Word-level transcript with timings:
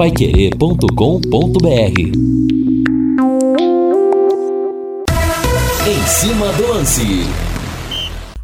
paiquerê.com.br 0.00 2.00
Em 5.86 6.06
cima 6.06 6.50
do 6.54 6.68
lance. 6.68 7.26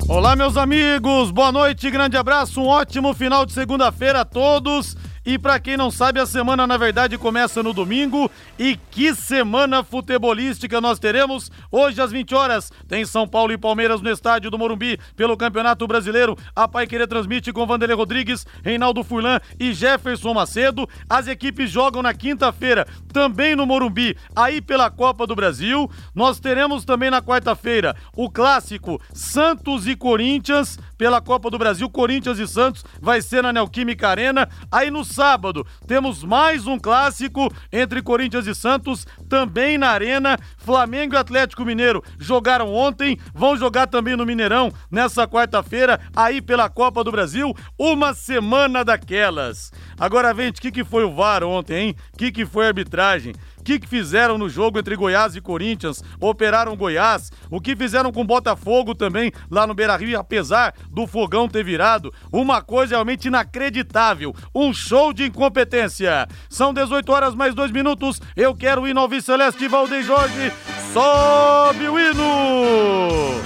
Olá, 0.07 0.37
meus 0.37 0.59
amigos, 0.59 1.31
boa 1.31 1.51
noite, 1.51 1.91
grande 1.91 2.15
abraço, 2.15 2.61
um 2.61 2.67
ótimo 2.67 3.15
final 3.15 3.47
de 3.47 3.55
segunda-feira 3.55 4.21
a 4.21 4.25
todos. 4.27 4.99
E 5.27 5.37
para 5.37 5.59
quem 5.59 5.77
não 5.77 5.90
sabe, 5.90 6.21
a 6.21 6.24
semana 6.24 6.69
na 6.69 6.77
verdade 6.77 7.19
começa 7.19 7.61
no 7.61 7.72
domingo. 7.72 8.31
E 8.56 8.76
que 8.93 9.13
semana 9.13 9.83
futebolística 9.83 10.81
nós 10.81 11.01
teremos! 11.01 11.51
Hoje 11.69 12.01
às 12.01 12.13
20 12.13 12.33
horas 12.33 12.72
tem 12.87 13.04
São 13.04 13.26
Paulo 13.26 13.53
e 13.53 13.58
Palmeiras 13.58 14.01
no 14.01 14.08
estádio 14.08 14.53
do 14.53 14.57
Morumbi 14.57 15.01
pelo 15.17 15.37
Campeonato 15.37 15.85
Brasileiro. 15.85 16.39
A 16.55 16.69
Pai 16.69 16.87
Querer 16.87 17.09
transmite 17.09 17.52
com 17.52 17.66
Vanderlei 17.66 17.97
Rodrigues, 17.97 18.47
Reinaldo 18.62 19.02
Furlan 19.02 19.41
e 19.59 19.75
Jefferson 19.75 20.33
Macedo. 20.33 20.89
As 21.11 21.27
equipes 21.27 21.73
jogam 21.73 22.02
na 22.02 22.15
quinta-feira 22.15 22.87
também 23.13 23.57
no 23.57 23.66
Morumbi, 23.66 24.16
aí 24.35 24.61
pela 24.61 24.93
Copa 24.93 25.27
do 25.27 25.35
Brasil. 25.35 25.91
Nós 26.15 26.38
teremos 26.38 26.85
também 26.85 27.11
na 27.11 27.21
quarta-feira 27.21 27.97
o 28.15 28.30
clássico 28.30 29.02
Santos 29.13 29.88
e 29.88 29.97
Corinthians 29.97 30.79
pela 30.97 31.21
Copa 31.21 31.51
do 31.51 31.59
Brasil. 31.59 31.91
Corinthians 31.91 32.38
e 32.38 32.47
Santos 32.47 32.85
vai 33.01 33.21
ser 33.21 33.43
na 33.43 33.52
Neoquímica 33.52 34.09
Arena. 34.09 34.49
Aí 34.71 34.88
no 34.88 35.05
sábado 35.16 35.66
temos 35.87 36.23
mais 36.23 36.66
um 36.66 36.79
clássico 36.79 37.51
entre 37.73 38.02
Corinthians 38.02 38.47
e 38.47 38.55
Santos, 38.55 39.07
também 39.30 39.79
na 39.79 39.88
Arena. 39.88 40.38
Flamengo 40.59 41.15
e 41.15 41.16
Atlético 41.16 41.65
Mineiro 41.65 42.05
jogaram 42.19 42.74
ontem, 42.74 43.19
vão 43.33 43.57
jogar 43.57 43.87
também 43.87 44.15
no 44.15 44.27
Mineirão 44.27 44.71
nessa 44.91 45.27
quarta-feira, 45.27 45.98
aí 46.15 46.43
pela 46.43 46.69
Copa 46.69 47.02
do 47.02 47.10
Brasil. 47.10 47.55
Uma 47.79 48.12
semana 48.12 48.84
daquelas. 48.84 49.73
Agora, 49.98 50.34
vente, 50.34 50.59
o 50.59 50.62
que, 50.62 50.71
que 50.71 50.84
foi 50.84 51.05
o 51.05 51.15
VAR 51.15 51.43
ontem, 51.43 51.79
hein? 51.79 51.96
O 52.12 52.19
que, 52.19 52.30
que 52.30 52.45
foi 52.45 52.66
a 52.66 52.69
arbitragem? 52.69 53.33
Que, 53.66 53.80
que 53.80 53.88
fizeram 53.88 54.38
no 54.38 54.49
jogo 54.49 54.79
entre 54.79 54.95
Goiás 54.95 55.35
e 55.35 55.41
Corinthians? 55.41 56.01
Operaram 56.21 56.77
Goiás? 56.77 57.32
O 57.51 57.60
que 57.60 57.74
fizeram 57.74 58.13
com 58.13 58.24
Botafogo 58.24 58.95
também 58.95 59.32
lá 59.51 59.66
no 59.66 59.74
Beira 59.74 59.96
Rio, 59.96 60.16
apesar 60.16 60.73
do 60.88 61.04
fogão 61.04 61.49
ter 61.49 61.65
virado? 61.65 62.15
Uma 62.30 62.63
coisa 62.63 62.95
realmente 62.95 63.26
inacreditável. 63.26 64.32
Um 64.54 64.72
show 64.72 65.12
de 65.12 65.24
incompetência. 65.24 66.28
São 66.48 66.72
18 66.72 67.10
horas 67.10 67.34
mais 67.34 67.56
dois 67.56 67.72
minutos. 67.72 68.20
Eu 68.36 68.54
quero 68.54 68.82
o 68.82 68.88
hino 68.88 69.00
ao 69.00 69.20
Celeste 69.20 69.66
Valdeir 69.66 70.04
Jorge. 70.04 70.52
Sobe 70.92 71.88
o 71.88 71.98
hino! 71.98 73.41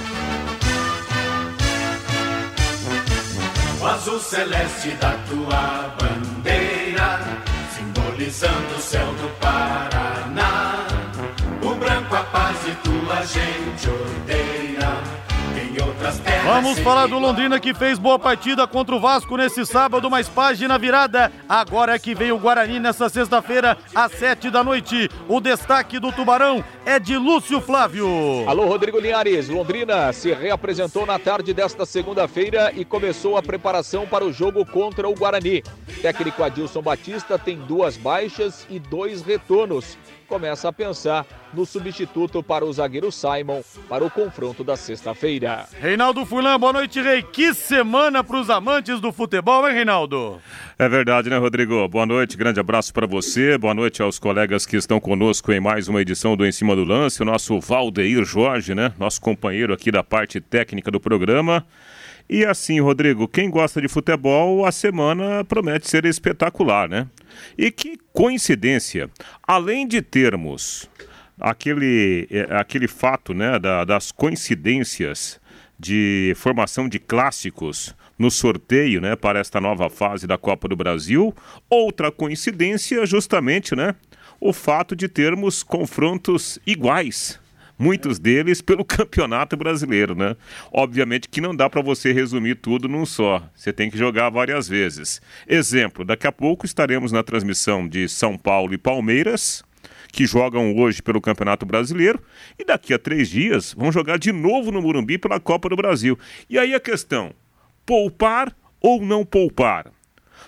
O 3.80 3.86
azul 3.86 4.20
celeste 4.20 4.90
da 5.00 5.12
tua 5.26 5.96
bandeira, 5.98 7.20
simbolizando 7.74 8.74
o 8.76 8.80
céu 8.80 9.06
do 9.14 9.30
Paraná. 9.40 9.89
Paz 12.32 12.56
e 12.66 12.74
tua 12.76 13.22
gente 13.24 13.88
odeia. 13.88 15.20
Vamos 16.44 16.78
falar 16.80 17.06
do. 17.06 17.18
Londrina 17.18 17.60
que 17.60 17.74
fez 17.74 17.98
boa 17.98 18.18
partida 18.18 18.66
contra 18.66 18.94
o 18.94 19.00
Vasco 19.00 19.36
nesse 19.36 19.64
sábado, 19.66 20.10
mas 20.10 20.28
página 20.28 20.78
virada. 20.78 21.30
Agora 21.48 21.94
é 21.94 21.98
que 21.98 22.14
vem 22.14 22.32
o 22.32 22.38
Guarani 22.38 22.80
nessa 22.80 23.08
sexta-feira, 23.08 23.76
às 23.94 24.12
sete 24.12 24.50
da 24.50 24.64
noite. 24.64 25.08
O 25.28 25.40
destaque 25.40 25.98
do 25.98 26.10
Tubarão 26.10 26.64
é 26.84 26.98
de 26.98 27.16
Lúcio 27.16 27.60
Flávio. 27.60 28.08
Alô, 28.48 28.66
Rodrigo 28.66 28.98
Linhares. 28.98 29.48
Londrina 29.48 30.12
se 30.12 30.32
reapresentou 30.32 31.04
na 31.04 31.18
tarde 31.18 31.52
desta 31.52 31.84
segunda-feira 31.84 32.72
e 32.74 32.84
começou 32.84 33.36
a 33.36 33.42
preparação 33.42 34.06
para 34.06 34.24
o 34.24 34.32
jogo 34.32 34.64
contra 34.64 35.08
o 35.08 35.14
Guarani. 35.14 35.62
Técnico 36.00 36.42
Adilson 36.42 36.82
Batista 36.82 37.38
tem 37.38 37.58
duas 37.58 37.96
baixas 37.96 38.66
e 38.70 38.78
dois 38.78 39.22
retornos. 39.22 39.98
Começa 40.30 40.68
a 40.68 40.72
pensar 40.72 41.26
no 41.52 41.66
substituto 41.66 42.40
para 42.40 42.64
o 42.64 42.72
zagueiro 42.72 43.10
Simon 43.10 43.62
para 43.88 44.04
o 44.04 44.08
confronto 44.08 44.62
da 44.62 44.76
sexta-feira. 44.76 45.66
Reinaldo 45.80 46.24
Fulan, 46.24 46.56
boa 46.56 46.72
noite, 46.72 47.02
Rei. 47.02 47.20
Que 47.20 47.52
semana 47.52 48.22
para 48.22 48.38
os 48.38 48.48
amantes 48.48 49.00
do 49.00 49.10
futebol, 49.10 49.68
hein, 49.68 49.74
Reinaldo? 49.74 50.40
É 50.78 50.88
verdade, 50.88 51.28
né, 51.28 51.36
Rodrigo? 51.36 51.88
Boa 51.88 52.06
noite, 52.06 52.36
grande 52.36 52.60
abraço 52.60 52.94
para 52.94 53.08
você, 53.08 53.58
boa 53.58 53.74
noite 53.74 54.00
aos 54.02 54.20
colegas 54.20 54.64
que 54.64 54.76
estão 54.76 55.00
conosco 55.00 55.50
em 55.50 55.58
mais 55.58 55.88
uma 55.88 56.00
edição 56.00 56.36
do 56.36 56.46
Em 56.46 56.52
Cima 56.52 56.76
do 56.76 56.84
Lance, 56.84 57.20
o 57.20 57.24
nosso 57.26 57.58
Valdeir 57.58 58.24
Jorge, 58.24 58.72
né, 58.72 58.92
nosso 59.00 59.20
companheiro 59.20 59.74
aqui 59.74 59.90
da 59.90 60.04
parte 60.04 60.40
técnica 60.40 60.92
do 60.92 61.00
programa. 61.00 61.66
E 62.32 62.46
assim, 62.46 62.78
Rodrigo, 62.80 63.26
quem 63.26 63.50
gosta 63.50 63.80
de 63.82 63.88
futebol, 63.88 64.64
a 64.64 64.70
semana 64.70 65.44
promete 65.44 65.90
ser 65.90 66.04
espetacular, 66.04 66.88
né? 66.88 67.08
E 67.58 67.72
que 67.72 67.98
coincidência, 68.12 69.10
além 69.42 69.84
de 69.84 70.00
termos 70.00 70.88
aquele, 71.40 72.28
eh, 72.30 72.46
aquele 72.50 72.86
fato, 72.86 73.34
né, 73.34 73.58
da- 73.58 73.84
das 73.84 74.12
coincidências 74.12 75.40
de 75.76 76.32
formação 76.36 76.88
de 76.88 77.00
clássicos 77.00 77.96
no 78.16 78.30
sorteio, 78.30 79.00
né, 79.00 79.16
para 79.16 79.40
esta 79.40 79.60
nova 79.60 79.90
fase 79.90 80.24
da 80.24 80.38
Copa 80.38 80.68
do 80.68 80.76
Brasil. 80.76 81.34
Outra 81.68 82.12
coincidência, 82.12 83.04
justamente, 83.06 83.74
né, 83.74 83.96
o 84.38 84.52
fato 84.52 84.94
de 84.94 85.08
termos 85.08 85.64
confrontos 85.64 86.60
iguais. 86.64 87.40
Muitos 87.80 88.18
deles 88.18 88.60
pelo 88.60 88.84
Campeonato 88.84 89.56
Brasileiro, 89.56 90.14
né? 90.14 90.36
Obviamente 90.70 91.30
que 91.30 91.40
não 91.40 91.56
dá 91.56 91.70
para 91.70 91.80
você 91.80 92.12
resumir 92.12 92.56
tudo 92.56 92.86
num 92.86 93.06
só. 93.06 93.42
Você 93.56 93.72
tem 93.72 93.90
que 93.90 93.96
jogar 93.96 94.28
várias 94.28 94.68
vezes. 94.68 95.18
Exemplo, 95.48 96.04
daqui 96.04 96.26
a 96.26 96.32
pouco 96.32 96.66
estaremos 96.66 97.10
na 97.10 97.22
transmissão 97.22 97.88
de 97.88 98.06
São 98.06 98.36
Paulo 98.36 98.74
e 98.74 98.78
Palmeiras, 98.78 99.64
que 100.12 100.26
jogam 100.26 100.76
hoje 100.76 101.00
pelo 101.00 101.22
Campeonato 101.22 101.64
Brasileiro, 101.64 102.22
e 102.58 102.66
daqui 102.66 102.92
a 102.92 102.98
três 102.98 103.30
dias 103.30 103.72
vão 103.72 103.90
jogar 103.90 104.18
de 104.18 104.30
novo 104.30 104.70
no 104.70 104.82
Morumbi 104.82 105.16
pela 105.16 105.40
Copa 105.40 105.70
do 105.70 105.76
Brasil. 105.76 106.18
E 106.50 106.58
aí 106.58 106.74
a 106.74 106.80
questão: 106.80 107.32
poupar 107.86 108.54
ou 108.78 109.00
não 109.00 109.24
poupar? 109.24 109.90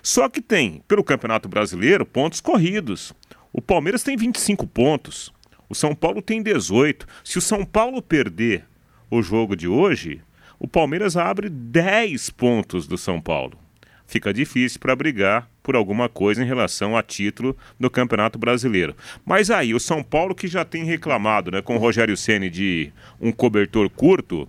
Só 0.03 0.29
que 0.29 0.43
tem, 0.43 0.83
pelo 0.87 1.03
Campeonato 1.03 1.49
Brasileiro, 1.49 2.05
pontos 2.05 2.43
corridos. 2.43 3.15
O 3.51 3.63
Palmeiras 3.63 4.03
tem 4.03 4.19
25 4.19 4.67
pontos, 4.67 5.33
o 5.73 5.75
São 5.75 5.95
Paulo 5.95 6.21
tem 6.21 6.43
18. 6.43 7.07
Se 7.25 7.39
o 7.39 7.41
São 7.41 7.65
Paulo 7.65 8.03
perder 8.03 8.67
o 9.11 9.23
jogo 9.23 9.57
de 9.57 9.67
hoje, 9.67 10.21
o 10.59 10.69
Palmeiras 10.69 11.17
abre 11.17 11.49
10 11.49 12.29
pontos 12.29 12.87
do 12.87 12.99
São 12.99 13.19
Paulo. 13.19 13.59
Fica 14.07 14.35
difícil 14.35 14.79
para 14.79 14.95
brigar 14.95 15.49
por 15.63 15.75
alguma 15.75 16.11
coisa 16.11 16.43
em 16.43 16.47
relação 16.47 16.95
a 16.95 17.03
título 17.03 17.57
do 17.81 17.89
Campeonato 17.89 18.39
Brasileiro. 18.39 18.95
Mas 19.25 19.51
aí, 19.51 19.73
o 19.73 19.81
São 19.81 20.03
Paulo 20.03 20.35
que 20.35 20.47
já 20.47 20.63
tem 20.63 20.85
reclamado 20.85 21.51
né, 21.51 21.63
com 21.63 21.77
o 21.77 21.79
Rogério 21.79 22.19
Ceni 22.19 22.51
de 22.51 22.93
um 23.19 23.33
cobertor 23.33 23.89
curto, 23.89 24.47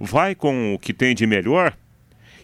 vai 0.00 0.34
com 0.34 0.74
o 0.74 0.80
que 0.80 0.92
tem 0.92 1.14
de 1.14 1.28
melhor? 1.28 1.78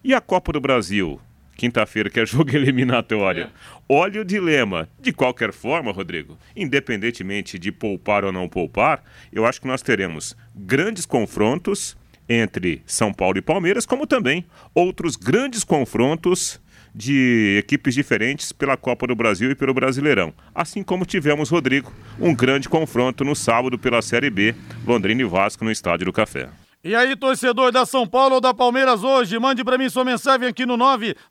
E 0.04 0.14
a 0.14 0.20
Copa 0.20 0.52
do 0.52 0.60
Brasil? 0.60 1.20
Quinta-feira, 1.56 2.10
que 2.10 2.20
é 2.20 2.26
jogo 2.26 2.50
eliminatório. 2.56 3.48
Olha 3.88 4.20
o 4.20 4.24
dilema. 4.24 4.88
De 5.00 5.12
qualquer 5.12 5.52
forma, 5.52 5.92
Rodrigo, 5.92 6.38
independentemente 6.56 7.58
de 7.58 7.70
poupar 7.70 8.24
ou 8.24 8.32
não 8.32 8.48
poupar, 8.48 9.02
eu 9.32 9.44
acho 9.44 9.60
que 9.60 9.66
nós 9.66 9.82
teremos 9.82 10.36
grandes 10.54 11.06
confrontos 11.06 11.96
entre 12.28 12.82
São 12.86 13.12
Paulo 13.12 13.38
e 13.38 13.42
Palmeiras, 13.42 13.84
como 13.84 14.06
também 14.06 14.44
outros 14.74 15.16
grandes 15.16 15.64
confrontos 15.64 16.60
de 16.94 17.56
equipes 17.58 17.94
diferentes 17.94 18.52
pela 18.52 18.76
Copa 18.76 19.06
do 19.06 19.14
Brasil 19.14 19.50
e 19.50 19.54
pelo 19.54 19.72
Brasileirão. 19.72 20.32
Assim 20.54 20.82
como 20.82 21.06
tivemos, 21.06 21.48
Rodrigo, 21.48 21.92
um 22.20 22.34
grande 22.34 22.68
confronto 22.68 23.24
no 23.24 23.34
sábado 23.34 23.78
pela 23.78 24.02
Série 24.02 24.30
B, 24.30 24.54
Londrina 24.86 25.22
e 25.22 25.24
Vasco 25.24 25.64
no 25.64 25.70
Estádio 25.70 26.06
do 26.06 26.12
Café. 26.12 26.48
E 26.84 26.96
aí, 26.96 27.14
torcedor 27.14 27.70
da 27.70 27.86
São 27.86 28.04
Paulo 28.04 28.34
ou 28.34 28.40
da 28.40 28.52
Palmeiras 28.52 29.04
hoje, 29.04 29.38
mande 29.38 29.62
pra 29.62 29.78
mim 29.78 29.88
sua 29.88 30.04
mensagem 30.04 30.48
aqui 30.48 30.66
no 30.66 30.76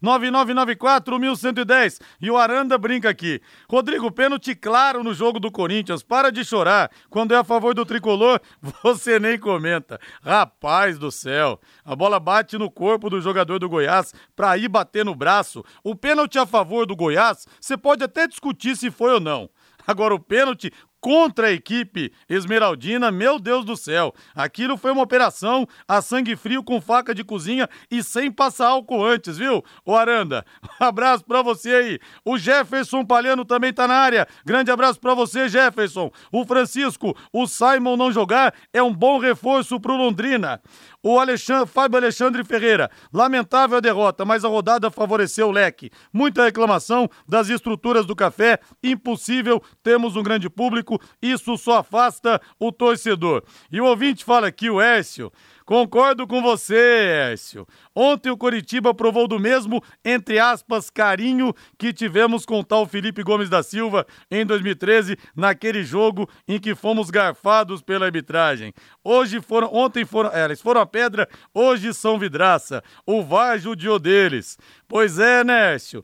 99994-1110. 0.02 2.00
E 2.22 2.32
o 2.32 2.38
Aranda 2.38 2.78
brinca 2.78 3.10
aqui. 3.10 3.42
Rodrigo, 3.70 4.10
pênalti 4.10 4.56
claro 4.56 5.04
no 5.04 5.14
jogo 5.14 5.42
do 5.42 5.52
Corinthians. 5.52 6.04
Para 6.04 6.32
de 6.32 6.46
chorar. 6.46 6.90
Quando 7.10 7.34
é 7.34 7.38
a 7.38 7.44
favor 7.44 7.74
do 7.74 7.86
tricolor, 7.86 8.40
você 8.82 9.20
nem 9.20 9.38
comenta. 9.38 10.00
Rapaz 10.24 10.98
do 10.98 11.12
céu. 11.12 11.60
A 11.84 11.98
bola 11.98 12.18
bate 12.18 12.58
no 12.58 12.72
corpo 12.72 13.10
do 13.10 13.20
jogador 13.20 13.60
do 13.60 13.68
Goiás 13.68 14.14
pra 14.34 14.58
ir 14.58 14.70
bater 14.70 15.04
no 15.04 15.14
braço. 15.14 15.66
O 15.84 15.94
pênalti 15.94 16.40
a 16.40 16.46
favor 16.46 16.86
do 16.86 16.96
Goiás, 16.96 17.46
você 17.60 17.76
pode 17.76 18.02
até 18.06 18.26
discutir 18.26 18.78
se 18.78 18.90
foi 18.90 19.16
ou 19.16 19.20
não. 19.20 19.50
Agora, 19.86 20.14
o 20.16 20.20
pênalti 20.20 20.72
contra 21.02 21.48
a 21.48 21.52
equipe 21.52 22.14
esmeraldina, 22.30 23.12
meu 23.12 23.40
Deus 23.40 23.66
do 23.66 23.76
céu. 23.76 24.14
Aquilo 24.36 24.78
foi 24.78 24.92
uma 24.92 25.02
operação 25.02 25.68
a 25.88 26.02
sangue 26.02 26.36
frio 26.36 26.64
com 26.64 26.80
faca 26.80 27.14
de 27.14 27.24
cozinha 27.24 27.68
e 27.90 28.04
sem 28.04 28.32
passar 28.32 28.68
álcool 28.68 29.04
antes, 29.04 29.38
viu? 29.38 29.64
Ô 29.84 29.96
Aranda, 29.96 30.46
um 30.80 30.86
abraço 30.86 31.26
pra 31.26 31.42
você 31.42 31.74
aí. 31.74 32.00
O 32.24 32.38
Jefferson 32.38 33.04
Palhano 33.04 33.44
também 33.44 33.74
tá 33.74 33.88
na 33.88 33.96
área. 33.96 34.28
Grande 34.46 34.70
abraço 34.70 35.00
pra 35.00 35.16
você, 35.16 35.50
Jefferson. 35.50 36.12
O 36.32 36.46
Francisco, 36.46 37.18
o 37.34 37.48
Simon 37.48 37.98
não 37.98 38.12
jogar 38.12 38.54
é 38.72 38.84
um 38.84 38.94
bom 38.94 39.18
reforço 39.18 39.80
pro 39.80 39.98
Londrina. 39.98 40.62
O 41.04 41.20
Alexandre, 41.20 41.68
Fábio 41.68 41.98
Alexandre 41.98 42.44
Ferreira, 42.44 42.92
lamentável 43.12 43.78
a 43.78 43.82
derrota, 43.82 44.24
mas 44.24 44.46
a 44.46 44.48
rodada 44.48 44.92
favoreceu 44.92 45.48
o 45.48 45.52
leque. 45.52 45.90
Muita 46.14 46.44
reclamação 46.44 47.10
das 47.28 47.50
estruturas 47.50 48.06
do 48.06 48.16
café, 48.16 48.60
impossível, 48.84 49.64
temos 49.82 50.16
um 50.16 50.22
grande 50.22 50.48
público, 50.48 51.02
isso 51.20 51.58
só 51.58 51.80
afasta 51.80 52.40
o 52.60 52.72
torcedor. 52.72 53.44
E 53.72 53.82
o 53.82 53.86
ouvinte 53.86 54.24
fala 54.24 54.48
aqui, 54.48 54.70
o 54.70 54.80
Écio, 54.80 55.32
Concordo 55.66 56.28
com 56.28 56.42
você, 56.42 57.32
Écio. 57.34 57.68
Ontem 57.96 58.30
o 58.30 58.38
Coritiba 58.38 58.94
provou 58.94 59.28
do 59.28 59.40
mesmo, 59.40 59.82
entre 60.04 60.40
aspas, 60.40 60.90
carinho 60.90 61.54
que 61.78 61.94
tivemos 61.94 62.46
com 62.46 62.64
tal 62.64 62.86
Felipe 62.86 63.24
Gomes 63.24 63.50
da 63.50 63.62
Silva 63.64 64.06
em 64.30 64.46
2013, 64.46 65.18
naquele 65.36 65.84
jogo 65.84 66.30
em 66.48 66.60
que 66.60 66.76
fomos 66.76 67.10
garfados 67.10 67.82
pela 67.82 68.06
arbitragem. 68.06 68.74
Hoje 69.04 69.42
foram, 69.42 69.74
ontem 69.74 70.06
foram, 70.06 70.32
é, 70.32 70.46
eles 70.46 70.62
foram 70.62 70.82
a 70.82 70.86
pedra, 70.86 71.28
hoje 71.54 71.94
são 71.94 72.20
vidraça. 72.20 72.84
O 73.06 73.24
VAR 73.24 73.58
judiou 73.60 74.00
deles. 74.00 74.58
Pois 74.88 75.20
é, 75.20 75.44
Nécio. 75.44 76.04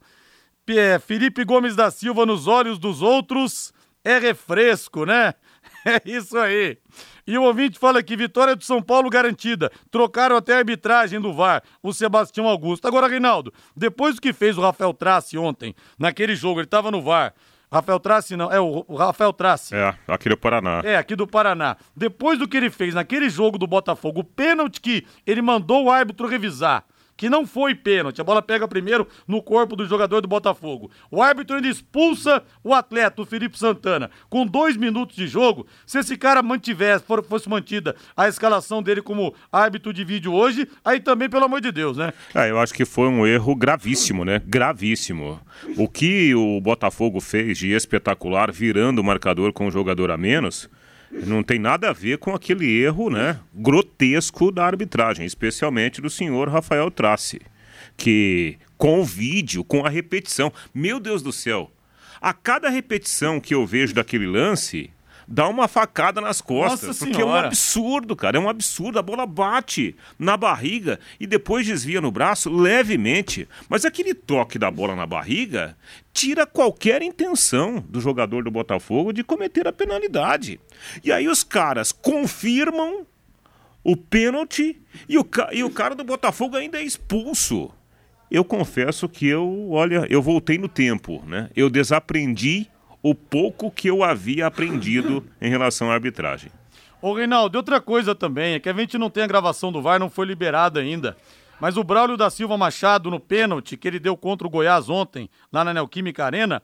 É, 0.69 0.99
Felipe 0.99 1.45
Gomes 1.45 1.75
da 1.75 1.89
Silva 1.89 2.25
nos 2.25 2.45
olhos 2.45 2.77
dos 2.77 3.01
outros 3.01 3.73
é 4.03 4.19
refresco, 4.19 5.05
né? 5.05 5.33
É 5.87 6.01
isso 6.05 6.37
aí. 6.37 6.77
E 7.25 7.37
o 7.37 7.43
ouvinte 7.43 7.79
fala 7.79 8.03
que 8.03 8.17
vitória 8.17 8.55
do 8.55 8.63
São 8.63 8.81
Paulo 8.81 9.09
garantida. 9.09 9.71
Trocaram 9.89 10.35
até 10.35 10.53
a 10.53 10.57
arbitragem 10.57 11.19
do 11.19 11.33
VAR, 11.33 11.63
o 11.81 11.93
Sebastião 11.93 12.45
Augusto. 12.45 12.85
Agora, 12.87 13.07
Reinaldo, 13.07 13.53
depois 13.75 14.15
do 14.15 14.21
que 14.21 14.33
fez 14.33 14.57
o 14.57 14.61
Rafael 14.61 14.93
Trace 14.93 15.37
ontem, 15.37 15.73
naquele 15.97 16.35
jogo, 16.35 16.59
ele 16.59 16.65
estava 16.67 16.91
no 16.91 17.01
VAR. 17.01 17.33
Rafael 17.71 17.99
Trace 17.99 18.35
não, 18.35 18.51
é 18.51 18.59
o, 18.59 18.83
o 18.87 18.95
Rafael 18.95 19.31
Trace. 19.31 19.75
É, 19.75 19.95
aqui 20.07 20.29
do 20.29 20.37
Paraná. 20.37 20.81
É, 20.83 20.97
aqui 20.97 21.15
do 21.15 21.27
Paraná. 21.27 21.77
Depois 21.95 22.37
do 22.39 22.47
que 22.47 22.57
ele 22.57 22.69
fez 22.69 22.93
naquele 22.93 23.29
jogo 23.29 23.57
do 23.57 23.67
Botafogo, 23.67 24.21
o 24.21 24.25
pênalti 24.25 24.81
que 24.81 25.05
ele 25.25 25.41
mandou 25.41 25.85
o 25.85 25.91
árbitro 25.91 26.27
revisar 26.27 26.85
que 27.17 27.29
não 27.29 27.45
foi 27.45 27.73
pênalti. 27.73 28.21
A 28.21 28.23
bola 28.23 28.41
pega 28.41 28.67
primeiro 28.67 29.07
no 29.27 29.41
corpo 29.41 29.75
do 29.75 29.85
jogador 29.85 30.21
do 30.21 30.27
Botafogo. 30.27 30.91
O 31.11 31.21
árbitro 31.21 31.55
ainda 31.55 31.67
expulsa 31.67 32.43
o 32.63 32.73
atleta, 32.73 33.21
o 33.21 33.25
Felipe 33.25 33.57
Santana. 33.57 34.09
Com 34.29 34.45
dois 34.45 34.77
minutos 34.77 35.15
de 35.15 35.27
jogo, 35.27 35.65
se 35.85 35.97
esse 35.97 36.15
cara 36.15 36.43
mantivesse, 36.43 37.03
fosse 37.27 37.49
mantida 37.49 37.95
a 38.15 38.27
escalação 38.27 38.83
dele 38.83 39.01
como 39.01 39.33
árbitro 39.51 39.91
de 39.91 40.03
vídeo 40.03 40.31
hoje, 40.31 40.67
aí 40.85 40.99
também, 40.99 41.27
pelo 41.27 41.45
amor 41.45 41.59
de 41.59 41.71
Deus, 41.71 41.97
né? 41.97 42.13
É, 42.35 42.51
eu 42.51 42.59
acho 42.59 42.73
que 42.73 42.85
foi 42.85 43.07
um 43.07 43.25
erro 43.25 43.55
gravíssimo, 43.55 44.23
né? 44.23 44.41
Gravíssimo. 44.45 45.39
O 45.75 45.89
que 45.89 46.35
o 46.35 46.61
Botafogo 46.61 47.19
fez 47.19 47.57
de 47.57 47.71
espetacular, 47.71 48.51
virando 48.51 48.99
o 48.99 49.03
marcador 49.03 49.51
com 49.51 49.67
um 49.67 49.71
jogador 49.71 50.11
a 50.11 50.17
menos 50.17 50.69
não 51.11 51.43
tem 51.43 51.59
nada 51.59 51.89
a 51.89 51.93
ver 51.93 52.17
com 52.17 52.33
aquele 52.33 52.81
erro 52.81 53.09
né, 53.09 53.39
grotesco 53.53 54.51
da 54.51 54.65
arbitragem, 54.65 55.25
especialmente 55.25 56.01
do 56.01 56.09
senhor 56.09 56.49
Rafael 56.49 56.91
Trace, 56.91 57.41
que 57.95 58.57
com 58.77 58.99
o 58.99 59.05
vídeo, 59.05 59.63
com 59.63 59.85
a 59.85 59.89
repetição, 59.89 60.51
meu 60.73 60.99
Deus 60.99 61.21
do 61.21 61.31
céu, 61.31 61.71
a 62.21 62.33
cada 62.33 62.69
repetição 62.69 63.39
que 63.39 63.53
eu 63.53 63.65
vejo 63.65 63.93
daquele 63.93 64.27
lance, 64.27 64.91
dá 65.27 65.47
uma 65.47 65.67
facada 65.67 66.21
nas 66.21 66.39
costas. 66.39 66.87
Nossa 66.87 66.99
porque 66.99 67.15
senhora. 67.15 67.39
é 67.39 67.43
um 67.43 67.45
absurdo, 67.45 68.15
cara. 68.15 68.37
É 68.37 68.39
um 68.39 68.49
absurdo. 68.49 68.97
A 68.97 69.01
bola 69.01 69.25
bate 69.25 69.95
na 70.17 70.37
barriga 70.37 70.99
e 71.19 71.27
depois 71.27 71.65
desvia 71.65 71.99
no 71.99 72.11
braço 72.11 72.49
levemente. 72.49 73.47
Mas 73.67 73.83
aquele 73.83 74.13
toque 74.13 74.57
da 74.57 74.71
bola 74.71 74.95
na 74.95 75.05
barriga 75.05 75.75
tira 76.13 76.45
qualquer 76.45 77.01
intenção 77.01 77.83
do 77.89 77.99
jogador 77.99 78.43
do 78.43 78.51
Botafogo 78.51 79.11
de 79.11 79.23
cometer 79.23 79.67
a 79.67 79.73
penalidade. 79.73 80.59
E 81.03 81.11
aí 81.11 81.27
os 81.27 81.43
caras 81.43 81.91
confirmam 81.91 83.05
o 83.83 83.95
pênalti 83.95 84.81
e 85.07 85.17
o, 85.17 85.27
e 85.51 85.63
o 85.63 85.69
cara 85.69 85.93
do 85.93 86.03
Botafogo 86.03 86.55
ainda 86.55 86.79
é 86.79 86.83
expulso. 86.83 87.71
Eu 88.29 88.43
confesso 88.43 89.07
que 89.07 89.25
eu, 89.25 89.69
olha, 89.71 90.05
eu 90.09 90.21
voltei 90.21 90.57
no 90.57 90.67
tempo, 90.67 91.23
né? 91.25 91.49
Eu 91.55 91.69
desaprendi 91.69 92.67
o 93.09 93.15
pouco 93.15 93.71
que 93.71 93.89
eu 93.89 94.03
havia 94.03 94.47
aprendido 94.47 95.25
em 95.41 95.49
relação 95.49 95.89
à 95.89 95.93
arbitragem. 95.93 96.51
Ô, 97.01 97.13
Reinaldo, 97.13 97.55
e 97.55 97.59
outra 97.59 97.79
coisa 97.79 98.13
também, 98.13 98.55
é 98.55 98.59
que 98.59 98.67
a 98.67 98.73
gente 98.73 98.97
não 98.97 99.09
tem 99.09 99.23
a 99.23 99.27
gravação 99.27 99.71
do 99.71 99.81
VAR, 99.81 99.99
não 99.99 100.09
foi 100.09 100.25
liberada 100.25 100.79
ainda. 100.79 101.15
Mas 101.59 101.77
o 101.77 101.83
Braulio 101.83 102.17
da 102.17 102.29
Silva 102.29 102.57
Machado, 102.57 103.09
no 103.09 103.19
pênalti 103.19 103.77
que 103.77 103.87
ele 103.87 103.99
deu 103.99 104.17
contra 104.17 104.45
o 104.45 104.49
Goiás 104.49 104.89
ontem, 104.89 105.29
lá 105.51 105.63
na 105.63 105.73
Neoquímica 105.73 106.25
Arena, 106.25 106.61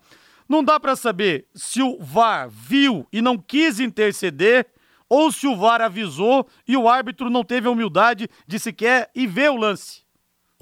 não 0.48 0.64
dá 0.64 0.80
pra 0.80 0.96
saber 0.96 1.48
se 1.56 1.82
o 1.82 1.98
VAR 2.00 2.50
viu 2.50 3.08
e 3.12 3.22
não 3.22 3.38
quis 3.38 3.80
interceder 3.80 4.68
ou 5.08 5.32
se 5.32 5.48
o 5.48 5.56
VAR 5.56 5.82
avisou 5.82 6.48
e 6.68 6.76
o 6.76 6.90
árbitro 6.90 7.30
não 7.30 7.44
teve 7.44 7.68
a 7.68 7.72
humildade 7.72 8.28
de 8.46 8.60
sequer 8.60 9.10
ir 9.16 9.28
ver 9.28 9.50
o 9.50 9.56
lance. 9.56 10.03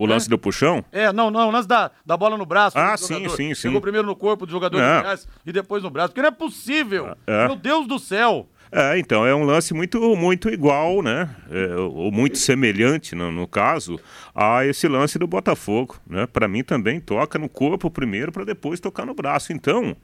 O 0.01 0.05
lance 0.07 0.27
do 0.27 0.35
puxão? 0.35 0.83
É, 0.91 1.13
não, 1.13 1.29
não, 1.29 1.49
o 1.49 1.51
lance 1.51 1.67
da, 1.67 1.91
da 2.03 2.17
bola 2.17 2.35
no 2.35 2.43
braço. 2.43 2.75
Ah, 2.75 2.97
sim, 2.97 3.13
jogador. 3.13 3.35
sim, 3.35 3.53
sim. 3.53 3.67
Pegou 3.67 3.79
primeiro 3.79 4.07
no 4.07 4.15
corpo 4.15 4.47
do 4.47 4.51
jogador 4.51 4.77
do 4.77 4.83
Goiás 4.83 5.27
e 5.45 5.51
depois 5.51 5.83
no 5.83 5.91
braço. 5.91 6.09
Porque 6.09 6.23
não 6.23 6.29
é 6.29 6.31
possível. 6.31 7.15
É. 7.27 7.45
Meu 7.45 7.55
Deus 7.55 7.85
do 7.85 7.99
céu. 7.99 8.49
É, 8.71 8.97
então, 8.97 9.27
é 9.27 9.35
um 9.35 9.43
lance 9.43 9.75
muito, 9.75 9.99
muito 10.15 10.49
igual, 10.49 11.03
né? 11.03 11.29
É, 11.51 11.75
ou 11.75 12.11
muito 12.11 12.39
semelhante, 12.39 13.13
no, 13.13 13.31
no 13.31 13.45
caso, 13.45 13.99
a 14.33 14.65
esse 14.65 14.87
lance 14.87 15.19
do 15.19 15.27
Botafogo, 15.27 15.97
né? 16.09 16.25
Para 16.25 16.47
mim 16.47 16.63
também 16.63 16.99
toca 16.99 17.37
no 17.37 17.47
corpo 17.47 17.91
primeiro 17.91 18.31
para 18.31 18.43
depois 18.43 18.79
tocar 18.79 19.05
no 19.05 19.13
braço. 19.13 19.53
Então, 19.53 19.95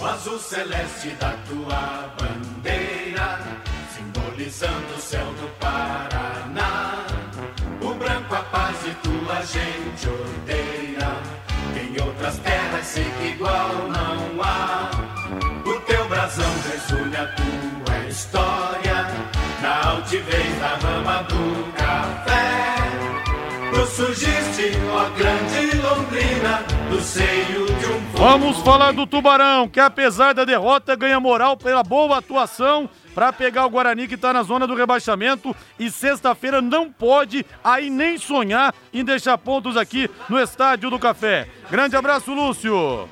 O 0.00 0.04
azul 0.04 0.38
celeste 0.38 1.08
da 1.20 1.32
tua 1.48 2.12
bandeira, 2.18 3.40
simbolizando 3.94 4.94
o 4.96 5.00
céu 5.00 5.26
do 5.34 5.48
Paraná. 5.60 6.31
Paz 8.52 8.76
e 8.86 8.90
tua 8.96 9.40
gente 9.46 10.08
odeia. 10.08 11.16
Em 11.74 12.02
outras 12.02 12.36
terras 12.40 12.86
sei 12.86 13.04
que 13.18 13.28
igual 13.28 13.88
não 13.88 14.42
há. 14.44 14.90
O 15.64 15.80
teu 15.80 16.06
brasão 16.06 16.52
resume 16.70 17.16
a 17.16 17.26
tua 17.28 18.08
história. 18.10 19.06
Na 19.62 19.88
altivez 19.92 20.58
da 20.60 20.76
rama 20.86 21.22
do 21.22 21.72
café. 21.72 22.76
Tu 23.72 23.86
surgiste 23.86 24.72
ó 24.92 25.08
grande 25.16 25.78
Londrina, 25.78 26.62
do 26.90 27.00
seio 27.00 27.41
Vamos 28.22 28.58
falar 28.58 28.92
do 28.92 29.04
Tubarão, 29.04 29.68
que 29.68 29.80
apesar 29.80 30.32
da 30.32 30.44
derrota 30.44 30.94
ganha 30.94 31.18
moral 31.18 31.56
pela 31.56 31.82
boa 31.82 32.18
atuação 32.18 32.88
para 33.12 33.32
pegar 33.32 33.66
o 33.66 33.68
Guarani 33.68 34.06
que 34.06 34.14
está 34.14 34.32
na 34.32 34.44
zona 34.44 34.64
do 34.64 34.76
rebaixamento 34.76 35.52
e 35.76 35.90
sexta-feira 35.90 36.62
não 36.62 36.88
pode 36.88 37.44
aí 37.64 37.90
nem 37.90 38.16
sonhar 38.16 38.72
em 38.94 39.04
deixar 39.04 39.36
pontos 39.38 39.76
aqui 39.76 40.08
no 40.28 40.38
Estádio 40.38 40.88
do 40.88 41.00
Café. 41.00 41.48
Grande 41.68 41.96
abraço, 41.96 42.32
Lúcio. 42.32 43.08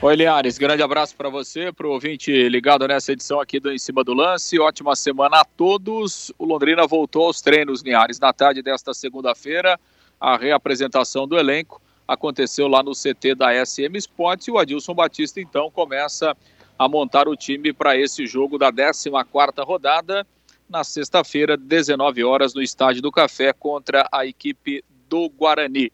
Oi, 0.00 0.16
Liares, 0.16 0.56
grande 0.56 0.82
abraço 0.82 1.14
para 1.14 1.28
você, 1.28 1.70
para 1.70 1.86
o 1.86 1.90
ouvinte 1.90 2.32
ligado 2.48 2.88
nessa 2.88 3.12
edição 3.12 3.38
aqui 3.38 3.60
do 3.60 3.70
Em 3.70 3.78
Cima 3.78 4.02
do 4.02 4.14
Lance. 4.14 4.58
Ótima 4.58 4.96
semana 4.96 5.40
a 5.40 5.44
todos. 5.44 6.32
O 6.38 6.46
Londrina 6.46 6.86
voltou 6.86 7.26
aos 7.26 7.42
treinos, 7.42 7.82
Liares, 7.82 8.18
na 8.18 8.32
tarde 8.32 8.62
desta 8.62 8.94
segunda-feira. 8.94 9.78
A 10.18 10.38
reapresentação 10.38 11.28
do 11.28 11.38
elenco 11.38 11.82
aconteceu 12.06 12.68
lá 12.68 12.82
no 12.82 12.92
CT 12.92 13.34
da 13.34 13.64
SM 13.64 13.96
Sports 13.96 14.48
e 14.48 14.50
o 14.50 14.58
Adilson 14.58 14.94
Batista 14.94 15.40
então 15.40 15.70
começa 15.70 16.36
a 16.78 16.88
montar 16.88 17.28
o 17.28 17.36
time 17.36 17.72
para 17.72 17.96
esse 17.96 18.26
jogo 18.26 18.58
da 18.58 18.72
14ª 18.72 19.64
rodada 19.64 20.26
na 20.68 20.82
sexta-feira, 20.82 21.56
19 21.56 22.24
horas, 22.24 22.54
no 22.54 22.62
Estádio 22.62 23.02
do 23.02 23.12
Café 23.12 23.52
contra 23.52 24.08
a 24.10 24.24
equipe 24.24 24.82
do 25.08 25.28
Guarani. 25.28 25.86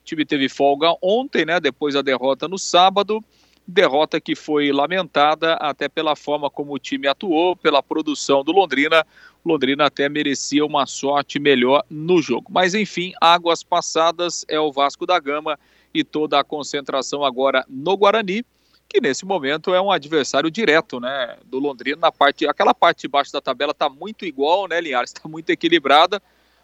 O 0.00 0.04
time 0.04 0.24
teve 0.24 0.48
folga 0.48 0.94
ontem, 1.02 1.44
né, 1.44 1.58
depois 1.58 1.94
da 1.94 2.02
derrota 2.02 2.46
no 2.46 2.58
sábado, 2.58 3.22
derrota 3.70 4.20
que 4.20 4.34
foi 4.34 4.72
lamentada 4.72 5.54
até 5.54 5.88
pela 5.88 6.14
forma 6.16 6.50
como 6.50 6.74
o 6.74 6.78
time 6.78 7.06
atuou, 7.06 7.56
pela 7.56 7.82
produção 7.82 8.44
do 8.44 8.52
Londrina. 8.52 9.06
O 9.44 9.48
Londrina 9.48 9.86
até 9.86 10.08
merecia 10.08 10.64
uma 10.64 10.84
sorte 10.86 11.38
melhor 11.38 11.84
no 11.88 12.20
jogo. 12.20 12.48
Mas 12.50 12.74
enfim, 12.74 13.12
águas 13.20 13.62
passadas 13.62 14.44
é 14.48 14.60
o 14.60 14.72
Vasco 14.72 15.06
da 15.06 15.18
Gama 15.18 15.58
e 15.94 16.04
toda 16.04 16.38
a 16.38 16.44
concentração 16.44 17.24
agora 17.24 17.64
no 17.68 17.96
Guarani 17.96 18.44
que 18.90 19.00
nesse 19.00 19.24
momento 19.24 19.72
é 19.72 19.80
um 19.80 19.92
adversário 19.92 20.50
direto, 20.50 20.98
né, 20.98 21.36
do 21.46 21.60
Londrina 21.60 21.96
na 21.96 22.10
parte, 22.10 22.44
aquela 22.48 22.74
parte 22.74 23.02
de 23.02 23.08
baixo 23.08 23.32
da 23.32 23.40
tabela 23.40 23.70
está 23.70 23.88
muito 23.88 24.26
igual, 24.26 24.66
né, 24.66 24.80
Linhares, 24.80 25.10
está 25.10 25.28
muito 25.28 25.48
equilibrada, 25.48 26.20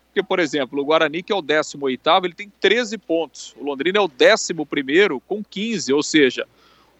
porque, 0.07 0.25
por 0.25 0.41
exemplo, 0.41 0.81
o 0.81 0.85
Guarani, 0.85 1.23
que 1.23 1.33
é 1.33 1.37
o 1.37 1.43
18º, 1.43 2.25
ele 2.25 2.35
tem 2.35 2.51
13 2.61 2.99
pontos, 2.99 3.55
o 3.57 3.63
Londrina 3.63 3.99
é 3.99 4.01
o 4.01 4.09
11º 4.09 5.23
com 5.25 5.45
15, 5.45 5.93
ou 5.93 6.03
seja, 6.03 6.49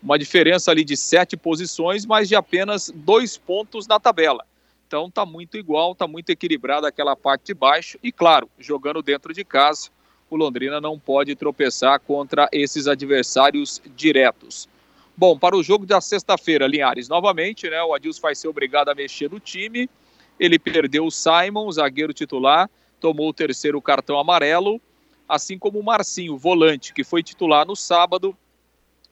uma 0.07 0.17
diferença 0.17 0.71
ali 0.71 0.85
de 0.85 0.97
7 0.97 1.37
posições, 1.37 2.07
mas 2.07 2.29
de 2.29 2.37
apenas 2.37 2.93
2 2.95 3.39
pontos 3.39 3.89
na 3.89 3.99
tabela. 3.99 4.47
Então 4.87 5.09
está 5.09 5.27
muito 5.27 5.57
igual, 5.57 5.91
está 5.91 6.07
muito 6.07 6.31
equilibrada 6.31 6.87
aquela 6.87 7.17
parte 7.17 7.47
de 7.47 7.55
baixo, 7.55 7.99
e 8.01 8.13
claro, 8.13 8.49
jogando 8.57 9.03
dentro 9.03 9.35
de 9.35 9.43
casa, 9.43 9.89
o 10.31 10.37
Londrina 10.37 10.81
não 10.81 10.97
pode 10.97 11.35
tropeçar 11.35 11.99
contra 11.99 12.49
esses 12.53 12.87
adversários 12.87 13.83
diretos. 13.97 14.69
Bom, 15.17 15.37
para 15.37 15.57
o 15.57 15.63
jogo 15.63 15.85
da 15.85 16.01
sexta-feira, 16.01 16.69
Linhares, 16.69 17.09
novamente, 17.09 17.69
né? 17.69 17.83
O 17.83 17.93
Adilson 17.93 18.21
vai 18.21 18.35
ser 18.37 18.47
obrigado 18.47 18.91
a 18.91 18.95
mexer 18.95 19.29
no 19.29 19.41
time. 19.41 19.91
Ele 20.39 20.57
perdeu 20.57 21.07
o 21.07 21.11
Simon, 21.11 21.69
zagueiro 21.73 22.13
titular, 22.13 22.71
tomou 23.01 23.29
o 23.29 23.35
terceiro 23.35 23.83
cartão 23.83 24.21
amarelo, 24.21 24.81
assim 25.29 25.59
como 25.59 25.81
o 25.81 25.85
Marcinho, 25.85 26.37
volante, 26.37 26.95
que 26.95 27.03
foi 27.03 27.25
titular 27.25 27.67
no 27.67 27.75
sábado, 27.75 28.37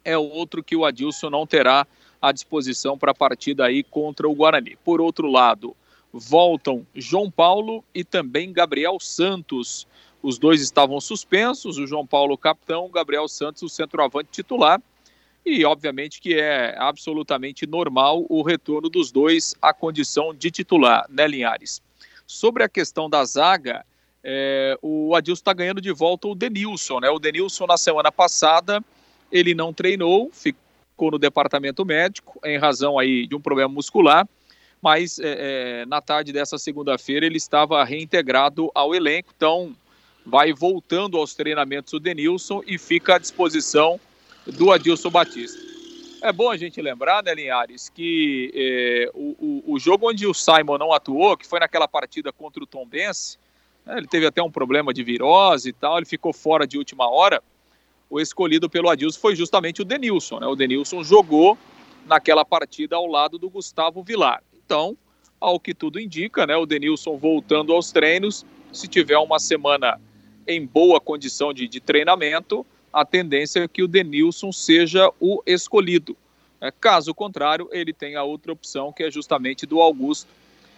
é 0.04 0.16
outro 0.16 0.62
que 0.62 0.76
o 0.76 0.84
Adilson 0.84 1.30
não 1.30 1.46
terá 1.46 1.86
à 2.20 2.32
disposição 2.32 2.98
para 2.98 3.12
a 3.12 3.14
partida 3.14 3.66
aí 3.66 3.82
contra 3.82 4.28
o 4.28 4.34
Guarani. 4.34 4.76
Por 4.84 5.00
outro 5.00 5.30
lado, 5.30 5.76
voltam 6.12 6.86
João 6.94 7.30
Paulo 7.30 7.84
e 7.94 8.04
também 8.04 8.52
Gabriel 8.52 8.98
Santos. 9.00 9.86
Os 10.22 10.38
dois 10.38 10.60
estavam 10.60 11.00
suspensos, 11.00 11.78
o 11.78 11.86
João 11.86 12.06
Paulo 12.06 12.38
capitão, 12.38 12.86
o 12.86 12.90
Gabriel 12.90 13.28
Santos 13.28 13.62
o 13.62 13.68
centroavante 13.68 14.30
titular 14.30 14.80
e 15.44 15.64
obviamente 15.64 16.20
que 16.20 16.34
é 16.34 16.74
absolutamente 16.78 17.66
normal 17.66 18.24
o 18.28 18.42
retorno 18.42 18.88
dos 18.88 19.12
dois 19.12 19.54
à 19.60 19.74
condição 19.74 20.34
de 20.34 20.50
titular, 20.50 21.04
né, 21.10 21.26
Linhares? 21.26 21.82
Sobre 22.26 22.62
a 22.62 22.68
questão 22.68 23.10
da 23.10 23.22
zaga, 23.24 23.84
é, 24.22 24.78
o 24.80 25.14
Adilson 25.14 25.40
está 25.40 25.52
ganhando 25.52 25.82
de 25.82 25.92
volta 25.92 26.26
o 26.28 26.34
Denilson, 26.34 27.00
né? 27.00 27.10
O 27.10 27.18
Denilson 27.18 27.66
na 27.66 27.76
semana 27.76 28.10
passada 28.10 28.82
ele 29.34 29.52
não 29.52 29.72
treinou, 29.72 30.30
ficou 30.32 31.10
no 31.10 31.18
departamento 31.18 31.84
médico 31.84 32.38
em 32.44 32.56
razão 32.56 32.96
aí 32.96 33.26
de 33.26 33.34
um 33.34 33.40
problema 33.40 33.68
muscular, 33.68 34.28
mas 34.80 35.18
é, 35.18 35.82
é, 35.82 35.86
na 35.86 36.00
tarde 36.00 36.32
dessa 36.32 36.56
segunda-feira 36.56 37.26
ele 37.26 37.36
estava 37.36 37.82
reintegrado 37.82 38.70
ao 38.72 38.94
elenco, 38.94 39.32
então 39.36 39.74
vai 40.24 40.52
voltando 40.52 41.18
aos 41.18 41.34
treinamentos 41.34 41.92
o 41.92 41.98
Denilson 41.98 42.62
e 42.64 42.78
fica 42.78 43.16
à 43.16 43.18
disposição 43.18 43.98
do 44.46 44.70
Adilson 44.70 45.10
Batista. 45.10 45.60
É 46.22 46.32
bom 46.32 46.48
a 46.50 46.56
gente 46.56 46.80
lembrar, 46.80 47.22
né, 47.22 47.34
Linhares, 47.34 47.88
que 47.88 48.52
é, 48.54 49.10
o, 49.14 49.62
o, 49.66 49.74
o, 49.74 49.78
jogo 49.80 50.08
onde 50.08 50.26
o 50.26 50.32
Simon 50.32 50.78
não 50.78 50.92
atuou, 50.92 51.36
que 51.36 51.46
foi 51.46 51.58
naquela 51.58 51.88
partida 51.88 52.32
contra 52.32 52.62
o 52.62 52.66
Tom 52.66 52.86
Bense, 52.86 53.36
né, 53.84 53.98
ele 53.98 54.06
teve 54.06 54.26
até 54.26 54.42
um 54.42 54.50
problema 54.50 54.94
de 54.94 55.02
virose 55.02 55.70
e 55.70 55.72
tal, 55.72 55.98
ele 55.98 56.06
ficou 56.06 56.32
fora 56.32 56.66
de 56.66 56.78
última 56.78 57.10
hora. 57.10 57.42
O 58.14 58.20
escolhido 58.20 58.70
pelo 58.70 58.88
Adilson 58.88 59.18
foi 59.18 59.34
justamente 59.34 59.82
o 59.82 59.84
Denilson. 59.84 60.38
Né? 60.38 60.46
O 60.46 60.54
Denilson 60.54 61.02
jogou 61.02 61.58
naquela 62.06 62.44
partida 62.44 62.94
ao 62.94 63.08
lado 63.08 63.40
do 63.40 63.50
Gustavo 63.50 64.04
Vilar. 64.04 64.40
Então, 64.64 64.96
ao 65.40 65.58
que 65.58 65.74
tudo 65.74 65.98
indica, 65.98 66.46
né, 66.46 66.54
o 66.56 66.64
Denilson 66.64 67.16
voltando 67.16 67.72
aos 67.72 67.90
treinos, 67.90 68.46
se 68.72 68.86
tiver 68.86 69.18
uma 69.18 69.40
semana 69.40 70.00
em 70.46 70.64
boa 70.64 71.00
condição 71.00 71.52
de, 71.52 71.66
de 71.66 71.80
treinamento, 71.80 72.64
a 72.92 73.04
tendência 73.04 73.58
é 73.58 73.66
que 73.66 73.82
o 73.82 73.88
Denilson 73.88 74.52
seja 74.52 75.10
o 75.18 75.42
escolhido. 75.44 76.16
É, 76.60 76.70
caso 76.70 77.12
contrário, 77.12 77.68
ele 77.72 77.92
tem 77.92 78.14
a 78.14 78.22
outra 78.22 78.52
opção, 78.52 78.92
que 78.92 79.02
é 79.02 79.10
justamente 79.10 79.66
do 79.66 79.80
Augusto, 79.80 80.30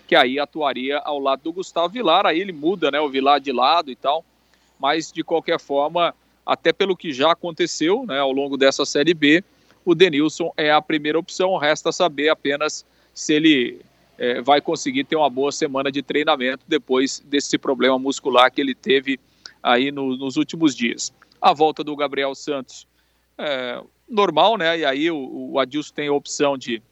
que 0.09 0.16
aí 0.16 0.38
atuaria 0.38 1.00
ao 1.00 1.19
lado 1.19 1.43
do 1.43 1.52
Gustavo 1.52 1.90
Vilar. 1.90 2.25
Aí 2.25 2.40
ele 2.40 2.52
muda 2.52 2.90
né, 2.90 2.99
o 2.99 3.11
Vilar 3.11 3.40
de 3.40 3.52
lado 3.52 3.90
e 3.90 3.95
tal. 3.95 4.25
Mas, 4.81 5.12
de 5.12 5.23
qualquer 5.23 5.61
forma, 5.61 6.14
até 6.47 6.73
pelo 6.73 6.97
que 6.97 7.12
já 7.12 7.33
aconteceu 7.33 8.07
né, 8.07 8.19
ao 8.19 8.33
longo 8.33 8.57
dessa 8.57 8.85
Série 8.85 9.12
B, 9.12 9.43
o 9.85 9.95
Denilson 9.95 10.53
é 10.57 10.71
a 10.71 10.81
primeira 10.81 11.19
opção. 11.19 11.57
Resta 11.57 11.91
saber 11.91 12.29
apenas 12.29 12.85
se 13.12 13.35
ele 13.35 13.81
é, 14.17 14.41
vai 14.41 14.61
conseguir 14.61 15.05
ter 15.05 15.17
uma 15.17 15.29
boa 15.29 15.50
semana 15.50 15.91
de 15.91 16.03
treinamento 16.03 16.65
depois 16.67 17.21
desse 17.26 17.59
problema 17.59 17.99
muscular 17.99 18.50
que 18.50 18.61
ele 18.61 18.75
teve 18.75 19.19
aí 19.62 19.91
no, 19.91 20.17
nos 20.17 20.37
últimos 20.37 20.75
dias 20.75 21.12
a 21.41 21.53
volta 21.53 21.85
do 21.85 21.95
Gabriel 21.95 22.35
Santos 22.35 22.87
é, 23.38 23.81
normal, 24.09 24.57
né? 24.57 24.79
E 24.79 24.85
aí 24.85 25.11
o, 25.11 25.53
o 25.53 25.59
Adilson 25.59 25.95
tem 25.95 26.09
a 26.09 26.12
opção 26.12 26.57
de 26.57 26.83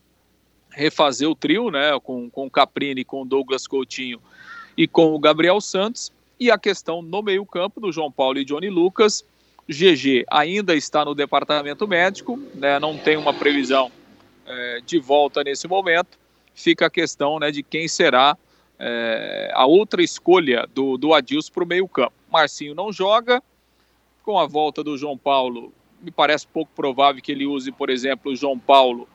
refazer 0.71 1.29
o 1.29 1.35
trio, 1.35 1.71
né? 1.71 1.99
Com, 2.01 2.29
com 2.31 2.47
o 2.47 2.51
Caprini, 2.51 3.05
com 3.05 3.23
o 3.23 3.25
Douglas 3.25 3.67
Coutinho 3.67 4.21
e 4.77 4.87
com 4.87 5.15
o 5.15 5.19
Gabriel 5.19 5.61
Santos. 5.61 6.13
E 6.39 6.51
a 6.51 6.59
questão 6.59 7.01
no 7.01 7.23
meio-campo 7.23 7.81
do 7.81 7.93
João 7.93 8.11
Paulo 8.11 8.39
e 8.39 8.45
Johnny 8.45 8.69
Lucas. 8.69 9.25
GG 9.69 10.25
ainda 10.31 10.75
está 10.75 11.05
no 11.05 11.15
departamento 11.15 11.89
médico, 11.89 12.39
né? 12.55 12.79
Não 12.79 12.99
tem 12.99 13.17
uma 13.17 13.33
previsão 13.33 13.91
é, 14.47 14.81
de 14.85 14.99
volta 14.99 15.43
nesse 15.43 15.67
momento. 15.67 16.19
Fica 16.55 16.87
a 16.87 16.91
questão 16.91 17.39
né, 17.39 17.51
de 17.51 17.63
quem 17.63 17.89
será 17.89 18.37
é, 18.79 19.51
a 19.55 19.67
outra 19.67 20.03
escolha 20.03 20.69
do, 20.75 20.97
do 20.97 21.15
Adilson 21.15 21.53
para 21.53 21.65
o 21.65 21.67
meio-campo. 21.67 22.13
Marcinho 22.31 22.75
não 22.75 22.93
joga, 22.93 23.43
com 24.23 24.39
a 24.39 24.47
volta 24.47 24.83
do 24.83 24.97
João 24.97 25.17
Paulo, 25.17 25.73
me 26.01 26.11
parece 26.11 26.47
pouco 26.47 26.71
provável 26.75 27.23
que 27.23 27.33
ele 27.33 27.47
use, 27.47 27.73
por 27.73 27.91
exemplo, 27.91 28.33
o 28.33 28.37
João 28.37 28.59
Paulo, 28.59 29.09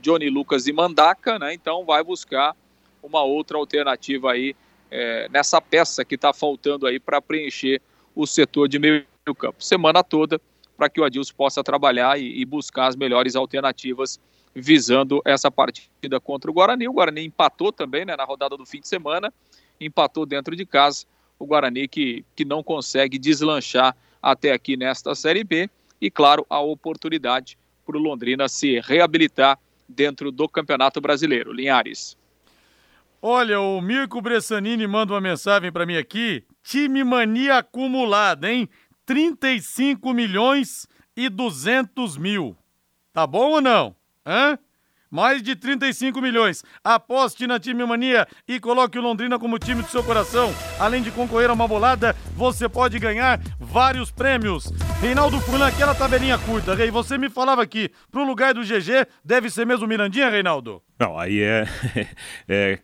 Johnny 0.00 0.28
Lucas 0.28 0.66
e 0.66 0.72
Mandaca, 0.72 1.38
né? 1.38 1.54
Então 1.54 1.84
vai 1.84 2.02
buscar 2.02 2.56
uma 3.02 3.22
outra 3.22 3.56
alternativa 3.56 4.32
aí 4.32 4.54
é, 4.90 5.28
nessa 5.30 5.60
peça 5.60 6.04
que 6.04 6.14
está 6.14 6.32
faltando 6.32 6.86
aí 6.86 6.98
para 6.98 7.20
preencher 7.20 7.80
o 8.14 8.26
setor 8.26 8.68
de 8.68 8.78
meio 8.78 9.04
campo. 9.32 9.62
Semana 9.62 10.02
toda 10.02 10.40
para 10.76 10.88
que 10.88 11.00
o 11.00 11.04
Adilson 11.04 11.32
possa 11.36 11.62
trabalhar 11.62 12.18
e, 12.18 12.40
e, 12.40 12.44
buscar 12.44 12.88
as 12.88 12.96
melhores 12.96 13.36
alternativas 13.36 14.18
visando 14.54 15.22
essa 15.24 15.50
partida 15.50 16.18
contra 16.20 16.50
o 16.50 16.54
Guarani. 16.54 16.88
O 16.88 16.92
Guarani 16.92 17.24
empatou 17.24 17.72
também 17.72 18.04
né, 18.04 18.16
na 18.16 18.24
rodada 18.24 18.56
do 18.56 18.66
fim 18.66 18.80
de 18.80 18.88
semana, 18.88 19.32
empatou 19.80 20.26
dentro 20.26 20.56
de 20.56 20.66
casa. 20.66 21.06
O 21.38 21.46
Guarani 21.46 21.86
que, 21.86 22.24
que 22.34 22.44
não 22.44 22.62
consegue 22.62 23.18
deslanchar 23.18 23.96
até 24.20 24.52
aqui 24.52 24.76
nesta 24.76 25.14
Série 25.14 25.44
B 25.44 25.70
e, 26.00 26.10
claro, 26.10 26.44
a 26.50 26.60
oportunidade 26.60 27.56
para 27.86 27.96
o 27.96 28.00
Londrina 28.00 28.48
se 28.48 28.80
reabilitar 28.80 29.58
dentro 29.88 30.32
do 30.32 30.48
Campeonato 30.48 31.00
Brasileiro. 31.00 31.52
Linhares. 31.52 32.16
Olha, 33.26 33.58
o 33.58 33.80
Mirko 33.80 34.20
Bressanini 34.20 34.86
manda 34.86 35.14
uma 35.14 35.20
mensagem 35.20 35.72
para 35.72 35.86
mim 35.86 35.96
aqui. 35.96 36.44
Time 36.62 37.02
mania 37.02 37.56
acumulada, 37.56 38.52
hein? 38.52 38.68
35 39.06 40.12
milhões 40.12 40.86
e 41.16 41.28
200 41.28 42.16
mil. 42.16 42.56
Tá 43.12 43.26
bom 43.26 43.52
ou 43.52 43.60
não? 43.60 43.94
Hã? 44.26 44.58
mais 45.14 45.40
de 45.44 45.54
35 45.54 46.20
milhões. 46.20 46.64
Aposte 46.82 47.46
na 47.46 47.60
Time 47.60 47.86
Mania 47.86 48.26
e 48.48 48.58
coloque 48.58 48.98
o 48.98 49.00
Londrina 49.00 49.38
como 49.38 49.60
time 49.60 49.80
do 49.80 49.88
seu 49.88 50.02
coração. 50.02 50.52
Além 50.76 51.02
de 51.02 51.12
concorrer 51.12 51.48
a 51.48 51.52
uma 51.52 51.68
bolada, 51.68 52.16
você 52.34 52.68
pode 52.68 52.98
ganhar 52.98 53.40
vários 53.60 54.10
prêmios. 54.10 54.64
Reinaldo 55.04 55.38
Fulan, 55.38 55.66
aquela 55.66 55.94
tabelinha 55.94 56.38
curta, 56.38 56.74
Rei, 56.74 56.90
você 56.90 57.18
me 57.18 57.28
falava 57.28 57.60
aqui, 57.60 57.90
pro 58.10 58.24
lugar 58.24 58.54
do 58.54 58.62
GG, 58.62 59.06
deve 59.22 59.50
ser 59.50 59.66
mesmo 59.66 59.86
Mirandinha, 59.86 60.30
Reinaldo? 60.30 60.82
Não, 60.98 61.18
aí 61.18 61.42
é, 61.42 61.66
é 62.48 62.78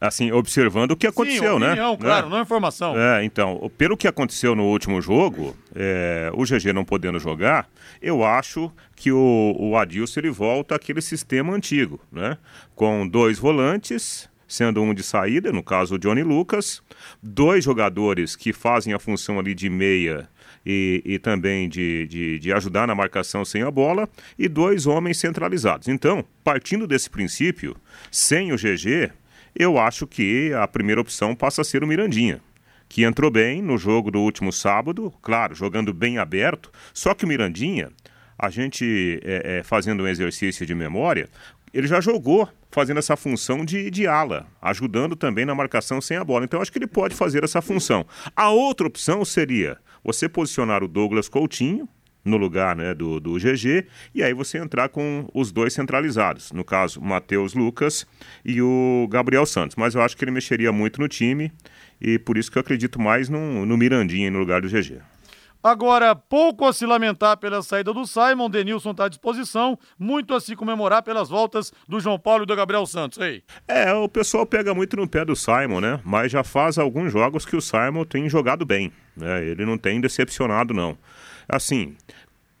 assim, 0.00 0.30
observando 0.30 0.92
o 0.92 0.96
que 0.96 1.04
aconteceu, 1.04 1.54
Sim, 1.54 1.58
né? 1.58 1.70
opinião, 1.70 1.96
claro, 1.96 2.28
não 2.28 2.40
informação. 2.40 2.96
É, 2.96 3.24
então, 3.24 3.68
pelo 3.76 3.96
que 3.96 4.06
aconteceu 4.06 4.54
no 4.54 4.66
último 4.66 5.02
jogo, 5.02 5.56
é, 5.74 6.30
o 6.34 6.44
GG 6.44 6.72
não 6.72 6.84
podendo 6.84 7.18
jogar, 7.18 7.68
eu 8.00 8.24
acho 8.24 8.70
que 8.94 9.10
o, 9.10 9.56
o 9.58 9.76
Adilson 9.76 10.20
ele 10.20 10.30
volta 10.30 10.76
àquele 10.76 11.02
sistema 11.02 11.52
antigo, 11.52 11.98
né? 12.12 12.38
Com 12.76 13.04
dois 13.04 13.36
volantes, 13.36 14.30
sendo 14.46 14.80
um 14.80 14.94
de 14.94 15.02
saída, 15.02 15.50
no 15.50 15.62
caso 15.62 15.96
o 15.96 15.98
Johnny 15.98 16.22
Lucas, 16.22 16.80
dois 17.20 17.64
jogadores 17.64 18.36
que 18.36 18.52
fazem 18.52 18.94
a 18.94 18.98
função 19.00 19.40
ali 19.40 19.56
de 19.56 19.68
meia 19.68 20.28
e, 20.64 21.02
e 21.04 21.18
também 21.18 21.68
de, 21.68 22.06
de, 22.06 22.38
de, 22.38 22.52
ajudar 22.52 22.86
na 22.86 22.94
marcação 22.94 23.44
sem 23.44 23.62
a 23.62 23.70
bola, 23.70 24.08
e 24.38 24.48
dois 24.48 24.86
homens 24.86 25.18
centralizados. 25.18 25.88
Então, 25.88 26.24
partindo 26.42 26.86
desse 26.86 27.10
princípio, 27.10 27.76
sem 28.10 28.52
o 28.52 28.56
GG, 28.56 29.10
eu 29.54 29.78
acho 29.78 30.06
que 30.06 30.52
a 30.52 30.66
primeira 30.66 31.00
opção 31.00 31.34
passa 31.34 31.62
a 31.62 31.64
ser 31.64 31.84
o 31.84 31.86
Mirandinha. 31.86 32.40
Que 32.88 33.04
entrou 33.04 33.30
bem 33.30 33.62
no 33.62 33.78
jogo 33.78 34.10
do 34.10 34.20
último 34.20 34.52
sábado, 34.52 35.12
claro, 35.22 35.54
jogando 35.54 35.92
bem 35.92 36.18
aberto, 36.18 36.70
só 36.92 37.14
que 37.14 37.24
o 37.24 37.28
Mirandinha, 37.28 37.90
a 38.38 38.50
gente 38.50 39.20
é, 39.24 39.58
é, 39.58 39.62
fazendo 39.62 40.02
um 40.02 40.08
exercício 40.08 40.66
de 40.66 40.74
memória, 40.74 41.28
ele 41.72 41.88
já 41.88 42.00
jogou 42.00 42.48
fazendo 42.70 42.98
essa 42.98 43.16
função 43.16 43.64
de, 43.64 43.90
de 43.90 44.06
ala, 44.06 44.46
ajudando 44.60 45.16
também 45.16 45.44
na 45.44 45.54
marcação 45.54 46.00
sem 46.00 46.16
a 46.16 46.24
bola. 46.24 46.44
Então, 46.44 46.60
acho 46.60 46.70
que 46.70 46.78
ele 46.78 46.86
pode 46.86 47.14
fazer 47.14 47.42
essa 47.42 47.62
função. 47.62 48.04
A 48.34 48.50
outra 48.50 48.86
opção 48.86 49.24
seria 49.24 49.78
você 50.04 50.28
posicionar 50.28 50.84
o 50.84 50.88
Douglas 50.88 51.28
Coutinho 51.28 51.88
no 52.24 52.36
lugar 52.36 52.74
né, 52.74 52.94
do, 52.94 53.20
do 53.20 53.34
GG 53.34 53.86
e 54.14 54.22
aí 54.22 54.32
você 54.32 54.58
entrar 54.58 54.88
com 54.88 55.28
os 55.34 55.52
dois 55.52 55.74
centralizados, 55.74 56.52
no 56.52 56.64
caso, 56.64 57.00
Matheus 57.00 57.54
Lucas 57.54 58.06
e 58.44 58.62
o 58.62 59.06
Gabriel 59.10 59.44
Santos. 59.44 59.76
Mas 59.76 59.94
eu 59.94 60.02
acho 60.02 60.16
que 60.16 60.24
ele 60.24 60.30
mexeria 60.30 60.72
muito 60.72 61.00
no 61.00 61.08
time 61.08 61.52
e 62.00 62.18
por 62.18 62.38
isso 62.38 62.50
que 62.50 62.58
eu 62.58 62.60
acredito 62.60 63.00
mais 63.00 63.28
no, 63.28 63.66
no 63.66 63.76
Mirandinha 63.76 64.30
no 64.30 64.38
lugar 64.38 64.62
do 64.62 64.68
GG. 64.68 65.13
Agora, 65.64 66.14
pouco 66.14 66.66
a 66.66 66.74
se 66.74 66.84
lamentar 66.84 67.38
pela 67.38 67.62
saída 67.62 67.90
do 67.90 68.06
Simon, 68.06 68.50
Denilson 68.50 68.90
está 68.90 69.06
à 69.06 69.08
disposição, 69.08 69.78
muito 69.98 70.34
a 70.34 70.40
se 70.40 70.54
comemorar 70.54 71.02
pelas 71.02 71.30
voltas 71.30 71.72
do 71.88 71.98
João 71.98 72.18
Paulo 72.18 72.42
e 72.42 72.46
do 72.46 72.54
Gabriel 72.54 72.84
Santos. 72.84 73.16
Ei. 73.16 73.42
É, 73.66 73.90
o 73.94 74.06
pessoal 74.06 74.44
pega 74.44 74.74
muito 74.74 74.94
no 74.94 75.08
pé 75.08 75.24
do 75.24 75.34
Simon, 75.34 75.80
né? 75.80 76.00
Mas 76.04 76.30
já 76.30 76.44
faz 76.44 76.76
alguns 76.76 77.10
jogos 77.10 77.46
que 77.46 77.56
o 77.56 77.62
Simon 77.62 78.04
tem 78.04 78.28
jogado 78.28 78.66
bem, 78.66 78.92
né? 79.16 79.42
Ele 79.42 79.64
não 79.64 79.78
tem 79.78 80.02
decepcionado, 80.02 80.74
não. 80.74 80.98
Assim, 81.48 81.96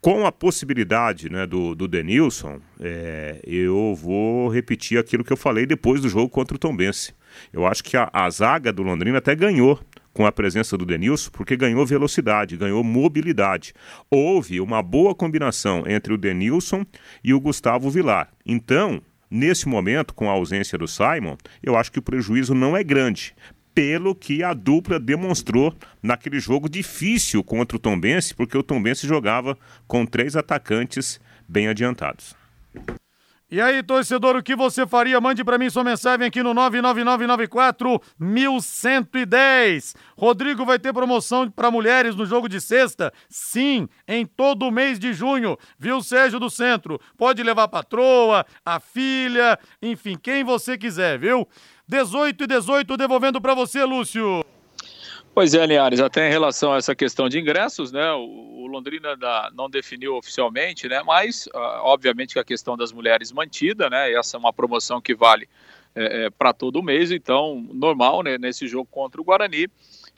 com 0.00 0.26
a 0.26 0.32
possibilidade 0.32 1.28
né, 1.28 1.46
do, 1.46 1.74
do 1.74 1.86
Denilson, 1.86 2.58
é, 2.80 3.38
eu 3.46 3.94
vou 3.94 4.48
repetir 4.48 4.98
aquilo 4.98 5.22
que 5.22 5.32
eu 5.32 5.36
falei 5.36 5.66
depois 5.66 6.00
do 6.00 6.08
jogo 6.08 6.30
contra 6.30 6.56
o 6.56 6.58
Tombense. 6.58 7.14
Eu 7.52 7.66
acho 7.66 7.84
que 7.84 7.98
a, 7.98 8.08
a 8.10 8.30
zaga 8.30 8.72
do 8.72 8.82
Londrina 8.82 9.18
até 9.18 9.34
ganhou 9.34 9.78
com 10.14 10.24
a 10.24 10.32
presença 10.32 10.78
do 10.78 10.86
Denilson, 10.86 11.30
porque 11.32 11.56
ganhou 11.56 11.84
velocidade, 11.84 12.56
ganhou 12.56 12.82
mobilidade. 12.84 13.74
Houve 14.08 14.60
uma 14.60 14.82
boa 14.82 15.14
combinação 15.14 15.82
entre 15.86 16.14
o 16.14 16.16
Denilson 16.16 16.86
e 17.22 17.34
o 17.34 17.40
Gustavo 17.40 17.90
Vilar. 17.90 18.30
Então, 18.46 19.02
nesse 19.28 19.68
momento, 19.68 20.14
com 20.14 20.30
a 20.30 20.32
ausência 20.32 20.78
do 20.78 20.86
Simon, 20.86 21.36
eu 21.62 21.76
acho 21.76 21.90
que 21.90 21.98
o 21.98 22.02
prejuízo 22.02 22.54
não 22.54 22.76
é 22.76 22.84
grande. 22.84 23.34
Pelo 23.74 24.14
que 24.14 24.44
a 24.44 24.54
dupla 24.54 25.00
demonstrou 25.00 25.74
naquele 26.00 26.38
jogo 26.38 26.68
difícil 26.68 27.42
contra 27.42 27.76
o 27.76 27.80
Tombense, 27.80 28.32
porque 28.32 28.56
o 28.56 28.62
Tombense 28.62 29.08
jogava 29.08 29.58
com 29.88 30.06
três 30.06 30.36
atacantes 30.36 31.20
bem 31.48 31.66
adiantados. 31.66 32.36
E 33.54 33.60
aí, 33.60 33.84
torcedor, 33.84 34.34
o 34.34 34.42
que 34.42 34.56
você 34.56 34.84
faria? 34.84 35.20
Mande 35.20 35.44
para 35.44 35.56
mim 35.56 35.70
sua 35.70 35.84
mensagem 35.84 36.26
aqui 36.26 36.42
no 36.42 36.52
99994 36.52 38.02
1110. 38.18 39.94
Rodrigo 40.18 40.64
vai 40.64 40.76
ter 40.76 40.92
promoção 40.92 41.48
para 41.48 41.70
mulheres 41.70 42.16
no 42.16 42.26
jogo 42.26 42.48
de 42.48 42.60
sexta? 42.60 43.12
Sim, 43.28 43.88
em 44.08 44.26
todo 44.26 44.64
o 44.64 44.72
mês 44.72 44.98
de 44.98 45.12
junho. 45.12 45.56
Viu, 45.78 46.02
Sérgio 46.02 46.40
do 46.40 46.50
Centro? 46.50 47.00
Pode 47.16 47.44
levar 47.44 47.62
a 47.62 47.68
patroa, 47.68 48.44
a 48.66 48.80
filha, 48.80 49.56
enfim, 49.80 50.18
quem 50.20 50.42
você 50.42 50.76
quiser, 50.76 51.16
viu? 51.16 51.46
18 51.86 52.42
e 52.42 52.46
18 52.48 52.96
devolvendo 52.96 53.40
para 53.40 53.54
você, 53.54 53.84
Lúcio. 53.84 54.44
Pois 55.34 55.52
é, 55.52 55.66
Linhares, 55.66 55.98
até 55.98 56.28
em 56.28 56.30
relação 56.30 56.72
a 56.72 56.76
essa 56.76 56.94
questão 56.94 57.28
de 57.28 57.40
ingressos, 57.40 57.90
né, 57.90 58.12
o, 58.12 58.68
Londrina 58.68 59.16
não 59.52 59.68
definiu 59.68 60.16
oficialmente, 60.16 60.88
né, 60.88 61.02
mas 61.02 61.46
uh, 61.48 61.82
obviamente 61.82 62.34
que 62.34 62.38
a 62.38 62.44
questão 62.44 62.76
das 62.76 62.92
mulheres 62.92 63.32
mantida, 63.32 63.90
né, 63.90 64.12
essa 64.12 64.36
é 64.36 64.40
uma 64.40 64.52
promoção 64.52 65.00
que 65.00 65.14
vale 65.14 65.48
é, 65.94 66.26
é, 66.26 66.30
para 66.30 66.52
todo 66.52 66.82
mês, 66.82 67.10
então 67.10 67.64
normal, 67.72 68.22
né, 68.22 68.38
nesse 68.38 68.68
jogo 68.68 68.88
contra 68.90 69.20
o 69.20 69.24
Guarani. 69.24 69.68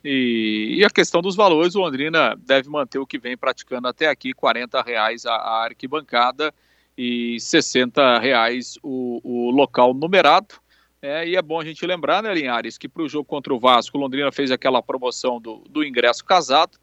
E, 0.05 0.77
e, 0.79 0.85
a 0.85 0.91
questão 0.91 1.21
dos 1.23 1.35
valores, 1.35 1.75
o 1.75 1.81
Londrina 1.81 2.37
deve 2.39 2.69
manter 2.69 2.99
o 2.99 3.07
que 3.07 3.19
vem 3.19 3.37
praticando 3.37 3.89
até 3.89 4.09
aqui, 4.09 4.31
R$ 4.31 4.83
reais 4.85 5.25
a, 5.25 5.33
a 5.33 5.65
arquibancada 5.65 6.53
e 6.97 7.37
R$ 7.37 8.21
reais 8.21 8.79
o, 8.83 9.21
o 9.23 9.51
local 9.51 9.93
numerado. 9.93 10.55
É, 11.09 11.25
e 11.25 11.37
é 11.37 11.41
bom 11.41 11.61
a 11.61 11.65
gente 11.65 11.87
lembrar, 11.87 12.21
né, 12.21 12.35
Linhares, 12.35 12.77
que 12.77 12.89
para 12.89 13.01
o 13.01 13.09
jogo 13.09 13.25
contra 13.25 13.55
o 13.55 13.61
Vasco, 13.61 13.97
Londrina 13.97 14.33
fez 14.33 14.51
aquela 14.51 14.83
promoção 14.83 15.41
do, 15.41 15.63
do 15.71 15.85
ingresso 15.85 16.25
casado. 16.25 16.77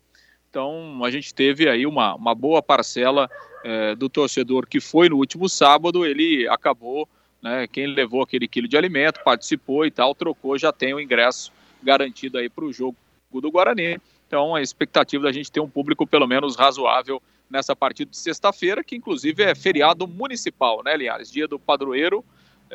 Então 0.49 1.03
a 1.03 1.11
gente 1.11 1.33
teve 1.33 1.67
aí 1.67 1.85
uma, 1.85 2.15
uma 2.15 2.33
boa 2.33 2.63
parcela 2.63 3.29
é, 3.65 3.93
do 3.95 4.07
torcedor 4.07 4.65
que 4.65 4.79
foi 4.79 5.09
no 5.09 5.17
último 5.17 5.49
sábado, 5.49 6.05
ele 6.05 6.47
acabou, 6.47 7.05
né, 7.41 7.67
quem 7.67 7.85
levou 7.85 8.21
aquele 8.21 8.47
quilo 8.47 8.65
de 8.65 8.77
alimento, 8.77 9.19
participou 9.25 9.85
e 9.85 9.91
tal, 9.91 10.15
trocou, 10.15 10.57
já 10.57 10.71
tem 10.71 10.93
o 10.93 11.01
ingresso 11.01 11.51
garantido 11.83 12.37
aí 12.37 12.47
para 12.47 12.63
o 12.63 12.71
jogo 12.71 12.95
do 13.29 13.51
Guarani. 13.51 13.99
Então 14.25 14.55
a 14.55 14.61
expectativa 14.61 15.25
da 15.25 15.33
gente 15.33 15.51
ter 15.51 15.59
um 15.59 15.69
público 15.69 16.07
pelo 16.07 16.25
menos 16.25 16.55
razoável 16.55 17.21
nessa 17.49 17.75
partida 17.75 18.09
de 18.09 18.17
sexta-feira, 18.17 18.85
que 18.85 18.95
inclusive 18.95 19.43
é 19.43 19.53
feriado 19.53 20.07
municipal, 20.07 20.81
né, 20.81 20.95
Linhares? 20.95 21.29
Dia 21.29 21.45
do 21.45 21.59
padroeiro 21.59 22.23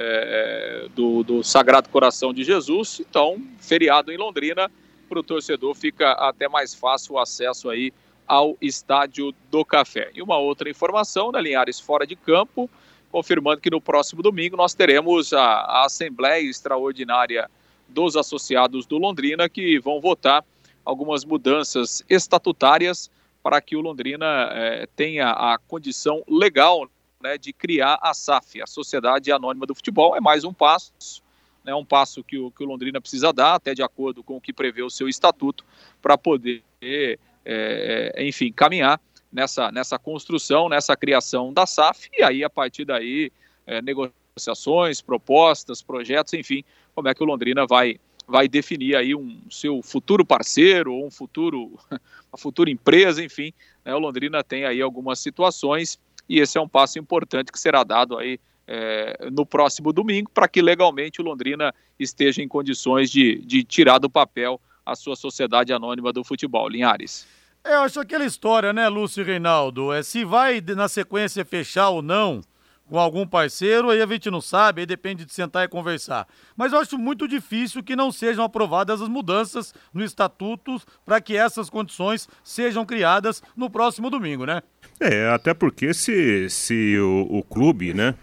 é, 0.01 0.87
do, 0.95 1.25
do 1.25 1.43
Sagrado 1.43 1.89
Coração 1.89 2.33
de 2.33 2.45
Jesus. 2.45 3.01
Então, 3.01 3.43
feriado 3.59 4.13
em 4.13 4.17
Londrina, 4.17 4.71
para 5.09 5.19
o 5.19 5.23
torcedor 5.23 5.75
fica 5.75 6.13
até 6.13 6.49
mais 6.49 6.73
fácil 6.73 7.15
o 7.15 7.19
acesso 7.19 7.69
aí 7.69 7.93
ao 8.27 8.57
Estádio 8.61 9.35
do 9.51 9.65
Café. 9.65 10.11
E 10.15 10.23
uma 10.23 10.39
outra 10.39 10.71
informação, 10.71 11.33
né, 11.33 11.41
Linhares, 11.41 11.81
fora 11.81 12.07
de 12.07 12.15
campo, 12.15 12.71
confirmando 13.11 13.61
que 13.61 13.71
no 13.71 13.81
próximo 13.81 14.23
domingo 14.23 14.57
nós 14.57 14.75
teremos 14.75 15.33
a, 15.33 15.43
a 15.43 15.87
Assembleia 15.87 16.49
Extraordinária 16.49 17.51
dos 17.89 18.17
Associados 18.17 18.87
do 18.87 18.99
Londrina, 18.99 19.49
que 19.49 19.81
vão 19.81 20.01
votar 20.01 20.45
algumas 20.85 21.25
mudanças 21.25 22.05
estatutárias 22.09 23.11
para 23.43 23.61
que 23.61 23.77
o 23.77 23.81
Londrina 23.81 24.51
é, 24.53 24.87
tenha 24.95 25.31
a 25.31 25.59
condição 25.67 26.23
legal 26.29 26.89
né, 27.23 27.37
de 27.37 27.53
criar 27.53 27.99
a 28.01 28.15
SAF, 28.15 28.63
a 28.63 28.67
Sociedade 28.67 29.33
Anônima 29.33 29.67
do 29.67 29.75
Futebol. 29.75 30.17
É 30.17 30.21
mais 30.21 30.45
um 30.45 30.53
passo, 30.53 31.23
né, 31.65 31.75
um 31.75 31.85
passo 31.85 32.23
que 32.23 32.39
o, 32.39 32.51
que 32.51 32.63
o 32.63 32.67
Londrina 32.67 33.01
precisa 33.01 33.33
dar, 33.33 33.55
até 33.55 33.75
de 33.75 33.83
acordo 33.83 34.23
com 34.23 34.37
o 34.37 34.41
que 34.41 34.53
prevê 34.53 34.83
o 34.83 34.91
seu 34.91 35.09
estatuto, 35.09 35.65
para 36.01 36.17
poder, 36.17 36.63
é, 36.81 37.19
é, 37.45 38.25
enfim, 38.25 38.53
caminhar 38.53 39.01
nessa, 39.33 39.71
nessa 39.73 39.99
construção, 39.99 40.69
nessa 40.69 40.97
criação 40.97 41.53
da 41.53 41.67
SAF, 41.67 42.09
e 42.17 42.23
aí, 42.23 42.45
a 42.45 42.51
partir 42.51 42.85
daí, 42.85 43.33
é, 43.67 43.83
negociações, 43.83 45.01
propostas, 45.01 45.83
projetos, 45.83 46.33
enfim, 46.35 46.65
como 46.95 47.09
é 47.09 47.15
que 47.15 47.23
o 47.23 47.27
Londrina 47.27 47.67
vai 47.67 47.99
vai 48.31 48.47
definir 48.47 48.95
aí 48.95 49.15
um 49.15 49.41
seu 49.51 49.81
futuro 49.83 50.23
parceiro 50.23 50.93
ou 50.93 51.07
um 51.07 51.11
futuro 51.11 51.79
uma 52.31 52.37
futura 52.37 52.71
empresa, 52.71 53.25
enfim, 53.25 53.55
né, 53.83 53.95
o 53.95 53.99
Londrina 53.99 54.45
tem 54.45 54.67
aí 54.67 54.83
algumas 54.83 55.19
situações 55.19 55.99
e 56.29 56.41
esse 56.41 56.59
é 56.59 56.61
um 56.61 56.69
passo 56.69 56.99
importante 56.99 57.51
que 57.51 57.59
será 57.59 57.83
dado 57.85 58.19
aí 58.19 58.39
é, 58.67 59.29
no 59.33 59.47
próximo 59.47 59.93
domingo 59.93 60.31
para 60.33 60.47
que 60.47 60.61
legalmente 60.61 61.21
o 61.21 61.25
Londrina 61.25 61.75
esteja 61.99 62.43
em 62.43 62.49
condições 62.49 63.11
de, 63.11 63.39
de 63.39 63.65
tirar 63.65 63.99
do 63.99 64.11
papel 64.11 64.61
a 64.85 64.95
sua 64.95 65.17
sociedade 65.17 65.73
anônima 65.73 66.13
do 66.13 66.23
futebol. 66.23 66.69
Linhares. 66.69 67.27
É, 67.65 67.75
eu 67.75 67.81
acho 67.81 68.01
aquela 68.01 68.25
história, 68.25 68.73
né, 68.73 68.89
Lúcio 68.89 69.23
e 69.23 69.25
Reinaldo? 69.25 69.93
É, 69.93 70.03
se 70.03 70.25
vai 70.25 70.61
na 70.61 70.89
sequência 70.89 71.45
fechar 71.45 71.89
ou 71.89 72.03
não 72.03 72.43
com 72.89 72.99
algum 72.99 73.27
parceiro, 73.27 73.91
aí 73.91 74.01
a 74.01 74.07
gente 74.07 74.31
não 74.31 74.41
sabe, 74.41 74.81
aí 74.81 74.87
depende 74.87 75.25
de 75.25 75.33
sentar 75.33 75.65
e 75.65 75.69
conversar. 75.69 76.27
Mas 76.57 76.73
eu 76.73 76.79
acho 76.79 76.99
muito 76.99 77.29
difícil 77.29 77.83
que 77.83 77.95
não 77.95 78.11
sejam 78.11 78.45
aprovadas 78.45 79.03
as 79.03 79.09
mudanças 79.09 79.75
no 79.93 80.03
estatuto 80.03 80.81
para 81.05 81.21
que 81.21 81.37
essas 81.37 81.69
condições 81.69 82.29
sejam 82.43 82.85
criadas 82.85 83.43
no 83.57 83.69
próximo 83.69 84.11
domingo, 84.11 84.47
né? 84.47 84.63
É, 85.01 85.29
até 85.29 85.55
porque 85.55 85.95
se, 85.95 86.49
se 86.49 86.99
o, 86.99 87.27
o 87.31 87.43
clube, 87.43 87.95
né, 87.95 88.15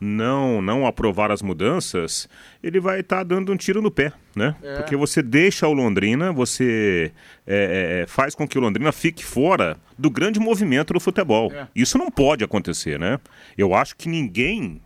não 0.00 0.62
não 0.62 0.86
aprovar 0.86 1.30
as 1.30 1.42
mudanças, 1.42 2.26
ele 2.62 2.80
vai 2.80 3.00
estar 3.00 3.18
tá 3.18 3.22
dando 3.22 3.52
um 3.52 3.56
tiro 3.56 3.82
no 3.82 3.90
pé, 3.90 4.12
né? 4.34 4.56
É. 4.62 4.76
Porque 4.76 4.96
você 4.96 5.22
deixa 5.22 5.68
o 5.68 5.74
Londrina, 5.74 6.32
você 6.32 7.12
é, 7.46 8.00
é, 8.00 8.02
é, 8.02 8.06
faz 8.06 8.34
com 8.34 8.48
que 8.48 8.56
o 8.56 8.60
Londrina 8.60 8.90
fique 8.92 9.22
fora 9.22 9.76
do 9.98 10.08
grande 10.08 10.40
movimento 10.40 10.94
do 10.94 11.00
futebol. 11.00 11.52
É. 11.52 11.68
Isso 11.76 11.98
não 11.98 12.10
pode 12.10 12.42
acontecer, 12.42 12.98
né? 12.98 13.20
Eu 13.58 13.74
acho 13.74 13.94
que 13.94 14.08
ninguém 14.08 14.80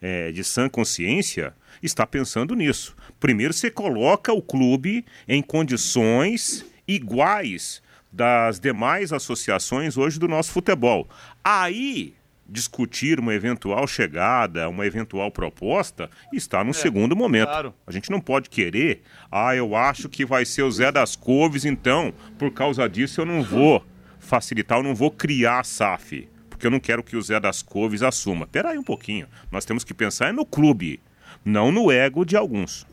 é, 0.00 0.30
de 0.30 0.44
sã 0.44 0.68
consciência 0.68 1.52
está 1.82 2.06
pensando 2.06 2.54
nisso. 2.54 2.94
Primeiro 3.18 3.52
você 3.52 3.70
coloca 3.70 4.32
o 4.32 4.40
clube 4.40 5.04
em 5.26 5.42
condições 5.42 6.64
iguais 6.86 7.82
das 8.12 8.58
demais 8.58 9.12
associações 9.12 9.96
hoje 9.96 10.18
do 10.18 10.28
nosso 10.28 10.52
futebol. 10.52 11.08
Aí 11.44 12.14
discutir 12.50 13.20
uma 13.20 13.32
eventual 13.32 13.86
chegada, 13.86 14.68
uma 14.68 14.84
eventual 14.84 15.30
proposta, 15.30 16.10
está 16.32 16.64
no 16.64 16.70
é, 16.70 16.74
segundo 16.74 17.14
momento. 17.14 17.48
Claro. 17.48 17.74
A 17.86 17.92
gente 17.92 18.10
não 18.10 18.20
pode 18.20 18.50
querer, 18.50 19.02
ah, 19.30 19.54
eu 19.54 19.76
acho 19.76 20.08
que 20.08 20.24
vai 20.26 20.44
ser 20.44 20.62
o 20.62 20.70
Zé 20.70 20.90
das 20.90 21.14
Couves, 21.14 21.64
então, 21.64 22.12
por 22.36 22.50
causa 22.50 22.88
disso 22.88 23.20
eu 23.20 23.26
não 23.26 23.42
vou 23.42 23.84
facilitar, 24.18 24.78
eu 24.78 24.82
não 24.82 24.94
vou 24.94 25.10
criar 25.10 25.60
a 25.60 25.64
SAF, 25.64 26.28
porque 26.48 26.66
eu 26.66 26.70
não 26.70 26.80
quero 26.80 27.02
que 27.02 27.16
o 27.16 27.22
Zé 27.22 27.38
das 27.38 27.62
Couves 27.62 28.02
assuma. 28.02 28.46
Peraí 28.46 28.76
um 28.76 28.84
pouquinho, 28.84 29.28
nós 29.50 29.64
temos 29.64 29.84
que 29.84 29.94
pensar 29.94 30.32
no 30.32 30.44
clube, 30.44 31.00
não 31.44 31.70
no 31.70 31.90
ego 31.90 32.24
de 32.24 32.36
alguns. 32.36 32.86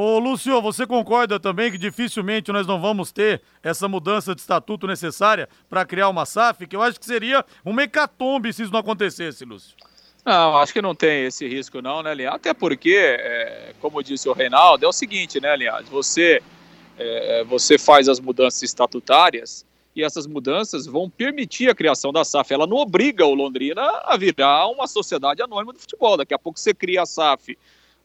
Ô, 0.00 0.20
Lúcio, 0.20 0.62
você 0.62 0.86
concorda 0.86 1.40
também 1.40 1.72
que 1.72 1.76
dificilmente 1.76 2.52
nós 2.52 2.68
não 2.68 2.80
vamos 2.80 3.10
ter 3.10 3.42
essa 3.60 3.88
mudança 3.88 4.32
de 4.32 4.40
estatuto 4.40 4.86
necessária 4.86 5.48
para 5.68 5.84
criar 5.84 6.08
uma 6.08 6.24
SAF? 6.24 6.68
Que 6.68 6.76
eu 6.76 6.82
acho 6.82 7.00
que 7.00 7.04
seria 7.04 7.44
um 7.66 7.76
hecatombe 7.80 8.52
se 8.52 8.62
isso 8.62 8.72
não 8.72 8.78
acontecesse, 8.78 9.44
Lúcio. 9.44 9.74
Não, 10.24 10.56
acho 10.58 10.72
que 10.72 10.80
não 10.80 10.94
tem 10.94 11.24
esse 11.24 11.48
risco 11.48 11.82
não, 11.82 12.00
né, 12.00 12.14
Linhares? 12.14 12.36
Até 12.36 12.54
porque, 12.54 12.94
é, 12.96 13.74
como 13.80 14.00
disse 14.00 14.28
o 14.28 14.32
Reinaldo, 14.32 14.84
é 14.84 14.88
o 14.88 14.92
seguinte, 14.92 15.40
né, 15.40 15.56
Linhares? 15.56 15.88
Você, 15.88 16.40
é, 16.96 17.42
você 17.42 17.76
faz 17.76 18.08
as 18.08 18.20
mudanças 18.20 18.62
estatutárias 18.62 19.66
e 19.96 20.04
essas 20.04 20.28
mudanças 20.28 20.86
vão 20.86 21.10
permitir 21.10 21.68
a 21.68 21.74
criação 21.74 22.12
da 22.12 22.24
SAF. 22.24 22.54
Ela 22.54 22.68
não 22.68 22.76
obriga 22.76 23.26
o 23.26 23.34
Londrina 23.34 23.82
a 24.04 24.16
virar 24.16 24.68
uma 24.68 24.86
sociedade 24.86 25.42
anônima 25.42 25.72
do 25.72 25.80
futebol. 25.80 26.16
Daqui 26.16 26.32
a 26.32 26.38
pouco 26.38 26.60
você 26.60 26.72
cria 26.72 27.02
a 27.02 27.06
SAF 27.06 27.58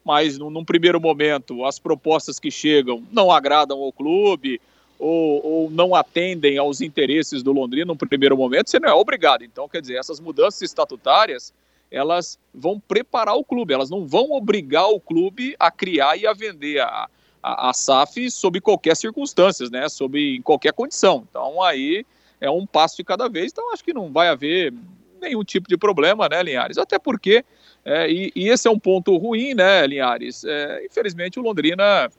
mas 0.04 0.38
num, 0.38 0.50
num, 0.50 0.66
primeiro 0.66 1.00
momento 1.00 1.66
as 1.66 1.80
propostas 1.80 2.40
que 2.40 2.52
chegam 2.52 3.04
não 3.12 3.32
agradam 3.32 3.82
ao 3.82 3.92
clube 3.92 4.60
ou, 5.00 5.46
ou, 5.46 5.70
não 5.70 5.96
atendem 5.96 6.58
aos 6.58 6.82
interesses 6.82 7.44
do 7.44 7.52
Londrina 7.52 7.86
num 7.86 7.96
primeiro 7.96 8.38
momento, 8.38 8.70
você 8.70 8.80
não 8.80 8.90
é 8.90 8.94
obrigado. 8.94 9.44
Então, 9.44 9.68
quer 9.68 9.82
dizer, 9.82 9.96
essas 9.96 10.20
mudanças 10.20 10.62
estatutárias 10.62 11.54
elas 11.94 12.40
vão 12.52 12.80
preparar 12.80 13.36
o 13.36 13.44
clube, 13.44 13.72
elas 13.72 13.90
não 13.90 14.08
vão 14.08 14.32
obrigar 14.32 14.90
o 14.90 15.00
clube 15.00 15.56
a 15.60 15.70
criar 15.70 16.18
e 16.18 16.26
a 16.26 16.34
vender 16.34 16.80
a, 16.80 17.08
a, 17.42 17.70
a 17.70 17.74
SAF 17.74 18.32
sob 18.32 18.60
qualquer 18.60 18.98
circunstâncias, 18.98 19.70
né? 19.70 19.88
Sob 19.88 20.42
qualquer 20.42 20.74
condição. 20.74 21.28
Então 21.30 21.62
aí 21.62 22.04
é 22.42 22.50
um 22.50 22.66
passo 22.66 22.98
de 22.98 23.04
cada 23.04 23.30
vez. 23.30 23.52
Então 23.52 23.72
acho 23.72 23.84
que 23.84 23.94
não 23.94 24.12
vai 24.12 24.30
haver 24.30 24.74
nenhum 25.22 25.44
tipo 25.44 25.70
de 25.70 25.78
problema, 25.78 26.28
né, 26.28 26.42
Linhares? 26.42 26.80
Até 26.80 26.98
porque 26.98 27.46
é, 27.86 28.10
e, 28.10 28.32
e, 28.36 28.48
esse 28.48 28.68
é 28.68 28.72
um 28.72 28.80
ponto 28.80 29.16
ruim, 29.18 29.54
né, 29.54 29.86
Linhares? 29.86 30.44
É, 30.46 30.86
infelizmente, 30.86 31.40
o 31.40 31.44
Londrina 31.44 32.10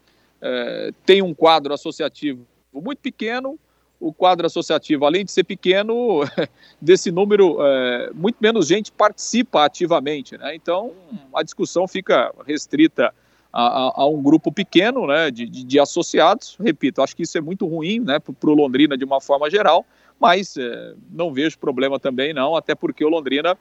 é, 0.40 0.90
tem 1.06 1.22
um 1.22 1.32
quadro 1.32 1.72
associativo 1.72 2.46
muito 2.72 2.98
pequeno. 2.98 3.58
O 3.98 4.12
quadro 4.12 4.46
associativo, 4.46 5.06
além 5.06 5.24
de 5.24 5.32
ser 5.32 5.44
pequeno, 5.44 6.20
desse 6.80 7.10
número, 7.10 7.56
é, 7.62 8.10
muito 8.12 8.36
menos 8.40 8.66
gente 8.66 8.92
participa 8.92 9.64
ativamente. 9.64 10.36
Né? 10.36 10.54
Então, 10.54 10.92
a 11.34 11.42
discussão 11.42 11.88
fica 11.88 12.30
restrita 12.46 13.14
a, 13.50 13.62
a, 13.62 13.92
a 14.02 14.08
um 14.08 14.22
grupo 14.22 14.52
pequeno 14.52 15.06
né, 15.06 15.30
de, 15.30 15.46
de, 15.46 15.64
de, 15.64 15.80
associados. 15.80 16.58
Repito, 16.60 17.00
acho 17.00 17.16
que 17.16 17.22
isso 17.22 17.38
é 17.38 17.40
muito 17.40 17.66
ruim 17.66 18.00
né, 18.00 18.18
para 18.18 18.50
o 18.50 18.54
Londrina 18.54 18.98
de 18.98 19.04
uma 19.04 19.20
forma 19.20 19.48
geral, 19.48 19.86
mas 20.20 20.56
é, 20.58 20.94
não 21.10 21.32
vejo 21.32 21.58
problema 21.58 21.98
também, 21.98 22.34
não, 22.34 22.54
até 22.56 22.74
porque 22.74 23.04
o 23.04 23.08
Londrina 23.08 23.56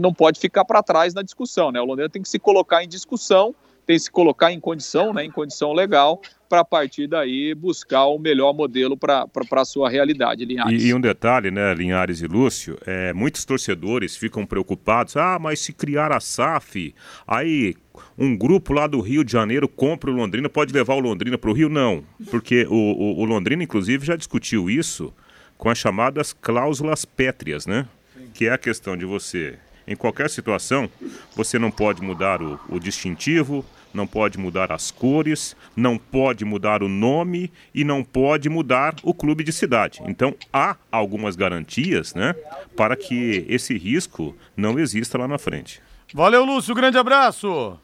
não 0.00 0.12
pode 0.12 0.38
ficar 0.38 0.64
para 0.64 0.82
trás 0.82 1.14
na 1.14 1.22
discussão, 1.22 1.70
né? 1.72 1.80
O 1.80 1.84
Londrina 1.84 2.08
tem 2.08 2.22
que 2.22 2.28
se 2.28 2.38
colocar 2.38 2.82
em 2.82 2.88
discussão, 2.88 3.54
tem 3.86 3.96
que 3.96 4.02
se 4.02 4.10
colocar 4.10 4.52
em 4.52 4.60
condição, 4.60 5.12
né, 5.12 5.24
em 5.24 5.30
condição 5.30 5.72
legal, 5.72 6.20
para 6.48 6.60
a 6.60 6.64
partir 6.64 7.06
daí 7.06 7.54
buscar 7.54 8.04
o 8.06 8.18
melhor 8.18 8.52
modelo 8.52 8.96
para 8.96 9.26
a 9.52 9.64
sua 9.64 9.88
realidade, 9.88 10.44
Linhares. 10.44 10.82
E, 10.82 10.88
e, 10.88 10.94
um 10.94 11.00
detalhe, 11.00 11.50
né, 11.50 11.72
Linhares 11.74 12.20
e 12.20 12.26
Lúcio, 12.26 12.78
é, 12.86 13.12
muitos 13.12 13.44
torcedores 13.44 14.16
ficam 14.16 14.44
preocupados, 14.44 15.16
ah, 15.16 15.38
mas 15.40 15.60
se 15.60 15.72
criar 15.72 16.12
a 16.12 16.20
SAF, 16.20 16.94
aí 17.26 17.74
um 18.18 18.36
grupo 18.36 18.72
lá 18.72 18.86
do 18.86 19.00
Rio 19.00 19.24
de 19.24 19.32
Janeiro 19.32 19.66
compra 19.66 20.10
o 20.10 20.14
Londrina, 20.14 20.48
pode 20.48 20.72
levar 20.72 20.94
o 20.94 21.00
Londrina 21.00 21.38
para 21.38 21.50
o 21.50 21.54
Rio? 21.54 21.68
Não, 21.68 22.04
porque 22.30 22.66
o, 22.68 22.74
o, 22.74 23.20
o 23.20 23.24
Londrina, 23.24 23.64
inclusive, 23.64 24.04
já 24.04 24.14
discutiu 24.14 24.70
isso 24.70 25.12
com 25.56 25.70
as 25.70 25.78
chamadas 25.78 26.32
cláusulas 26.32 27.04
pétreas, 27.04 27.66
né? 27.66 27.86
Que 28.34 28.46
é 28.46 28.52
a 28.52 28.58
questão 28.58 28.96
de 28.96 29.04
você, 29.04 29.58
em 29.86 29.96
qualquer 29.96 30.30
situação, 30.30 30.88
você 31.34 31.58
não 31.58 31.70
pode 31.70 32.02
mudar 32.02 32.40
o, 32.40 32.58
o 32.68 32.78
distintivo, 32.78 33.64
não 33.92 34.06
pode 34.06 34.38
mudar 34.38 34.72
as 34.72 34.90
cores, 34.90 35.54
não 35.76 35.98
pode 35.98 36.44
mudar 36.44 36.82
o 36.82 36.88
nome 36.88 37.52
e 37.74 37.84
não 37.84 38.02
pode 38.02 38.48
mudar 38.48 38.94
o 39.02 39.12
clube 39.12 39.44
de 39.44 39.52
cidade. 39.52 40.00
Então 40.06 40.34
há 40.52 40.76
algumas 40.90 41.36
garantias, 41.36 42.14
né, 42.14 42.34
para 42.76 42.96
que 42.96 43.44
esse 43.48 43.76
risco 43.76 44.36
não 44.56 44.78
exista 44.78 45.18
lá 45.18 45.28
na 45.28 45.38
frente. 45.38 45.80
Valeu, 46.14 46.44
Lúcio, 46.44 46.74
grande 46.74 46.98
abraço. 46.98 47.78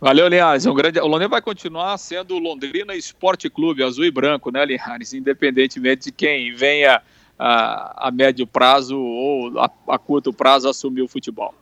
Valeu, 0.00 0.26
Linhares. 0.26 0.66
Um 0.66 0.74
grande... 0.74 0.98
O 0.98 1.06
Londrina 1.06 1.28
vai 1.28 1.40
continuar 1.40 1.96
sendo 1.96 2.34
o 2.34 2.38
Londrina 2.38 2.94
Esporte 2.94 3.48
Clube, 3.48 3.84
azul 3.84 4.04
e 4.04 4.10
branco, 4.10 4.50
né, 4.50 4.64
Linhares? 4.64 5.12
Independentemente 5.12 6.06
de 6.06 6.12
quem 6.12 6.52
venha 6.54 7.00
a, 7.42 8.08
a 8.08 8.10
médio 8.12 8.46
prazo 8.46 8.96
ou 8.96 9.58
a, 9.58 9.68
a 9.88 9.98
curto 9.98 10.32
prazo 10.32 10.68
assumir 10.68 11.02
o 11.02 11.08
futebol. 11.08 11.52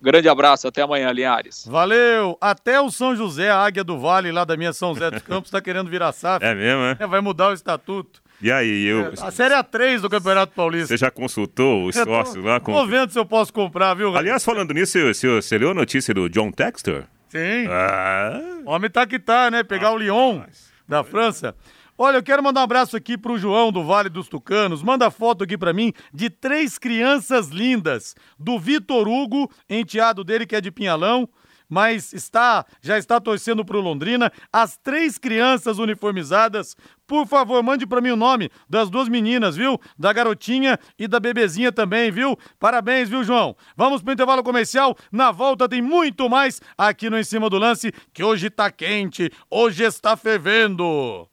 Grande 0.00 0.28
abraço, 0.28 0.68
até 0.68 0.80
amanhã, 0.80 1.10
Linhares. 1.10 1.66
Valeu! 1.66 2.38
Até 2.40 2.80
o 2.80 2.88
São 2.88 3.16
José, 3.16 3.50
a 3.50 3.56
Águia 3.56 3.82
do 3.82 3.98
Vale, 3.98 4.30
lá 4.30 4.44
da 4.44 4.56
minha 4.56 4.72
São 4.72 4.94
José 4.94 5.10
dos 5.10 5.22
Campos, 5.22 5.48
está 5.48 5.60
querendo 5.60 5.90
virar 5.90 6.12
SAF. 6.12 6.44
É 6.44 6.54
mesmo, 6.54 6.82
é? 6.82 6.96
é? 7.00 7.06
Vai 7.06 7.20
mudar 7.20 7.48
o 7.48 7.52
estatuto. 7.52 8.22
E 8.40 8.52
aí, 8.52 8.84
eu. 8.84 9.06
É, 9.06 9.12
a 9.20 9.32
Série 9.32 9.54
A3 9.54 10.00
do 10.00 10.08
Campeonato 10.08 10.52
Paulista. 10.54 10.86
Você 10.86 10.96
já 10.96 11.10
consultou 11.10 11.86
os 11.86 11.96
sócios 11.96 12.44
lá? 12.44 12.60
Com... 12.60 12.72
Tô 12.72 12.86
vendo 12.86 13.10
se 13.10 13.18
eu 13.18 13.26
posso 13.26 13.52
comprar, 13.52 13.94
viu? 13.94 14.16
Aliás, 14.16 14.44
falando 14.44 14.72
nisso, 14.72 15.00
você, 15.00 15.28
você 15.28 15.58
leu 15.58 15.72
a 15.72 15.74
notícia 15.74 16.14
do 16.14 16.28
John 16.28 16.52
Textor? 16.52 17.02
Sim. 17.28 17.66
Ah. 17.68 18.40
O 18.64 18.70
homem 18.70 18.88
tá 18.88 19.04
que 19.04 19.18
tá, 19.18 19.50
né? 19.50 19.64
Pegar 19.64 19.88
ah, 19.88 19.92
o 19.94 19.98
Lyon 19.98 20.38
mas... 20.38 20.70
da 20.86 21.02
França. 21.02 21.56
Olha, 22.00 22.18
eu 22.18 22.22
quero 22.22 22.40
mandar 22.44 22.60
um 22.60 22.62
abraço 22.62 22.96
aqui 22.96 23.18
pro 23.18 23.36
João 23.36 23.72
do 23.72 23.82
Vale 23.82 24.08
dos 24.08 24.28
Tucanos. 24.28 24.84
Manda 24.84 25.10
foto 25.10 25.42
aqui 25.42 25.58
para 25.58 25.72
mim 25.72 25.92
de 26.14 26.30
três 26.30 26.78
crianças 26.78 27.48
lindas. 27.48 28.14
Do 28.38 28.56
Vitor 28.56 29.08
Hugo, 29.08 29.50
enteado 29.68 30.22
dele 30.22 30.46
que 30.46 30.54
é 30.54 30.60
de 30.60 30.70
Pinhalão, 30.70 31.28
mas 31.68 32.12
está 32.12 32.64
já 32.80 32.96
está 32.96 33.20
torcendo 33.20 33.64
pro 33.64 33.80
Londrina. 33.80 34.32
As 34.52 34.76
três 34.76 35.18
crianças 35.18 35.80
uniformizadas. 35.80 36.76
Por 37.04 37.26
favor, 37.26 37.60
mande 37.64 37.84
para 37.84 38.00
mim 38.00 38.10
o 38.10 38.16
nome 38.16 38.48
das 38.70 38.88
duas 38.88 39.08
meninas, 39.08 39.56
viu? 39.56 39.76
Da 39.98 40.12
garotinha 40.12 40.78
e 40.96 41.08
da 41.08 41.18
bebezinha 41.18 41.72
também, 41.72 42.12
viu? 42.12 42.38
Parabéns, 42.60 43.08
viu, 43.08 43.24
João? 43.24 43.56
Vamos 43.76 44.02
pro 44.02 44.12
intervalo 44.12 44.44
comercial. 44.44 44.96
Na 45.10 45.32
volta 45.32 45.68
tem 45.68 45.82
muito 45.82 46.30
mais 46.30 46.60
aqui 46.76 47.10
no 47.10 47.18
Em 47.18 47.24
Cima 47.24 47.50
do 47.50 47.58
Lance, 47.58 47.90
que 48.14 48.22
hoje 48.22 48.50
tá 48.50 48.70
quente, 48.70 49.32
hoje 49.50 49.82
está 49.82 50.16
fervendo. 50.16 51.28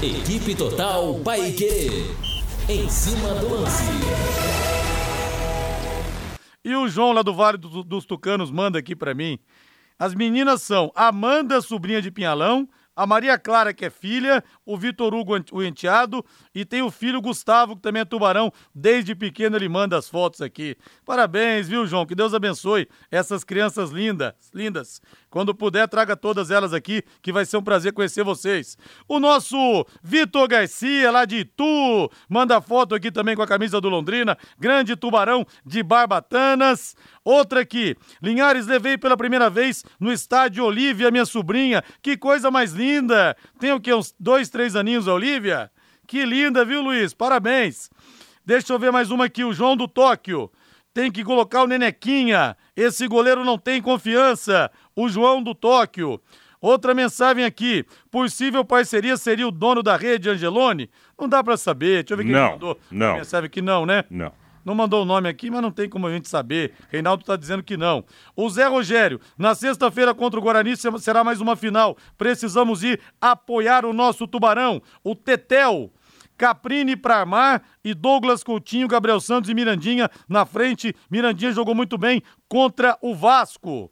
Equipe 0.00 0.54
Total 0.54 1.12
Paique. 1.24 2.04
Em 2.68 2.88
cima 2.88 3.34
do 3.34 3.48
lance. 3.48 3.82
E 6.64 6.72
o 6.76 6.86
João 6.86 7.10
lá 7.10 7.20
do 7.22 7.34
Vale 7.34 7.58
do, 7.58 7.82
dos 7.82 8.06
Tucanos 8.06 8.48
manda 8.48 8.78
aqui 8.78 8.94
para 8.94 9.12
mim. 9.12 9.40
As 9.98 10.14
meninas 10.14 10.62
são 10.62 10.92
Amanda, 10.94 11.60
sobrinha 11.60 12.00
de 12.00 12.12
Pinhalão, 12.12 12.68
a 12.98 13.06
Maria 13.06 13.38
Clara, 13.38 13.72
que 13.72 13.84
é 13.84 13.90
filha, 13.90 14.42
o 14.66 14.76
Vitor 14.76 15.14
Hugo, 15.14 15.32
o 15.52 15.62
enteado, 15.62 16.24
e 16.52 16.64
tem 16.64 16.82
o 16.82 16.90
filho 16.90 17.20
Gustavo, 17.20 17.76
que 17.76 17.82
também 17.82 18.02
é 18.02 18.04
tubarão. 18.04 18.52
Desde 18.74 19.14
pequeno 19.14 19.56
ele 19.56 19.68
manda 19.68 19.96
as 19.96 20.08
fotos 20.08 20.40
aqui. 20.40 20.76
Parabéns, 21.06 21.68
viu, 21.68 21.86
João? 21.86 22.04
Que 22.04 22.16
Deus 22.16 22.34
abençoe 22.34 22.88
essas 23.08 23.44
crianças 23.44 23.90
lindas, 23.90 24.34
lindas. 24.52 25.00
Quando 25.30 25.54
puder, 25.54 25.86
traga 25.86 26.16
todas 26.16 26.50
elas 26.50 26.72
aqui, 26.72 27.04
que 27.22 27.32
vai 27.32 27.44
ser 27.44 27.58
um 27.58 27.62
prazer 27.62 27.92
conhecer 27.92 28.24
vocês. 28.24 28.76
O 29.06 29.20
nosso 29.20 29.86
Vitor 30.02 30.48
Garcia, 30.48 31.12
lá 31.12 31.24
de 31.24 31.36
Itu, 31.36 32.10
manda 32.28 32.60
foto 32.60 32.96
aqui 32.96 33.12
também 33.12 33.36
com 33.36 33.42
a 33.42 33.46
camisa 33.46 33.80
do 33.80 33.88
Londrina. 33.88 34.36
Grande 34.58 34.96
tubarão 34.96 35.46
de 35.64 35.84
Barbatanas. 35.84 36.96
Outra 37.28 37.60
aqui, 37.60 37.94
Linhares, 38.22 38.66
levei 38.66 38.96
pela 38.96 39.14
primeira 39.14 39.50
vez 39.50 39.84
no 40.00 40.10
estádio 40.10 40.64
Olívia, 40.64 41.10
minha 41.10 41.26
sobrinha. 41.26 41.84
Que 42.00 42.16
coisa 42.16 42.50
mais 42.50 42.72
linda! 42.72 43.36
Tem 43.60 43.70
o 43.70 43.78
quê? 43.78 43.92
Uns 43.92 44.14
dois, 44.18 44.48
três 44.48 44.74
aninhos, 44.74 45.06
Olívia? 45.06 45.70
Que 46.06 46.24
linda, 46.24 46.64
viu, 46.64 46.80
Luiz? 46.80 47.12
Parabéns! 47.12 47.90
Deixa 48.46 48.72
eu 48.72 48.78
ver 48.78 48.90
mais 48.90 49.10
uma 49.10 49.26
aqui, 49.26 49.44
o 49.44 49.52
João 49.52 49.76
do 49.76 49.86
Tóquio. 49.86 50.50
tem 50.94 51.12
que 51.12 51.22
colocar 51.22 51.64
o 51.64 51.66
Nenequinha. 51.66 52.56
Esse 52.74 53.06
goleiro 53.06 53.44
não 53.44 53.58
tem 53.58 53.82
confiança. 53.82 54.70
O 54.96 55.06
João 55.06 55.42
do 55.42 55.54
Tóquio. 55.54 56.18
Outra 56.62 56.94
mensagem 56.94 57.44
aqui. 57.44 57.84
Possível 58.10 58.64
parceria 58.64 59.18
seria 59.18 59.46
o 59.46 59.50
dono 59.50 59.82
da 59.82 59.98
rede, 59.98 60.30
Angelone? 60.30 60.88
Não 61.20 61.28
dá 61.28 61.44
para 61.44 61.58
saber. 61.58 62.04
Deixa 62.04 62.14
eu 62.14 62.16
ver 62.16 62.24
quem 62.24 62.32
não, 62.32 62.52
mandou. 62.52 62.80
Não. 62.90 63.16
Mensagem 63.16 63.46
aqui 63.48 63.60
não, 63.60 63.84
né? 63.84 64.02
Não. 64.08 64.32
Não 64.68 64.74
mandou 64.74 65.00
o 65.00 65.06
nome 65.06 65.30
aqui, 65.30 65.50
mas 65.50 65.62
não 65.62 65.70
tem 65.70 65.88
como 65.88 66.06
a 66.06 66.12
gente 66.12 66.28
saber. 66.28 66.74
Reinaldo 66.90 67.22
está 67.22 67.36
dizendo 67.36 67.62
que 67.62 67.74
não. 67.74 68.04
O 68.36 68.50
Zé 68.50 68.66
Rogério, 68.66 69.18
na 69.38 69.54
sexta-feira 69.54 70.14
contra 70.14 70.38
o 70.38 70.42
Guarani 70.42 70.74
será 70.76 71.24
mais 71.24 71.40
uma 71.40 71.56
final. 71.56 71.96
Precisamos 72.18 72.82
ir 72.82 73.00
apoiar 73.18 73.86
o 73.86 73.94
nosso 73.94 74.28
tubarão, 74.28 74.82
o 75.02 75.14
Tetel. 75.14 75.90
Caprini 76.36 76.96
para 76.96 77.16
armar 77.16 77.62
e 77.82 77.94
Douglas 77.94 78.44
Coutinho, 78.44 78.86
Gabriel 78.86 79.20
Santos 79.20 79.48
e 79.48 79.54
Mirandinha 79.54 80.10
na 80.28 80.44
frente. 80.44 80.94
Mirandinha 81.10 81.50
jogou 81.50 81.74
muito 81.74 81.96
bem 81.96 82.22
contra 82.46 82.98
o 83.00 83.14
Vasco. 83.14 83.90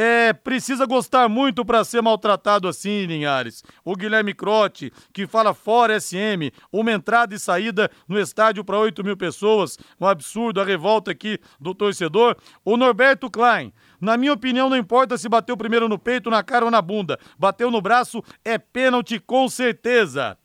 É, 0.00 0.32
precisa 0.32 0.86
gostar 0.86 1.28
muito 1.28 1.64
para 1.64 1.82
ser 1.82 2.00
maltratado 2.00 2.68
assim, 2.68 3.04
Linhares. 3.04 3.64
O 3.84 3.96
Guilherme 3.96 4.32
Crote, 4.32 4.92
que 5.12 5.26
fala 5.26 5.52
fora 5.52 5.98
SM, 5.98 6.52
uma 6.72 6.92
entrada 6.92 7.34
e 7.34 7.38
saída 7.38 7.90
no 8.06 8.16
estádio 8.16 8.62
para 8.62 8.78
8 8.78 9.02
mil 9.02 9.16
pessoas, 9.16 9.76
um 10.00 10.06
absurdo, 10.06 10.60
a 10.60 10.64
revolta 10.64 11.10
aqui 11.10 11.40
do 11.58 11.74
torcedor. 11.74 12.36
O 12.64 12.76
Norberto 12.76 13.28
Klein, 13.28 13.72
na 14.00 14.16
minha 14.16 14.32
opinião, 14.32 14.70
não 14.70 14.76
importa 14.76 15.18
se 15.18 15.28
bateu 15.28 15.56
primeiro 15.56 15.88
no 15.88 15.98
peito, 15.98 16.30
na 16.30 16.44
cara 16.44 16.64
ou 16.64 16.70
na 16.70 16.80
bunda. 16.80 17.18
Bateu 17.36 17.68
no 17.68 17.82
braço, 17.82 18.22
é 18.44 18.56
pênalti 18.56 19.18
com 19.18 19.48
certeza. 19.48 20.38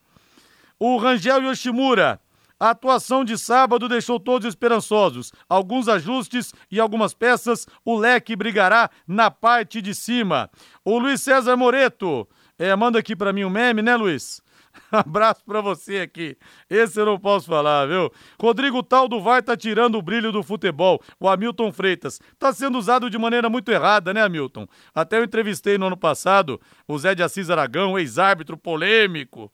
O 0.79 0.97
Rangel 0.97 1.43
Yoshimura, 1.43 2.19
a 2.63 2.69
atuação 2.69 3.25
de 3.25 3.37
sábado 3.37 3.89
deixou 3.89 4.17
todos 4.17 4.47
esperançosos. 4.47 5.33
Alguns 5.49 5.89
ajustes 5.89 6.53
e 6.71 6.79
algumas 6.79 7.13
peças, 7.13 7.67
o 7.83 7.97
leque 7.97 8.37
brigará 8.37 8.89
na 9.05 9.29
parte 9.29 9.81
de 9.81 9.93
cima. 9.93 10.49
O 10.85 10.97
Luiz 10.97 11.19
César 11.19 11.57
Moreto, 11.57 12.25
é, 12.57 12.73
manda 12.73 12.97
aqui 12.97 13.17
para 13.17 13.33
mim 13.33 13.43
um 13.43 13.49
meme, 13.49 13.81
né, 13.81 13.97
Luiz? 13.97 14.41
Abraço 14.89 15.43
para 15.43 15.59
você 15.59 15.97
aqui. 15.97 16.37
Esse 16.69 17.01
eu 17.01 17.05
não 17.05 17.19
posso 17.19 17.47
falar, 17.47 17.85
viu? 17.85 18.09
Rodrigo 18.41 18.81
Tal 18.81 19.09
do 19.09 19.19
VAR 19.19 19.43
tá 19.43 19.57
tirando 19.57 19.95
o 19.97 20.01
brilho 20.01 20.31
do 20.31 20.41
futebol. 20.41 21.01
O 21.19 21.27
Hamilton 21.27 21.69
Freitas 21.69 22.21
tá 22.39 22.53
sendo 22.53 22.77
usado 22.77 23.09
de 23.09 23.17
maneira 23.17 23.49
muito 23.49 23.69
errada, 23.73 24.13
né, 24.13 24.21
Hamilton? 24.21 24.65
Até 24.95 25.17
eu 25.17 25.25
entrevistei 25.25 25.77
no 25.77 25.87
ano 25.87 25.97
passado 25.97 26.61
o 26.87 26.97
Zé 26.97 27.13
de 27.13 27.23
Assis 27.23 27.49
Aragão, 27.49 27.99
ex-árbitro 27.99 28.55
polêmico. 28.55 29.51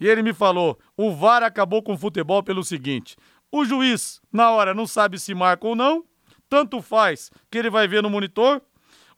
E 0.00 0.06
ele 0.06 0.22
me 0.22 0.32
falou: 0.32 0.78
o 0.96 1.12
VAR 1.12 1.42
acabou 1.42 1.82
com 1.82 1.94
o 1.94 1.98
futebol 1.98 2.42
pelo 2.42 2.64
seguinte: 2.64 3.16
o 3.50 3.64
juiz, 3.64 4.20
na 4.32 4.50
hora, 4.50 4.74
não 4.74 4.86
sabe 4.86 5.18
se 5.18 5.34
marca 5.34 5.66
ou 5.66 5.74
não, 5.74 6.04
tanto 6.48 6.82
faz 6.82 7.30
que 7.50 7.58
ele 7.58 7.70
vai 7.70 7.86
ver 7.86 8.02
no 8.02 8.10
monitor, 8.10 8.60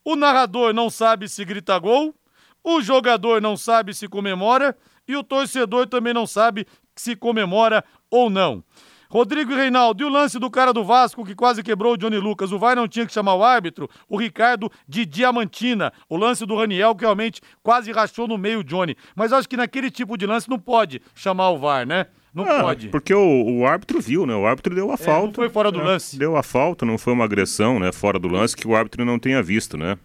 o 0.03 0.15
narrador 0.15 0.73
não 0.73 0.89
sabe 0.89 1.27
se 1.27 1.43
grita 1.43 1.77
gol, 1.79 2.15
o 2.63 2.81
jogador 2.81 3.41
não 3.41 3.57
sabe 3.57 3.93
se 3.93 4.07
comemora 4.07 4.77
e 5.07 5.15
o 5.15 5.23
torcedor 5.23 5.87
também 5.87 6.13
não 6.13 6.27
sabe 6.27 6.67
se 6.95 7.15
comemora 7.15 7.83
ou 8.09 8.29
não. 8.29 8.63
Rodrigo 9.09 9.51
e 9.51 9.55
Reinaldo, 9.55 10.03
e 10.03 10.05
o 10.05 10.09
lance 10.09 10.37
do 10.37 10.49
cara 10.49 10.73
do 10.73 10.83
Vasco 10.83 11.25
que 11.25 11.33
quase 11.33 11.63
quebrou 11.63 11.93
o 11.93 11.97
Johnny 11.97 12.17
Lucas? 12.17 12.51
O 12.51 12.59
VAR 12.59 12.75
não 12.75 12.87
tinha 12.87 13.05
que 13.05 13.13
chamar 13.13 13.35
o 13.35 13.43
árbitro? 13.43 13.89
O 14.09 14.17
Ricardo 14.17 14.71
de 14.87 15.05
Diamantina. 15.05 15.93
O 16.09 16.17
lance 16.17 16.45
do 16.45 16.55
Raniel 16.55 16.95
que 16.95 17.03
realmente 17.03 17.41
quase 17.63 17.91
rachou 17.91 18.27
no 18.27 18.37
meio 18.37 18.59
o 18.59 18.63
Johnny. 18.63 18.95
Mas 19.15 19.31
acho 19.31 19.47
que 19.47 19.57
naquele 19.57 19.89
tipo 19.89 20.17
de 20.17 20.25
lance 20.25 20.49
não 20.49 20.59
pode 20.59 21.01
chamar 21.15 21.49
o 21.51 21.57
VAR, 21.57 21.85
né? 21.85 22.07
Não 22.33 22.43
ah, 22.43 22.61
pode. 22.61 22.89
Porque 22.89 23.13
o, 23.13 23.59
o, 23.59 23.65
árbitro 23.65 23.99
viu, 23.99 24.25
né? 24.25 24.35
O 24.35 24.45
árbitro 24.45 24.75
deu 24.75 24.91
a 24.91 24.93
é, 24.93 24.97
falta. 24.97 25.27
Não 25.27 25.33
foi 25.33 25.49
fora 25.49 25.71
do 25.71 25.79
né? 25.79 25.85
lance. 25.85 26.19
Deu 26.19 26.35
a 26.35 26.43
falta, 26.43 26.85
não 26.85 26.97
foi 26.97 27.13
uma 27.13 27.25
agressão, 27.25 27.79
né? 27.79 27.91
Fora 27.91 28.19
do 28.19 28.27
lance 28.27 28.55
que 28.55 28.67
o 28.67 28.75
árbitro 28.75 29.03
não 29.03 29.17
tenha 29.17 29.41
visto, 29.41 29.77
né? 29.77 29.97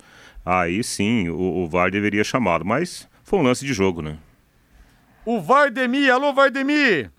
Aí 0.45 0.83
sim, 0.83 1.29
o, 1.29 1.65
o 1.65 1.69
VAR 1.69 1.91
deveria 1.91 2.25
chamá-lo. 2.25 2.65
Mas 2.65 3.09
foi 3.23 3.39
um 3.39 3.43
lance 3.43 3.67
de 3.67 3.73
jogo, 3.75 4.01
né? 4.01 4.17
O 5.25 5.41
Vardemir, 5.41 6.13
alô 6.13 6.33
Vardemir, 6.33 7.11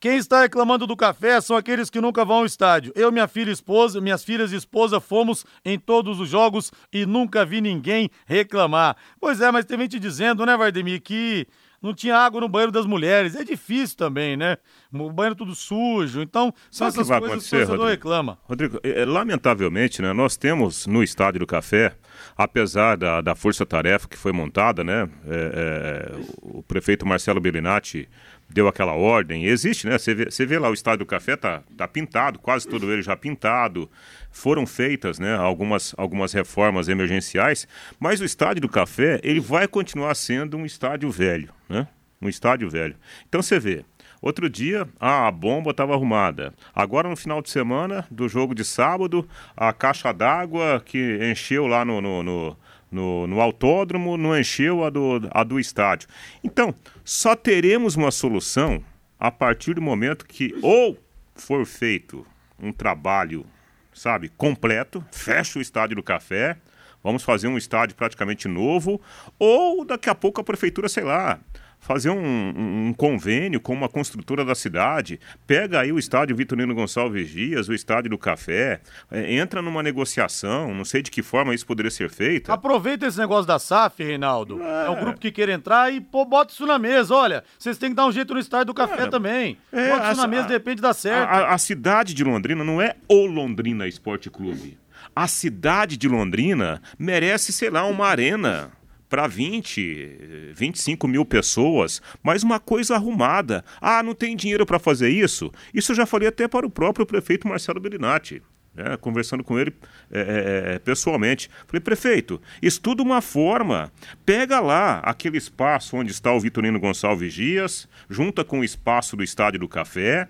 quem 0.00 0.16
está 0.16 0.42
reclamando 0.42 0.86
do 0.86 0.96
café 0.96 1.40
são 1.40 1.56
aqueles 1.56 1.90
que 1.90 2.00
nunca 2.00 2.24
vão 2.24 2.38
ao 2.38 2.46
estádio. 2.46 2.92
Eu, 2.94 3.10
minha 3.12 3.28
filha 3.28 3.50
e 3.50 3.52
esposa, 3.52 4.00
minhas 4.00 4.24
filhas 4.24 4.52
e 4.52 4.56
esposa 4.56 5.00
fomos 5.00 5.44
em 5.64 5.78
todos 5.78 6.20
os 6.20 6.28
jogos 6.28 6.72
e 6.92 7.06
nunca 7.06 7.44
vi 7.44 7.60
ninguém 7.60 8.10
reclamar. 8.26 8.96
Pois 9.20 9.40
é, 9.40 9.50
mas 9.50 9.64
tem 9.64 9.78
gente 9.78 9.98
dizendo, 9.98 10.44
né, 10.44 10.56
Vardemir, 10.56 11.02
que 11.02 11.46
não 11.82 11.94
tinha 11.94 12.16
água 12.16 12.40
no 12.40 12.48
banheiro 12.48 12.72
das 12.72 12.86
mulheres. 12.86 13.36
É 13.36 13.44
difícil 13.44 13.96
também, 13.96 14.36
né? 14.36 14.56
O 14.92 15.10
banheiro 15.12 15.36
tudo 15.36 15.54
sujo. 15.54 16.20
Então, 16.20 16.52
são 16.70 16.90
Sabe 16.90 17.00
essas 17.00 17.08
vai 17.08 17.20
coisas 17.20 17.48
que 17.48 17.54
o 17.54 17.58
torcedor 17.58 17.88
reclama. 17.88 18.38
Rodrigo, 18.44 18.80
é, 18.82 19.02
é, 19.02 19.04
lamentavelmente, 19.04 20.02
né, 20.02 20.12
nós 20.12 20.36
temos 20.36 20.86
no 20.86 21.02
Estádio 21.02 21.40
do 21.40 21.46
Café, 21.46 21.96
apesar 22.36 22.96
da, 22.96 23.20
da 23.20 23.34
força-tarefa 23.34 24.08
que 24.08 24.16
foi 24.16 24.32
montada, 24.32 24.82
né? 24.82 25.08
É, 25.26 26.12
é, 26.12 26.20
o 26.42 26.62
prefeito 26.62 27.06
Marcelo 27.06 27.40
Bellinati 27.40 28.08
deu 28.48 28.68
aquela 28.68 28.92
ordem. 28.92 29.44
Existe, 29.44 29.86
né? 29.86 29.98
Você 29.98 30.14
vê, 30.14 30.24
você 30.26 30.46
vê 30.46 30.58
lá 30.58 30.70
o 30.70 30.74
Estádio 30.74 31.00
do 31.00 31.06
Café 31.06 31.36
tá, 31.36 31.62
tá 31.76 31.88
pintado, 31.88 32.38
quase 32.38 32.66
todo 32.66 32.90
ele 32.92 33.02
já 33.02 33.16
pintado. 33.16 33.90
Foram 34.30 34.66
feitas, 34.66 35.18
né, 35.18 35.34
algumas, 35.34 35.94
algumas 35.96 36.32
reformas 36.32 36.88
emergenciais, 36.88 37.66
mas 37.98 38.20
o 38.20 38.24
Estádio 38.24 38.62
do 38.62 38.68
Café, 38.68 39.18
ele 39.22 39.40
vai 39.40 39.66
continuar 39.66 40.14
sendo 40.14 40.56
um 40.56 40.66
estádio 40.66 41.10
velho, 41.10 41.48
né? 41.68 41.88
Um 42.20 42.28
estádio 42.28 42.68
velho. 42.68 42.96
Então 43.28 43.42
você 43.42 43.58
vê, 43.58 43.84
Outro 44.20 44.48
dia, 44.48 44.88
a 44.98 45.30
bomba 45.30 45.70
estava 45.70 45.94
arrumada. 45.94 46.54
Agora, 46.74 47.08
no 47.08 47.16
final 47.16 47.42
de 47.42 47.50
semana 47.50 48.06
do 48.10 48.28
jogo 48.28 48.54
de 48.54 48.64
sábado, 48.64 49.28
a 49.56 49.72
caixa 49.72 50.12
d'água 50.12 50.82
que 50.84 51.18
encheu 51.30 51.66
lá 51.66 51.84
no, 51.84 52.00
no, 52.00 52.22
no, 52.22 52.56
no, 52.90 53.26
no 53.26 53.40
autódromo 53.40 54.16
não 54.16 54.38
encheu 54.38 54.84
a 54.84 54.90
do, 54.90 55.28
a 55.30 55.44
do 55.44 55.58
estádio. 55.58 56.08
Então, 56.42 56.74
só 57.04 57.34
teremos 57.34 57.96
uma 57.96 58.10
solução 58.10 58.82
a 59.18 59.30
partir 59.30 59.74
do 59.74 59.82
momento 59.82 60.26
que 60.26 60.54
ou 60.62 60.98
for 61.34 61.64
feito 61.66 62.26
um 62.58 62.72
trabalho, 62.72 63.44
sabe, 63.92 64.28
completo, 64.28 65.04
fecha 65.10 65.58
o 65.58 65.62
estádio 65.62 65.96
do 65.96 66.02
café, 66.02 66.56
vamos 67.02 67.22
fazer 67.22 67.48
um 67.48 67.58
estádio 67.58 67.96
praticamente 67.96 68.48
novo, 68.48 69.00
ou 69.38 69.84
daqui 69.84 70.08
a 70.08 70.14
pouco 70.14 70.40
a 70.40 70.44
prefeitura, 70.44 70.88
sei 70.88 71.04
lá, 71.04 71.38
fazer 71.86 72.10
um, 72.10 72.88
um, 72.88 72.92
convênio 72.92 73.60
com 73.60 73.72
uma 73.72 73.88
construtora 73.88 74.44
da 74.44 74.56
cidade, 74.56 75.20
pega 75.46 75.80
aí 75.80 75.92
o 75.92 76.00
estádio 76.00 76.34
Vitorino 76.34 76.74
Gonçalves 76.74 77.30
Dias, 77.30 77.68
o 77.68 77.72
estádio 77.72 78.10
do 78.10 78.18
Café, 78.18 78.80
é, 79.08 79.36
entra 79.36 79.62
numa 79.62 79.84
negociação, 79.84 80.74
não 80.74 80.84
sei 80.84 81.00
de 81.00 81.12
que 81.12 81.22
forma 81.22 81.54
isso 81.54 81.64
poderia 81.64 81.90
ser 81.90 82.10
feito. 82.10 82.50
Aproveita 82.50 83.06
esse 83.06 83.18
negócio 83.18 83.46
da 83.46 83.60
SAF, 83.60 84.02
Reinaldo. 84.02 84.60
É, 84.60 84.86
é 84.86 84.90
um 84.90 84.96
grupo 84.96 85.20
que 85.20 85.30
quer 85.30 85.48
entrar 85.48 85.92
e 85.92 86.00
pô, 86.00 86.24
bota 86.24 86.52
isso 86.52 86.66
na 86.66 86.76
mesa. 86.76 87.14
Olha, 87.14 87.44
vocês 87.56 87.78
têm 87.78 87.90
que 87.90 87.96
dar 87.96 88.06
um 88.06 88.12
jeito 88.12 88.34
no 88.34 88.40
estádio 88.40 88.66
do 88.66 88.74
Café 88.74 89.04
é, 89.04 89.06
também. 89.06 89.56
É, 89.70 89.90
bota 89.90 90.10
isso 90.10 90.20
a, 90.20 90.24
na 90.24 90.26
mesa, 90.26 90.42
a, 90.42 90.46
de 90.48 90.52
repente 90.54 90.82
dá 90.82 90.92
certo. 90.92 91.30
A, 91.30 91.54
a 91.54 91.58
cidade 91.58 92.14
de 92.14 92.24
Londrina 92.24 92.64
não 92.64 92.82
é 92.82 92.96
o 93.08 93.26
Londrina 93.26 93.86
Esporte 93.86 94.28
Clube. 94.28 94.76
A 95.14 95.28
cidade 95.28 95.96
de 95.96 96.08
Londrina 96.08 96.82
merece, 96.98 97.52
sei 97.52 97.70
lá, 97.70 97.86
uma 97.86 98.08
arena 98.08 98.72
para 99.08 99.26
20, 99.26 100.52
25 100.54 101.06
mil 101.06 101.24
pessoas, 101.24 102.02
mas 102.22 102.42
uma 102.42 102.58
coisa 102.58 102.94
arrumada. 102.94 103.64
Ah, 103.80 104.02
não 104.02 104.14
tem 104.14 104.36
dinheiro 104.36 104.66
para 104.66 104.78
fazer 104.78 105.08
isso? 105.08 105.52
Isso 105.72 105.92
eu 105.92 105.96
já 105.96 106.06
falei 106.06 106.28
até 106.28 106.48
para 106.48 106.66
o 106.66 106.70
próprio 106.70 107.06
prefeito 107.06 107.48
Marcelo 107.48 107.80
Bellinati. 107.80 108.42
Né, 108.74 108.94
conversando 108.98 109.42
com 109.42 109.58
ele 109.58 109.72
é, 110.12 110.20
é, 110.20 110.74
é, 110.74 110.78
pessoalmente. 110.78 111.48
Falei, 111.66 111.80
prefeito, 111.80 112.38
estuda 112.60 113.02
uma 113.02 113.22
forma. 113.22 113.90
Pega 114.26 114.60
lá 114.60 114.98
aquele 114.98 115.38
espaço 115.38 115.96
onde 115.96 116.10
está 116.10 116.30
o 116.30 116.38
Vitorino 116.38 116.78
Gonçalves 116.78 117.32
Dias, 117.32 117.88
junta 118.10 118.44
com 118.44 118.60
o 118.60 118.64
espaço 118.64 119.16
do 119.16 119.24
Estádio 119.24 119.60
do 119.60 119.68
Café, 119.68 120.28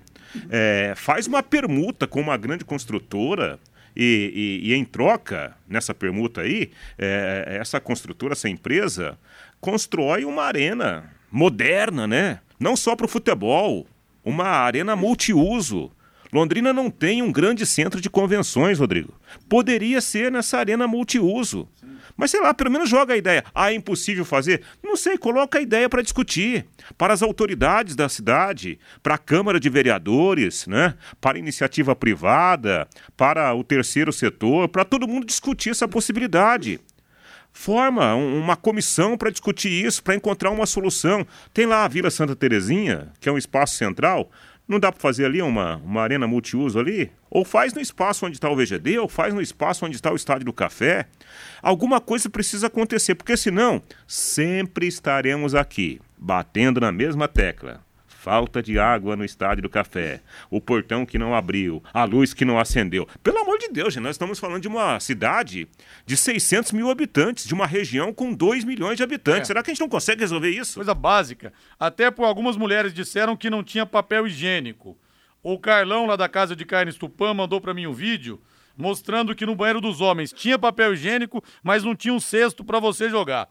é, 0.49 0.95
faz 0.97 1.27
uma 1.27 1.43
permuta 1.43 2.07
com 2.07 2.21
uma 2.21 2.37
grande 2.37 2.65
construtora 2.65 3.59
e, 3.97 4.61
e, 4.65 4.71
e 4.71 4.75
em 4.75 4.85
troca, 4.85 5.57
nessa 5.69 5.95
permuta 5.95 6.43
aí, 6.43 6.71
é, 6.99 7.59
essa 7.61 7.81
construtora, 7.81 8.35
essa 8.35 8.49
empresa, 8.49 9.19
constrói 9.61 10.25
uma 10.25 10.43
arena 10.43 11.11
moderna, 11.31 12.07
né? 12.07 12.41
Não 12.59 12.77
só 12.77 12.95
para 12.95 13.07
o 13.07 13.09
futebol, 13.09 13.87
uma 14.25 14.45
arena 14.45 14.95
multiuso. 14.95 15.91
Londrina 16.33 16.73
não 16.73 16.91
tem 16.91 17.23
um 17.23 17.33
grande 17.33 17.65
centro 17.65 18.01
de 18.01 18.11
convenções, 18.11 18.79
Rodrigo. 18.79 19.15
Poderia 19.49 20.01
ser 20.01 20.31
nessa 20.31 20.59
arena 20.59 20.87
multiuso. 20.87 21.69
Mas 22.17 22.31
sei 22.31 22.41
lá, 22.41 22.55
pelo 22.55 22.71
menos 22.71 22.89
joga 22.89 23.15
a 23.15 23.17
ideia. 23.17 23.45
Ah, 23.55 23.71
é 23.71 23.75
impossível 23.75 24.25
fazer? 24.25 24.63
Não 24.83 24.97
sei, 24.97 25.19
coloca 25.19 25.59
a 25.59 25.63
ideia 25.63 25.89
para 25.89 26.03
discutir. 26.03 26.67
Para 26.97 27.13
as 27.13 27.23
autoridades 27.23 27.95
da 27.95 28.09
cidade, 28.09 28.79
para 29.03 29.15
a 29.15 29.19
Câmara 29.19 29.61
de 29.61 29.69
Vereadores, 29.69 30.67
né? 30.67 30.95
para 31.21 31.37
a 31.37 31.41
iniciativa 31.41 31.95
privada, 31.95 32.89
para 33.17 33.53
o 33.55 33.63
terceiro 33.63 34.13
setor, 34.13 34.69
para 34.69 34.85
todo 34.85 35.07
mundo 35.07 35.27
discutir 35.27 35.71
essa 35.71 35.87
possibilidade. 35.87 36.81
Forma 37.53 38.15
uma 38.15 38.55
comissão 38.55 39.17
para 39.17 39.31
discutir 39.31 39.71
isso, 39.71 40.03
para 40.03 40.15
encontrar 40.15 40.51
uma 40.51 40.67
solução. 40.67 41.27
Tem 41.55 41.65
lá 41.65 41.85
a 41.85 41.89
Vila 41.89 42.11
Santa 42.11 42.37
Terezinha, 42.37 43.09
que 43.19 43.31
é 43.31 43.33
um 43.33 43.39
espaço 43.39 43.77
central, 43.77 44.31
Não 44.69 44.81
dá 44.81 44.91
para 44.91 45.01
fazer 45.01 45.25
ali 45.25 45.41
uma, 45.41 45.77
uma 45.77 46.03
arena 46.03 46.27
multiuso 46.27 46.79
ali? 46.79 47.11
Ou 47.31 47.45
faz 47.45 47.73
no 47.73 47.81
espaço 47.81 48.27
onde 48.27 48.37
está 48.37 48.51
o 48.51 48.57
VGD, 48.57 48.99
ou 48.99 49.09
faz 49.09 49.33
no 49.33 49.41
espaço 49.41 49.87
onde 49.87 49.95
está 49.95 50.13
o 50.13 50.17
Estádio 50.17 50.47
do 50.47 50.53
Café. 50.53 51.07
Alguma 51.63 52.01
coisa 52.01 52.29
precisa 52.29 52.67
acontecer, 52.67 53.15
porque 53.15 53.37
senão 53.37 53.81
sempre 54.09 54.87
estaremos 54.87 55.55
aqui, 55.55 56.01
batendo 56.19 56.81
na 56.81 56.91
mesma 56.91 57.29
tecla 57.29 57.86
falta 58.27 58.61
de 58.61 58.77
água 58.77 59.15
no 59.15 59.25
estádio 59.25 59.63
do 59.63 59.71
café, 59.71 60.21
o 60.51 60.61
portão 60.61 61.07
que 61.07 61.17
não 61.17 61.33
abriu, 61.33 61.81
a 61.95 62.03
luz 62.03 62.35
que 62.35 62.45
não 62.45 62.59
acendeu. 62.59 63.07
Pelo 63.23 63.39
amor 63.39 63.57
de 63.57 63.69
Deus, 63.69 63.95
gente, 63.95 64.03
nós 64.03 64.17
estamos 64.17 64.41
falando 64.41 64.63
de 64.63 64.67
uma 64.67 64.99
cidade 64.99 65.69
de 66.05 66.17
600 66.17 66.73
mil 66.73 66.91
habitantes, 66.91 67.47
de 67.47 67.55
uma 67.55 67.69
região 67.69 68.13
com 68.13 68.35
2 68.35 68.65
milhões 68.65 68.97
de 68.97 69.05
habitantes. 69.05 69.43
É. 69.43 69.45
Será 69.45 69.63
que 69.63 69.71
a 69.71 69.75
gente 69.75 69.81
não 69.81 69.89
consegue 69.89 70.23
resolver 70.23 70.51
isso? 70.51 70.75
Coisa 70.75 70.93
básica. 70.93 71.53
Até 71.79 72.11
por 72.11 72.25
algumas 72.25 72.57
mulheres 72.57 72.93
disseram 72.93 73.37
que 73.37 73.49
não 73.49 73.63
tinha 73.63 73.87
papel 73.87 74.27
higiênico. 74.27 74.99
O 75.41 75.57
Carlão, 75.57 76.05
lá 76.05 76.17
da 76.17 76.29
Casa 76.29 76.57
de 76.57 76.65
Carnes 76.65 76.97
Tupã, 76.97 77.33
mandou 77.33 77.61
para 77.61 77.73
mim 77.73 77.87
um 77.87 77.93
vídeo 77.93 78.43
mostrando 78.77 79.37
que 79.37 79.47
no 79.47 79.55
banheiro 79.55 79.81
dos 79.81 80.01
homens 80.01 80.33
tinha 80.33 80.59
papel 80.59 80.95
higiênico, 80.95 81.45
mas 81.63 81.85
não 81.85 81.95
tinha 81.95 82.13
um 82.13 82.19
cesto 82.19 82.65
para 82.65 82.81
você 82.81 83.09
jogar. 83.09 83.49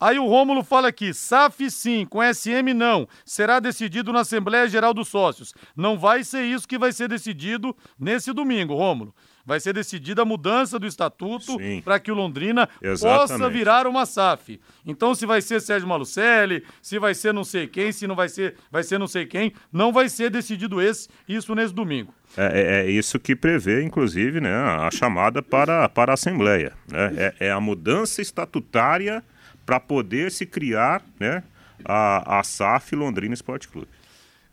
Aí 0.00 0.18
o 0.18 0.26
Rômulo 0.26 0.62
fala 0.62 0.88
aqui: 0.88 1.14
SAF 1.14 1.70
sim, 1.70 2.04
com 2.04 2.20
SM 2.22 2.74
não. 2.74 3.08
Será 3.24 3.60
decidido 3.60 4.12
na 4.12 4.20
Assembleia 4.20 4.68
Geral 4.68 4.92
dos 4.92 5.08
Sócios. 5.08 5.54
Não 5.76 5.98
vai 5.98 6.24
ser 6.24 6.42
isso 6.44 6.68
que 6.68 6.78
vai 6.78 6.92
ser 6.92 7.08
decidido 7.08 7.76
nesse 7.98 8.32
domingo, 8.32 8.74
Rômulo. 8.74 9.14
Vai 9.46 9.60
ser 9.60 9.74
decidida 9.74 10.22
a 10.22 10.24
mudança 10.24 10.78
do 10.78 10.86
estatuto 10.86 11.58
para 11.84 12.00
que 12.00 12.10
o 12.10 12.14
Londrina 12.14 12.66
Exatamente. 12.80 13.28
possa 13.28 13.50
virar 13.50 13.86
uma 13.86 14.06
SAF. 14.06 14.58
Então, 14.86 15.14
se 15.14 15.26
vai 15.26 15.42
ser 15.42 15.60
Sérgio 15.60 15.86
Malucelli, 15.86 16.64
se 16.80 16.98
vai 16.98 17.14
ser 17.14 17.34
não 17.34 17.44
sei 17.44 17.66
quem, 17.66 17.92
se 17.92 18.06
não 18.06 18.16
vai 18.16 18.30
ser, 18.30 18.56
vai 18.70 18.82
ser 18.82 18.98
não 18.98 19.06
sei 19.06 19.26
quem, 19.26 19.52
não 19.70 19.92
vai 19.92 20.08
ser 20.08 20.30
decidido 20.30 20.80
esse, 20.80 21.08
isso 21.28 21.54
nesse 21.54 21.74
domingo. 21.74 22.14
É, 22.38 22.44
é, 22.44 22.86
é 22.86 22.90
isso 22.90 23.20
que 23.20 23.36
prevê, 23.36 23.82
inclusive, 23.84 24.40
né, 24.40 24.54
a 24.54 24.90
chamada 24.90 25.42
para, 25.42 25.90
para 25.90 26.12
a 26.12 26.14
Assembleia. 26.14 26.72
Né? 26.90 27.34
É, 27.38 27.48
é 27.48 27.50
a 27.52 27.60
mudança 27.60 28.22
estatutária 28.22 29.22
para 29.64 29.80
poder 29.80 30.30
se 30.30 30.46
criar 30.46 31.02
né, 31.18 31.42
a, 31.84 32.38
a 32.38 32.42
SAF 32.42 32.94
Londrina 32.94 33.34
Esporte 33.34 33.68
Clube. 33.68 33.88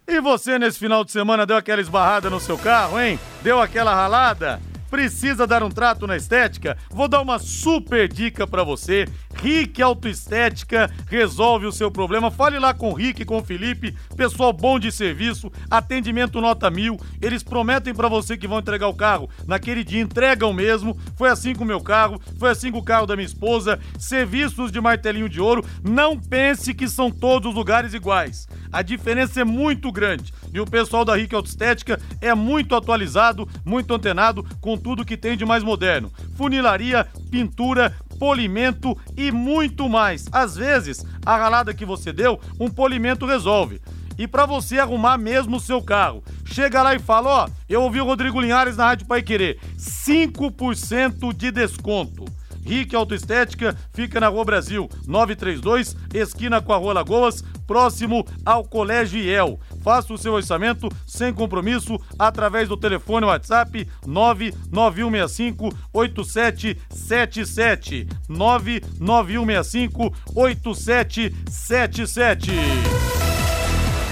E 0.08 0.20
você 0.20 0.58
nesse 0.58 0.80
final 0.80 1.04
de 1.04 1.12
semana 1.12 1.46
deu 1.46 1.56
aquela 1.56 1.82
esbarrada 1.82 2.30
no 2.30 2.40
seu 2.40 2.58
carro, 2.58 3.00
hein? 3.00 3.20
Deu 3.44 3.62
aquela 3.62 3.94
ralada? 3.94 4.60
Precisa 4.92 5.48
dar 5.48 5.64
um 5.64 5.70
trato 5.70 6.06
na 6.06 6.18
estética? 6.18 6.78
Vou 6.90 7.08
dar 7.08 7.22
uma 7.22 7.40
super 7.40 8.10
dica 8.10 8.46
para 8.46 8.62
você. 8.62 9.08
Rick 9.42 9.82
Autoestética 9.82 10.92
resolve 11.08 11.66
o 11.66 11.72
seu 11.72 11.90
problema. 11.90 12.30
Fale 12.30 12.60
lá 12.60 12.74
com 12.74 12.92
o 12.92 12.94
Rick, 12.94 13.24
com 13.24 13.38
o 13.38 13.44
Felipe, 13.44 13.96
pessoal 14.18 14.52
bom 14.52 14.78
de 14.78 14.92
serviço, 14.92 15.50
atendimento 15.70 16.42
nota 16.42 16.70
mil. 16.70 17.00
Eles 17.22 17.42
prometem 17.42 17.94
para 17.94 18.10
você 18.10 18.36
que 18.36 18.50
vão 18.50 18.60
entregar 18.60 18.90
o 18.90 18.94
carro 18.94 19.30
naquele 19.48 19.82
dia, 19.86 20.02
entregam 20.02 20.52
mesmo. 20.52 20.98
Foi 21.16 21.30
assim 21.30 21.56
com 21.56 21.64
o 21.64 21.68
meu 21.68 21.80
carro, 21.80 22.22
foi 22.38 22.50
assim 22.50 22.70
com 22.70 22.80
o 22.80 22.84
carro 22.84 23.08
da 23.08 23.16
minha 23.16 23.26
esposa. 23.26 23.80
Serviços 23.98 24.74
de 24.74 24.82
martelinho 24.82 25.30
de 25.30 25.40
ouro. 25.40 25.66
Não 25.82 26.20
pense 26.20 26.74
que 26.74 26.90
são 26.90 27.10
todos 27.10 27.50
os 27.50 27.56
lugares 27.56 27.94
iguais. 27.94 28.46
A 28.72 28.82
diferença 28.82 29.42
é 29.42 29.44
muito 29.44 29.92
grande. 29.92 30.34
E 30.54 30.60
o 30.60 30.66
pessoal 30.66 31.04
da 31.04 31.16
Rick 31.16 31.36
Autoestética 31.36 32.00
é 32.20 32.34
muito 32.34 32.76
atualizado, 32.76 33.48
muito 33.66 33.94
antenado 33.94 34.46
com 34.60 34.78
tudo 34.78 35.06
que 35.06 35.18
tem 35.18 35.36
de 35.36 35.46
mais 35.46 35.64
moderno. 35.64 36.12
Funilaria, 36.36 37.08
pintura, 37.30 37.96
polimento 38.20 38.98
e 39.18 39.32
muito 39.32 39.90
mais. 39.90 40.26
Às 40.32 40.56
vezes, 40.56 41.06
a 41.26 41.36
ralada 41.36 41.74
que 41.74 41.86
você 41.86 42.14
deu, 42.14 42.40
um 42.60 42.70
polimento 42.70 43.26
resolve. 43.26 43.82
E 44.18 44.28
para 44.28 44.46
você 44.46 44.78
arrumar 44.78 45.18
mesmo 45.18 45.58
o 45.58 45.60
seu 45.60 45.82
carro, 45.82 46.24
chega 46.46 46.84
lá 46.84 46.94
e 46.94 47.00
fala: 47.00 47.46
Ó, 47.46 47.50
eu 47.68 47.82
ouvi 47.82 48.00
o 48.00 48.06
Rodrigo 48.06 48.40
Linhares 48.40 48.78
na 48.78 48.86
Rádio 48.86 49.08
Pai 49.08 49.22
Querer, 49.22 49.60
5% 49.78 51.34
de 51.34 51.50
desconto. 51.52 52.26
Rick 52.66 52.96
Autoestética 52.96 53.76
fica 53.94 54.20
na 54.20 54.28
Rua 54.28 54.46
Brasil, 54.46 54.90
932, 55.08 55.96
esquina 56.14 56.62
com 56.62 56.74
a 56.74 56.78
Rua 56.78 56.94
Lagoas, 56.94 57.44
próximo 57.66 58.24
ao 58.46 58.64
Colégio 58.64 59.20
IEL. 59.20 59.60
Faça 59.82 60.14
o 60.14 60.18
seu 60.18 60.34
orçamento 60.34 60.88
sem 61.08 61.34
compromisso 61.34 61.98
através 62.20 62.68
do 62.68 62.78
telefone 62.78 63.26
WhatsApp 63.26 63.88
99165 64.06 65.74
8777. 65.94 68.08
99165 68.28 70.14
8777. 70.36 72.52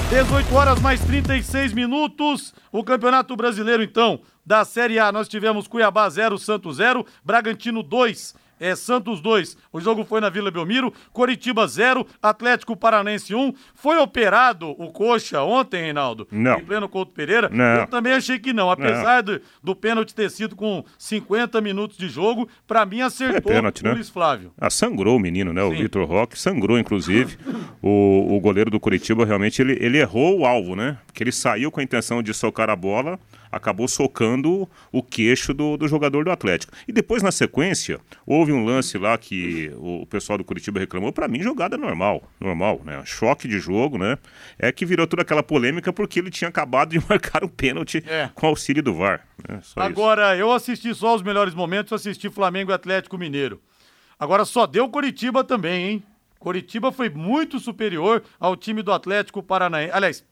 18 0.10 0.56
horas 0.56 0.82
mais 0.82 1.00
36 1.02 1.72
minutos. 1.72 2.52
O 2.72 2.84
Campeonato 2.84 3.36
Brasileiro, 3.36 3.84
então, 3.84 4.20
da 4.44 4.66
Série 4.66 4.98
A, 4.98 5.12
nós 5.12 5.28
tivemos 5.30 5.68
Cuiabá 5.68 6.10
0, 6.10 6.36
Santos 6.40 6.78
0, 6.78 7.06
Bragantino 7.24 7.84
2, 7.84 8.34
é 8.60 8.76
Santos 8.76 9.22
2. 9.22 9.58
O 9.72 9.80
jogo 9.80 10.04
foi 10.04 10.20
na 10.20 10.30
Vila 10.30 10.52
Belmiro. 10.52 10.94
Coritiba 11.14 11.66
0, 11.68 12.06
Atlético 12.22 12.76
Paranense 12.76 13.34
1. 13.34 13.54
Foi 13.74 13.98
operado 13.98 14.70
o 14.72 14.92
Coxa 14.92 15.42
ontem, 15.44 15.82
Reinaldo? 15.82 16.28
Não. 16.32 16.60
Em 16.60 16.66
pleno 16.66 16.90
Couto 16.90 17.12
Pereira? 17.12 17.50
Não. 17.52 17.82
Eu 17.82 17.88
também 17.88 18.14
achei 18.14 18.40
que 18.40 18.54
não. 18.54 18.70
Apesar 18.70 19.24
não. 19.24 19.36
Do, 19.36 19.42
do 19.64 19.76
pênalti 19.76 20.14
ter 20.14 20.30
sido 20.30 20.56
com 20.56 20.84
50 20.98 21.62
minutos 21.62 21.98
de 21.98 22.10
jogo, 22.10 22.50
para 22.68 22.86
mim 22.86 23.02
acertou 23.02 23.52
é 23.52 23.56
pênalti, 23.56 23.82
o 23.82 23.86
né? 23.86 23.94
Luiz 23.94 24.10
Flávio. 24.10 24.52
Ah, 24.58 24.70
sangrou 24.70 25.16
o 25.16 25.20
menino, 25.20 25.54
né? 25.54 25.64
O 25.64 25.72
Vitor 25.72 26.08
Roque 26.08 26.38
sangrou, 26.38 26.78
inclusive. 26.78 27.38
o, 27.82 28.36
o 28.36 28.40
goleiro 28.40 28.70
do 28.70 28.80
Coritiba 28.80 29.26
realmente 29.26 29.62
ele, 29.62 29.78
ele 29.80 29.98
errou 29.98 30.40
o 30.40 30.46
alvo, 30.46 30.76
né? 30.76 30.98
Porque 31.06 31.24
ele 31.24 31.32
saiu 31.32 31.72
com 31.72 31.80
a 31.80 31.84
intenção 31.84 32.22
de 32.22 32.34
socar 32.34 32.70
a 32.70 32.76
bola 32.76 33.20
acabou 33.52 33.88
socando 33.88 34.70
o 34.92 35.02
queixo 35.02 35.54
do, 35.54 35.78
do 35.78 35.88
jogador 35.88 36.24
do 36.24 36.32
Atlético. 36.32 36.74
E 36.88 36.92
depois, 36.92 37.24
na 37.24 37.32
sequência, 37.32 38.00
houve 38.26 38.52
um 38.52 38.64
lance 38.64 38.98
lá 38.98 39.18
que 39.18 39.72
o 39.78 40.06
pessoal 40.06 40.38
do 40.38 40.44
Curitiba 40.44 40.80
reclamou. 40.80 41.12
Para 41.12 41.28
mim, 41.28 41.42
jogada 41.42 41.78
normal, 41.78 42.24
normal, 42.40 42.82
né? 42.84 43.02
Choque 43.06 43.48
de 43.48 43.60
jogo, 43.60 43.98
né? 43.98 44.18
É 44.58 44.72
que 44.72 44.86
virou 44.86 45.08
toda 45.08 45.22
aquela 45.22 45.44
polêmica 45.44 45.92
porque 45.92 46.20
ele 46.20 46.30
tinha 46.30 46.50
acabado 46.50 46.90
de 46.90 47.00
marcar 47.08 47.44
um 47.44 47.48
pênalti 47.48 48.04
é. 48.08 48.30
com 48.34 48.48
auxílio 48.48 48.84
do 48.84 48.94
VAR. 48.94 49.26
Né? 49.48 49.60
Agora, 49.76 50.34
isso. 50.34 50.42
eu 50.42 50.52
assisti 50.52 50.94
só 50.94 51.16
os 51.16 51.22
melhores 51.22 51.54
momentos, 51.54 51.94
assisti 51.94 52.30
Flamengo 52.30 52.72
e 52.72 52.74
Atlético 52.74 53.18
Mineiro. 53.18 53.62
Agora 54.20 54.44
só 54.46 54.68
deu 54.68 54.90
Curitiba 54.90 55.44
também, 55.44 55.86
hein? 55.88 56.04
Curitiba 56.40 56.92
foi 56.92 57.10
muito 57.10 57.60
superior 57.60 58.24
ao 58.40 58.56
time 58.56 58.82
do 58.82 58.92
Atlético 58.94 59.44
Paranaense. 59.44 59.92
Aliás, 59.94 60.26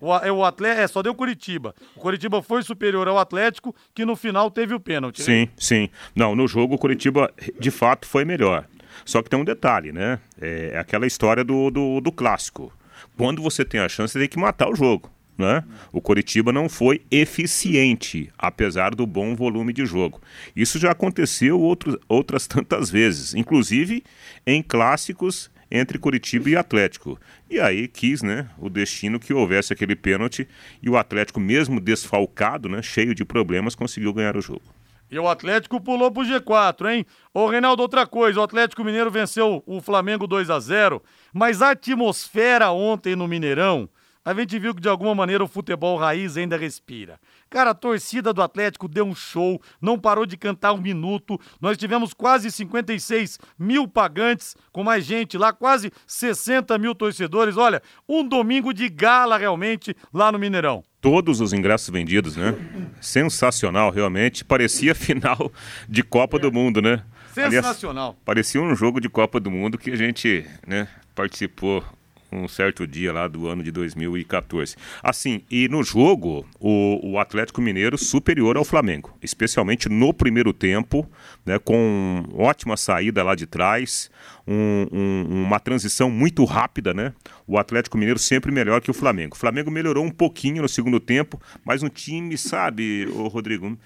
o, 0.00 0.14
é, 0.14 0.30
o 0.30 0.44
Atlético, 0.44 0.82
é, 0.82 0.86
só 0.86 1.02
deu 1.02 1.14
Curitiba. 1.14 1.74
O 1.94 2.00
Curitiba 2.00 2.42
foi 2.42 2.62
superior 2.62 3.08
ao 3.08 3.18
Atlético, 3.18 3.74
que 3.94 4.04
no 4.04 4.16
final 4.16 4.50
teve 4.50 4.74
o 4.74 4.80
pênalti. 4.80 5.20
Né? 5.20 5.24
Sim, 5.24 5.48
sim. 5.56 5.90
Não, 6.14 6.34
no 6.34 6.46
jogo 6.46 6.74
o 6.74 6.78
Curitiba 6.78 7.32
de 7.58 7.70
fato 7.70 8.06
foi 8.06 8.24
melhor. 8.24 8.66
Só 9.04 9.22
que 9.22 9.30
tem 9.30 9.38
um 9.38 9.44
detalhe, 9.44 9.92
né? 9.92 10.18
É, 10.40 10.72
é 10.74 10.78
aquela 10.78 11.06
história 11.06 11.44
do, 11.44 11.70
do, 11.70 12.00
do 12.00 12.12
clássico. 12.12 12.72
Quando 13.16 13.42
você 13.42 13.64
tem 13.64 13.80
a 13.80 13.88
chance, 13.88 14.12
você 14.12 14.20
tem 14.20 14.28
que 14.28 14.38
matar 14.38 14.68
o 14.68 14.74
jogo. 14.74 15.10
Né? 15.38 15.62
O 15.92 16.00
Coritiba 16.00 16.50
não 16.50 16.66
foi 16.66 17.02
eficiente, 17.10 18.30
apesar 18.38 18.94
do 18.94 19.06
bom 19.06 19.36
volume 19.36 19.70
de 19.70 19.84
jogo. 19.84 20.20
Isso 20.54 20.78
já 20.78 20.90
aconteceu 20.90 21.60
outras 22.08 22.46
tantas 22.46 22.90
vezes, 22.90 23.34
inclusive 23.34 24.02
em 24.46 24.62
clássicos 24.62 25.50
entre 25.70 25.98
Curitiba 25.98 26.50
e 26.50 26.56
Atlético. 26.56 27.18
E 27.50 27.58
aí 27.60 27.88
quis, 27.88 28.22
né, 28.22 28.48
o 28.58 28.68
destino 28.68 29.18
que 29.18 29.34
houvesse 29.34 29.72
aquele 29.72 29.96
pênalti 29.96 30.48
e 30.82 30.88
o 30.88 30.96
Atlético, 30.96 31.40
mesmo 31.40 31.80
desfalcado, 31.80 32.68
né, 32.68 32.82
cheio 32.82 33.14
de 33.14 33.24
problemas, 33.24 33.74
conseguiu 33.74 34.12
ganhar 34.12 34.36
o 34.36 34.40
jogo. 34.40 34.62
E 35.10 35.18
o 35.18 35.28
Atlético 35.28 35.80
pulou 35.80 36.10
pro 36.10 36.24
G4, 36.24 36.92
hein? 36.92 37.06
Ô, 37.32 37.46
Reinaldo, 37.48 37.80
outra 37.80 38.06
coisa, 38.06 38.40
o 38.40 38.42
Atlético 38.42 38.82
Mineiro 38.82 39.10
venceu 39.10 39.62
o 39.64 39.80
Flamengo 39.80 40.26
2 40.26 40.50
a 40.50 40.58
0 40.58 41.02
mas 41.32 41.62
a 41.62 41.70
atmosfera 41.70 42.70
ontem 42.70 43.14
no 43.14 43.28
Mineirão 43.28 43.88
a 44.26 44.34
gente 44.34 44.58
viu 44.58 44.74
que 44.74 44.80
de 44.80 44.88
alguma 44.88 45.14
maneira 45.14 45.44
o 45.44 45.46
futebol 45.46 45.96
raiz 45.96 46.36
ainda 46.36 46.56
respira. 46.56 47.20
Cara, 47.48 47.70
a 47.70 47.74
torcida 47.74 48.32
do 48.32 48.42
Atlético 48.42 48.88
deu 48.88 49.06
um 49.06 49.14
show, 49.14 49.60
não 49.80 49.98
parou 49.98 50.26
de 50.26 50.36
cantar 50.36 50.72
um 50.72 50.80
minuto. 50.80 51.40
Nós 51.60 51.78
tivemos 51.78 52.12
quase 52.12 52.50
56 52.50 53.38
mil 53.58 53.86
pagantes, 53.86 54.56
com 54.72 54.82
mais 54.82 55.04
gente 55.04 55.38
lá, 55.38 55.52
quase 55.52 55.92
60 56.06 56.76
mil 56.78 56.94
torcedores. 56.94 57.56
Olha, 57.56 57.82
um 58.08 58.26
domingo 58.26 58.74
de 58.74 58.88
gala 58.88 59.38
realmente 59.38 59.96
lá 60.12 60.30
no 60.32 60.38
Mineirão 60.38 60.82
todos 60.98 61.40
os 61.40 61.52
ingressos 61.52 61.88
vendidos, 61.88 62.36
né? 62.36 62.52
Sensacional, 63.00 63.92
realmente. 63.92 64.44
Parecia 64.44 64.92
final 64.96 65.52
de 65.88 66.02
Copa 66.02 66.36
é. 66.36 66.40
do 66.40 66.50
Mundo, 66.50 66.82
né? 66.82 67.04
Sensacional. 67.32 68.08
Aliás, 68.08 68.24
parecia 68.24 68.60
um 68.60 68.74
jogo 68.74 69.00
de 69.00 69.08
Copa 69.08 69.38
do 69.38 69.48
Mundo 69.48 69.78
que 69.78 69.92
a 69.92 69.96
gente, 69.96 70.44
né, 70.66 70.88
participou 71.14 71.84
um 72.30 72.48
certo 72.48 72.86
dia 72.86 73.12
lá 73.12 73.28
do 73.28 73.46
ano 73.46 73.62
de 73.62 73.70
2014. 73.70 74.76
Assim, 75.02 75.42
e 75.50 75.68
no 75.68 75.82
jogo, 75.82 76.46
o, 76.58 77.12
o 77.12 77.18
Atlético 77.18 77.60
Mineiro 77.60 77.96
superior 77.96 78.56
ao 78.56 78.64
Flamengo, 78.64 79.16
especialmente 79.22 79.88
no 79.88 80.12
primeiro 80.12 80.52
tempo, 80.52 81.08
né, 81.44 81.58
com 81.58 82.24
ótima 82.34 82.76
saída 82.76 83.22
lá 83.22 83.34
de 83.34 83.46
trás, 83.46 84.10
um, 84.46 84.86
um, 84.92 85.42
uma 85.44 85.58
transição 85.58 86.10
muito 86.10 86.44
rápida, 86.44 86.94
né? 86.94 87.12
O 87.46 87.58
Atlético 87.58 87.98
Mineiro 87.98 88.18
sempre 88.18 88.52
melhor 88.52 88.80
que 88.80 88.90
o 88.90 88.94
Flamengo. 88.94 89.34
O 89.34 89.38
Flamengo 89.38 89.70
melhorou 89.70 90.04
um 90.04 90.10
pouquinho 90.10 90.62
no 90.62 90.68
segundo 90.68 91.00
tempo, 91.00 91.40
mas 91.64 91.82
um 91.82 91.88
time, 91.88 92.38
sabe, 92.38 93.06
o 93.06 93.26
Rodrigo, 93.28 93.76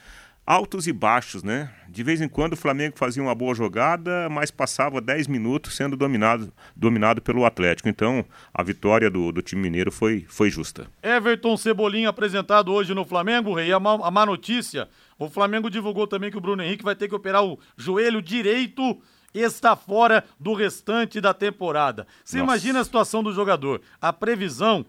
altos 0.46 0.86
e 0.86 0.92
baixos, 0.92 1.42
né? 1.42 1.70
De 1.88 2.02
vez 2.02 2.20
em 2.20 2.28
quando 2.28 2.54
o 2.54 2.56
Flamengo 2.56 2.98
fazia 2.98 3.22
uma 3.22 3.34
boa 3.34 3.54
jogada, 3.54 4.28
mas 4.28 4.50
passava 4.50 5.00
10 5.00 5.28
minutos 5.28 5.76
sendo 5.76 5.96
dominado, 5.96 6.52
dominado 6.74 7.22
pelo 7.22 7.44
Atlético. 7.44 7.88
Então, 7.88 8.24
a 8.52 8.62
vitória 8.62 9.10
do, 9.10 9.30
do 9.32 9.42
time 9.42 9.62
mineiro 9.62 9.92
foi, 9.92 10.24
foi 10.28 10.50
justa. 10.50 10.86
Everton 11.02 11.56
Cebolinha 11.56 12.08
apresentado 12.08 12.72
hoje 12.72 12.94
no 12.94 13.04
Flamengo, 13.04 13.54
Rei. 13.54 13.72
A 13.72 13.78
má, 13.78 13.94
a 14.02 14.10
má 14.10 14.26
notícia: 14.26 14.88
o 15.18 15.28
Flamengo 15.28 15.70
divulgou 15.70 16.06
também 16.06 16.30
que 16.30 16.38
o 16.38 16.40
Bruno 16.40 16.62
Henrique 16.62 16.84
vai 16.84 16.96
ter 16.96 17.08
que 17.08 17.14
operar 17.14 17.44
o 17.44 17.58
joelho 17.76 18.20
direito 18.20 19.00
está 19.32 19.76
fora 19.76 20.24
do 20.38 20.54
restante 20.54 21.20
da 21.20 21.32
temporada. 21.32 22.06
Você 22.24 22.38
Nossa. 22.38 22.44
imagina 22.44 22.80
a 22.80 22.84
situação 22.84 23.22
do 23.22 23.32
jogador. 23.32 23.80
A 24.00 24.12
previsão 24.12 24.84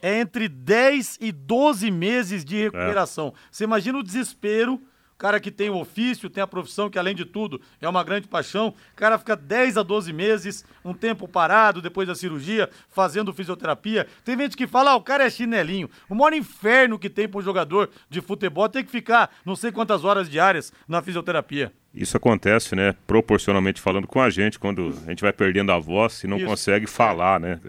é 0.00 0.18
entre 0.18 0.48
10 0.48 1.18
e 1.20 1.30
12 1.30 1.90
meses 1.90 2.44
de 2.44 2.56
recuperação. 2.56 3.28
É. 3.28 3.32
Você 3.50 3.64
imagina 3.64 3.98
o 3.98 4.02
desespero 4.02 4.80
cara 5.22 5.38
que 5.38 5.52
tem 5.52 5.70
o 5.70 5.78
ofício, 5.78 6.28
tem 6.28 6.42
a 6.42 6.48
profissão, 6.48 6.90
que 6.90 6.98
além 6.98 7.14
de 7.14 7.24
tudo 7.24 7.60
é 7.80 7.88
uma 7.88 8.02
grande 8.02 8.26
paixão, 8.26 8.74
o 8.92 8.96
cara 8.96 9.16
fica 9.16 9.36
10 9.36 9.76
a 9.76 9.82
12 9.84 10.12
meses, 10.12 10.64
um 10.84 10.92
tempo 10.92 11.28
parado 11.28 11.80
depois 11.80 12.08
da 12.08 12.14
cirurgia, 12.16 12.68
fazendo 12.88 13.32
fisioterapia. 13.32 14.08
Tem 14.24 14.36
gente 14.36 14.56
que 14.56 14.66
fala, 14.66 14.90
ah, 14.90 14.96
o 14.96 15.00
cara 15.00 15.22
é 15.22 15.30
chinelinho. 15.30 15.88
O 16.08 16.14
maior 16.16 16.32
inferno 16.32 16.98
que 16.98 17.08
tem 17.08 17.28
para 17.28 17.38
um 17.38 17.42
jogador 17.42 17.88
de 18.10 18.20
futebol 18.20 18.66
é 18.66 18.68
ter 18.68 18.82
que 18.82 18.90
ficar 18.90 19.30
não 19.46 19.54
sei 19.54 19.70
quantas 19.70 20.02
horas 20.02 20.28
diárias 20.28 20.72
na 20.88 21.00
fisioterapia. 21.00 21.72
Isso 21.94 22.16
acontece, 22.16 22.74
né, 22.74 22.94
proporcionalmente 23.06 23.78
falando 23.78 24.06
com 24.06 24.18
a 24.18 24.30
gente, 24.30 24.58
quando 24.58 24.96
a 25.06 25.10
gente 25.10 25.20
vai 25.20 25.32
perdendo 25.32 25.72
a 25.72 25.78
voz 25.78 26.24
e 26.24 26.26
não 26.26 26.38
isso. 26.38 26.46
consegue 26.46 26.86
falar, 26.86 27.38
né? 27.38 27.60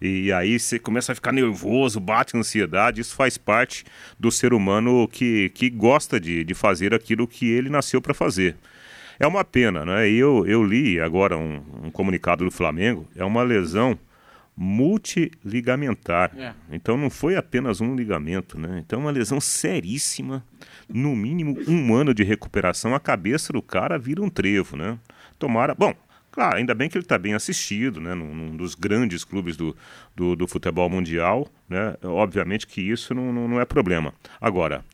E 0.00 0.32
aí 0.32 0.60
você 0.60 0.78
começa 0.78 1.10
a 1.10 1.14
ficar 1.14 1.32
nervoso, 1.32 1.98
bate 1.98 2.36
ansiedade, 2.36 3.00
isso 3.00 3.16
faz 3.16 3.36
parte 3.36 3.84
do 4.18 4.30
ser 4.30 4.54
humano 4.54 5.08
que, 5.08 5.48
que 5.50 5.68
gosta 5.68 6.20
de, 6.20 6.44
de 6.44 6.54
fazer 6.54 6.94
aquilo 6.94 7.26
que 7.26 7.50
ele 7.50 7.68
nasceu 7.68 8.00
para 8.00 8.14
fazer. 8.14 8.56
É 9.18 9.26
uma 9.26 9.44
pena, 9.44 9.84
né? 9.84 10.08
E 10.08 10.16
eu, 10.16 10.46
eu 10.46 10.62
li 10.62 11.00
agora 11.00 11.36
um, 11.36 11.60
um 11.84 11.90
comunicado 11.90 12.44
do 12.44 12.50
Flamengo, 12.52 13.08
é 13.16 13.24
uma 13.24 13.42
lesão 13.42 13.98
multiligamentar. 14.56 16.30
É. 16.36 16.52
Então 16.70 16.96
não 16.96 17.10
foi 17.10 17.36
apenas 17.36 17.80
um 17.80 17.94
ligamento, 17.96 18.58
né? 18.58 18.82
Então 18.84 19.00
uma 19.00 19.10
lesão 19.10 19.40
seríssima, 19.40 20.44
no 20.88 21.14
mínimo 21.14 21.56
um 21.68 21.94
ano 21.94 22.14
de 22.14 22.22
recuperação, 22.22 22.94
a 22.94 23.00
cabeça 23.00 23.52
do 23.52 23.62
cara 23.62 23.98
vira 23.98 24.22
um 24.22 24.28
trevo, 24.28 24.76
né? 24.76 24.98
Tomara, 25.38 25.74
bom, 25.74 25.94
claro, 26.30 26.56
ainda 26.56 26.74
bem 26.74 26.88
que 26.88 26.96
ele 26.96 27.04
está 27.04 27.18
bem 27.18 27.34
assistido, 27.34 28.00
né? 28.00 28.14
Num, 28.14 28.34
num, 28.34 28.56
dos 28.56 28.74
grandes 28.74 29.24
clubes 29.24 29.56
do, 29.56 29.76
do, 30.14 30.36
do, 30.36 30.46
futebol 30.46 30.88
mundial, 30.88 31.48
né? 31.68 31.96
Obviamente 32.02 32.66
que 32.66 32.80
isso 32.80 33.14
não, 33.14 33.32
não, 33.32 33.48
não 33.48 33.60
é 33.60 33.64
problema. 33.64 34.12
Agora, 34.40 34.84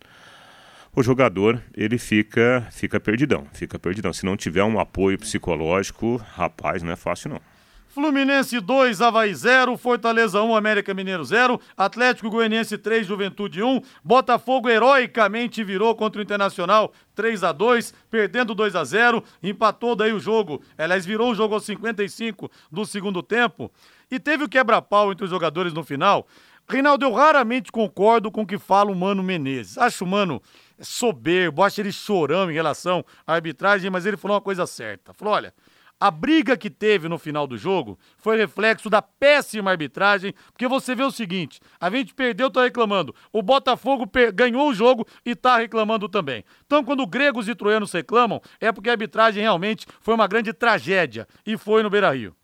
o 0.95 1.03
jogador 1.03 1.63
ele 1.77 1.99
fica 1.99 2.67
fica 2.71 2.99
perdidão, 2.99 3.47
fica 3.53 3.79
perdidão. 3.79 4.13
Se 4.13 4.25
não 4.27 4.37
tiver 4.37 4.65
um 4.65 4.79
apoio 4.79 5.19
psicológico, 5.19 6.17
rapaz, 6.17 6.83
não 6.83 6.93
é 6.93 6.97
fácil 6.97 7.31
não. 7.31 7.50
Fluminense 7.91 8.61
2, 8.61 9.03
Havaí 9.03 9.35
0, 9.35 9.77
Fortaleza 9.77 10.41
1, 10.41 10.55
América 10.55 10.95
Mineiro 10.95 11.25
0, 11.25 11.61
Atlético 11.77 12.31
Goianiense 12.31 12.79
3, 12.79 13.05
Juventude 13.05 13.65
1, 13.65 13.81
Botafogo 14.05 14.69
heroicamente 14.69 15.65
virou 15.65 15.93
contra 15.97 16.21
o 16.21 16.23
Internacional 16.23 16.93
3 17.17 17.43
a 17.43 17.51
2, 17.51 17.93
perdendo 18.09 18.55
2 18.55 18.77
a 18.77 18.85
0, 18.85 19.25
empatou 19.43 19.97
daí 19.97 20.13
o 20.13 20.21
jogo, 20.21 20.63
aliás, 20.79 21.05
virou 21.05 21.33
o 21.33 21.35
jogo 21.35 21.55
aos 21.55 21.65
55 21.65 22.49
do 22.71 22.87
segundo 22.87 23.25
tempo, 23.25 23.69
e 24.09 24.21
teve 24.21 24.45
o 24.45 24.49
quebra-pau 24.49 25.11
entre 25.11 25.25
os 25.25 25.31
jogadores 25.31 25.73
no 25.73 25.83
final. 25.83 26.29
Reinaldo, 26.69 27.05
eu 27.05 27.13
raramente 27.13 27.73
concordo 27.73 28.31
com 28.31 28.43
o 28.43 28.47
que 28.47 28.57
fala 28.57 28.93
o 28.93 28.95
Mano 28.95 29.25
Menezes. 29.25 29.77
Acho 29.77 30.05
o 30.05 30.07
Mano 30.07 30.41
soberbo, 30.81 31.65
acho 31.65 31.81
ele 31.81 31.91
chorão 31.91 32.49
em 32.49 32.55
relação 32.55 33.05
à 33.27 33.35
arbitragem, 33.35 33.91
mas 33.91 34.07
ele 34.07 34.17
falou 34.17 34.37
uma 34.37 34.41
coisa 34.41 34.65
certa. 34.65 35.13
Falou, 35.13 35.35
olha, 35.35 35.53
a 36.01 36.11
briga 36.11 36.57
que 36.57 36.71
teve 36.71 37.09
no 37.09 37.19
final 37.19 37.47
do 37.47 37.59
jogo 37.59 37.99
foi 38.17 38.39
reflexo 38.39 38.89
da 38.89 39.03
péssima 39.03 39.71
arbitragem, 39.71 40.35
porque 40.51 40.67
você 40.67 40.95
vê 40.95 41.05
o 41.05 41.11
seguinte: 41.11 41.61
a 41.79 41.91
gente 41.91 42.15
perdeu, 42.15 42.51
tá 42.51 42.65
reclamando. 42.65 43.15
O 43.31 43.43
Botafogo 43.43 44.11
ganhou 44.35 44.71
o 44.71 44.75
jogo 44.75 45.07
e 45.25 45.35
tá 45.35 45.59
reclamando 45.59 46.09
também. 46.09 46.43
Então, 46.65 46.83
quando 46.83 47.07
gregos 47.07 47.49
e 47.49 47.55
troianos 47.55 47.93
reclamam, 47.93 48.41
é 48.59 48.73
porque 48.73 48.89
a 48.89 48.93
arbitragem 48.93 49.43
realmente 49.43 49.87
foi 50.01 50.15
uma 50.15 50.27
grande 50.27 50.53
tragédia 50.55 51.29
e 51.47 51.59
foi 51.59 51.83
no 51.83 51.91
Beira 51.91 52.11
Rio. 52.11 52.35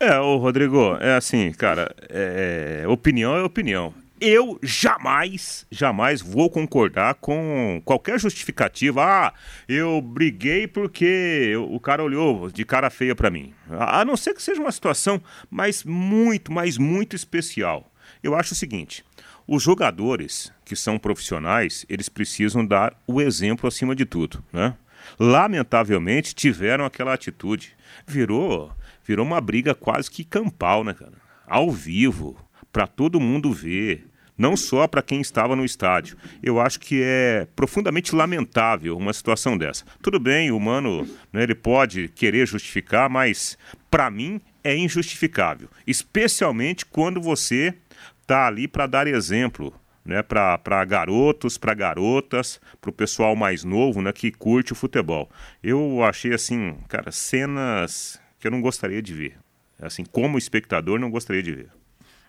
É, 0.00 0.18
o 0.18 0.36
Rodrigo, 0.36 0.96
é 1.00 1.14
assim, 1.16 1.52
cara, 1.52 1.94
é, 2.08 2.82
é 2.84 2.88
opinião 2.88 3.36
é 3.36 3.42
opinião 3.42 3.94
eu 4.20 4.58
jamais, 4.62 5.66
jamais 5.70 6.22
vou 6.22 6.48
concordar 6.48 7.14
com 7.14 7.80
qualquer 7.84 8.18
justificativa. 8.18 9.02
Ah, 9.04 9.34
eu 9.68 10.00
briguei 10.00 10.66
porque 10.66 11.54
o 11.68 11.78
cara 11.78 12.02
olhou 12.02 12.50
de 12.50 12.64
cara 12.64 12.88
feia 12.90 13.14
para 13.14 13.30
mim. 13.30 13.52
A 13.70 14.04
não 14.04 14.16
ser 14.16 14.34
que 14.34 14.42
seja 14.42 14.60
uma 14.60 14.72
situação, 14.72 15.20
mas 15.50 15.84
muito, 15.84 16.50
mas 16.50 16.78
muito 16.78 17.14
especial. 17.14 17.90
Eu 18.22 18.34
acho 18.34 18.54
o 18.54 18.56
seguinte: 18.56 19.04
os 19.46 19.62
jogadores 19.62 20.52
que 20.64 20.74
são 20.74 20.98
profissionais, 20.98 21.84
eles 21.88 22.08
precisam 22.08 22.64
dar 22.64 22.94
o 23.06 23.20
exemplo 23.20 23.68
acima 23.68 23.94
de 23.94 24.04
tudo, 24.04 24.42
né? 24.52 24.74
Lamentavelmente 25.18 26.34
tiveram 26.34 26.84
aquela 26.84 27.14
atitude. 27.14 27.76
Virou, 28.06 28.72
virou 29.04 29.24
uma 29.24 29.40
briga 29.40 29.74
quase 29.74 30.10
que 30.10 30.24
campal, 30.24 30.82
né, 30.82 30.94
cara? 30.94 31.14
Ao 31.46 31.70
vivo 31.70 32.36
para 32.76 32.86
todo 32.86 33.18
mundo 33.18 33.54
ver, 33.54 34.06
não 34.36 34.54
só 34.54 34.86
para 34.86 35.00
quem 35.00 35.22
estava 35.22 35.56
no 35.56 35.64
estádio. 35.64 36.14
Eu 36.42 36.60
acho 36.60 36.78
que 36.78 37.00
é 37.02 37.48
profundamente 37.56 38.14
lamentável 38.14 38.98
uma 38.98 39.14
situação 39.14 39.56
dessa. 39.56 39.82
Tudo 40.02 40.20
bem, 40.20 40.50
o 40.50 40.58
humano 40.58 41.08
né, 41.32 41.44
ele 41.44 41.54
pode 41.54 42.08
querer 42.08 42.46
justificar, 42.46 43.08
mas 43.08 43.56
para 43.90 44.10
mim 44.10 44.42
é 44.62 44.76
injustificável, 44.76 45.70
especialmente 45.86 46.84
quando 46.84 47.18
você 47.18 47.72
está 48.20 48.46
ali 48.46 48.68
para 48.68 48.86
dar 48.86 49.06
exemplo. 49.06 49.72
Né, 50.04 50.22
para 50.22 50.84
garotos, 50.84 51.58
para 51.58 51.74
garotas, 51.74 52.60
para 52.80 52.90
o 52.90 52.92
pessoal 52.92 53.34
mais 53.34 53.64
novo 53.64 54.00
né, 54.00 54.12
que 54.12 54.30
curte 54.30 54.72
o 54.72 54.76
futebol. 54.76 55.28
Eu 55.60 56.04
achei 56.04 56.32
assim, 56.32 56.76
cara, 56.86 57.10
cenas 57.10 58.20
que 58.38 58.46
eu 58.46 58.52
não 58.52 58.60
gostaria 58.60 59.02
de 59.02 59.12
ver. 59.12 59.36
Assim, 59.80 60.04
como 60.04 60.38
espectador, 60.38 61.00
não 61.00 61.10
gostaria 61.10 61.42
de 61.42 61.52
ver. 61.52 61.70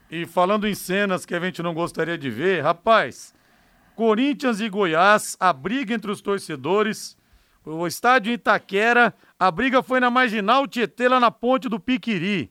E 0.09 0.25
falando 0.25 0.67
em 0.67 0.73
cenas 0.73 1.25
que 1.25 1.35
a 1.35 1.39
gente 1.39 1.61
não 1.61 1.73
gostaria 1.73 2.17
de 2.17 2.29
ver, 2.29 2.61
rapaz, 2.61 3.33
Corinthians 3.95 4.61
e 4.61 4.69
Goiás, 4.69 5.35
a 5.39 5.51
briga 5.51 5.93
entre 5.93 6.09
os 6.09 6.21
torcedores, 6.21 7.17
o 7.65 7.85
estádio 7.85 8.31
Itaquera, 8.31 9.13
a 9.37 9.51
briga 9.51 9.83
foi 9.83 9.99
na 9.99 10.09
Marginal 10.09 10.65
Tietê, 10.67 11.09
lá 11.09 11.19
na 11.19 11.29
ponte 11.29 11.67
do 11.67 11.79
Piquiri. 11.79 12.49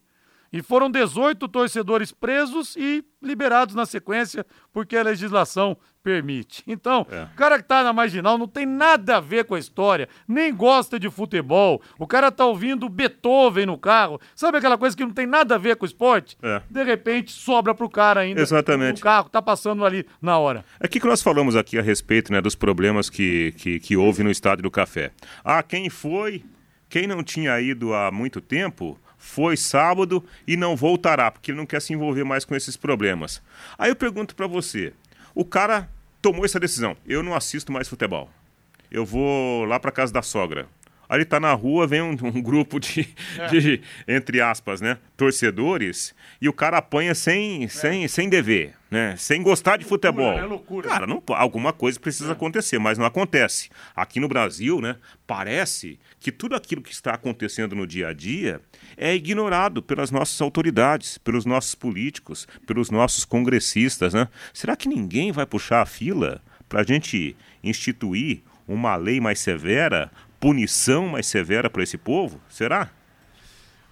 E 0.57 0.62
foram 0.62 0.90
18 0.90 1.46
torcedores 1.48 2.12
presos 2.12 2.76
e 2.76 3.04
liberados 3.22 3.74
na 3.74 3.84
sequência, 3.84 4.46
porque 4.72 4.96
a 4.96 5.02
legislação 5.02 5.76
permite. 6.02 6.62
Então, 6.66 7.07
é. 7.11 7.24
o 7.24 7.36
cara 7.36 7.59
que 7.59 7.68
tá 7.68 7.84
na 7.84 7.92
marginal 7.92 8.38
não 8.38 8.48
tem 8.48 8.64
nada 8.64 9.18
a 9.18 9.20
ver 9.20 9.44
com 9.44 9.54
a 9.54 9.59
história, 9.59 10.09
nem 10.26 10.54
gosta 10.54 10.98
de 10.98 11.11
futebol. 11.11 11.82
O 11.98 12.07
cara 12.07 12.32
tá 12.32 12.46
ouvindo 12.46 12.88
Beethoven 12.88 13.66
no 13.66 13.76
carro. 13.76 14.18
Sabe 14.34 14.57
aquela 14.57 14.78
coisa 14.78 14.96
que 14.96 15.04
não 15.04 15.12
tem 15.12 15.26
nada 15.26 15.57
a 15.57 15.59
ver 15.59 15.76
com 15.76 15.84
o 15.84 15.86
esporte? 15.86 16.38
É. 16.42 16.62
De 16.70 16.82
repente 16.84 17.32
sobra 17.32 17.74
pro 17.74 17.90
cara 17.90 18.20
ainda. 18.20 18.40
Exatamente. 18.40 19.00
O 19.00 19.04
carro 19.04 19.28
tá 19.28 19.42
passando 19.42 19.84
ali 19.84 20.07
na 20.22 20.38
hora. 20.38 20.64
É 20.80 20.88
que 20.88 21.04
nós 21.04 21.22
falamos 21.22 21.54
aqui 21.54 21.78
a 21.78 21.82
respeito 21.82 22.32
né, 22.32 22.40
dos 22.40 22.54
problemas 22.54 23.11
que, 23.11 23.52
que, 23.59 23.78
que 23.78 23.94
houve 23.94 24.22
no 24.22 24.30
Estádio 24.30 24.62
do 24.62 24.70
Café. 24.70 25.11
Ah, 25.44 25.62
quem 25.62 25.90
foi? 25.90 26.42
Quem 26.88 27.07
não 27.07 27.22
tinha 27.22 27.61
ido 27.61 27.92
há 27.92 28.11
muito 28.11 28.40
tempo 28.40 28.98
foi 29.27 29.57
sábado 29.57 30.24
e 30.47 30.57
não 30.57 30.77
voltará, 30.77 31.31
porque 31.33 31.51
ele 31.51 31.59
não 31.59 31.66
quer 31.66 31.83
se 31.83 31.93
envolver 31.93 32.22
mais 32.22 32.45
com 32.45 32.55
esses 32.55 32.77
problemas. 32.77 33.43
Aí 33.77 33.91
eu 33.91 33.97
pergunto 33.97 34.37
para 34.37 34.47
você: 34.47 34.93
o 35.35 35.45
cara 35.45 35.91
tomou 36.22 36.45
essa 36.45 36.61
decisão, 36.61 36.97
eu 37.05 37.24
não 37.24 37.35
assisto 37.35 37.72
mais 37.72 37.89
futebol. 37.89 38.31
Eu 38.89 39.05
vou 39.05 39.64
lá 39.64 39.81
para 39.81 39.91
casa 39.91 40.12
da 40.12 40.22
sogra. 40.22 40.68
Aí 41.09 41.18
ele 41.18 41.24
tá 41.24 41.41
na 41.41 41.53
rua, 41.53 41.89
vem 41.89 42.01
um, 42.01 42.16
um 42.22 42.41
grupo 42.41 42.79
de, 42.79 43.09
é. 43.37 43.49
de, 43.49 43.83
entre 44.07 44.41
aspas, 44.41 44.81
né, 44.81 44.97
torcedores, 45.16 46.14
e 46.41 46.49
o 46.49 46.53
cara 46.53 46.79
apanha 46.79 47.14
sem, 47.14 47.64
é. 47.64 47.68
sem, 47.68 48.07
sem 48.07 48.29
dever, 48.29 48.76
né, 48.91 49.16
sem 49.16 49.43
gostar 49.43 49.76
de 49.76 49.84
loucura, 49.84 50.12
futebol. 50.12 50.39
É 50.39 50.45
loucura. 50.45 50.89
Cara, 50.89 51.07
não, 51.07 51.22
alguma 51.28 51.72
coisa 51.72 51.99
precisa 51.99 52.30
é. 52.30 52.32
acontecer, 52.32 52.78
mas 52.78 52.99
não 52.99 53.07
acontece. 53.07 53.68
Aqui 53.95 54.20
no 54.20 54.28
Brasil, 54.28 54.80
né, 54.80 54.97
parece 55.26 55.99
que 56.20 56.30
tudo 56.30 56.55
aquilo 56.55 56.82
que 56.82 56.93
está 56.93 57.14
acontecendo 57.14 57.74
no 57.74 57.87
dia 57.87 58.09
a 58.09 58.12
dia 58.12 58.61
é 58.97 59.14
ignorado 59.14 59.82
pelas 59.82 60.11
nossas 60.11 60.41
autoridades, 60.41 61.18
pelos 61.18 61.45
nossos 61.45 61.74
políticos, 61.74 62.47
pelos 62.66 62.91
nossos 62.91 63.24
congressistas, 63.24 64.14
né? 64.14 64.28
Será 64.53 64.76
que 64.76 64.89
ninguém 64.89 65.32
vai 65.32 65.47
puxar 65.47 65.82
a 65.82 65.87
fila 65.87 66.41
para 66.68 66.80
a 66.80 66.84
gente 66.84 67.37
instituir 67.62 68.43
uma 68.66 68.97
lei 68.97 69.20
mais 69.20 69.39
severa 69.39 70.11
punição 70.41 71.09
mais 71.09 71.26
severa 71.26 71.68
para 71.68 71.82
esse 71.82 71.99
povo? 71.99 72.41
Será? 72.49 72.91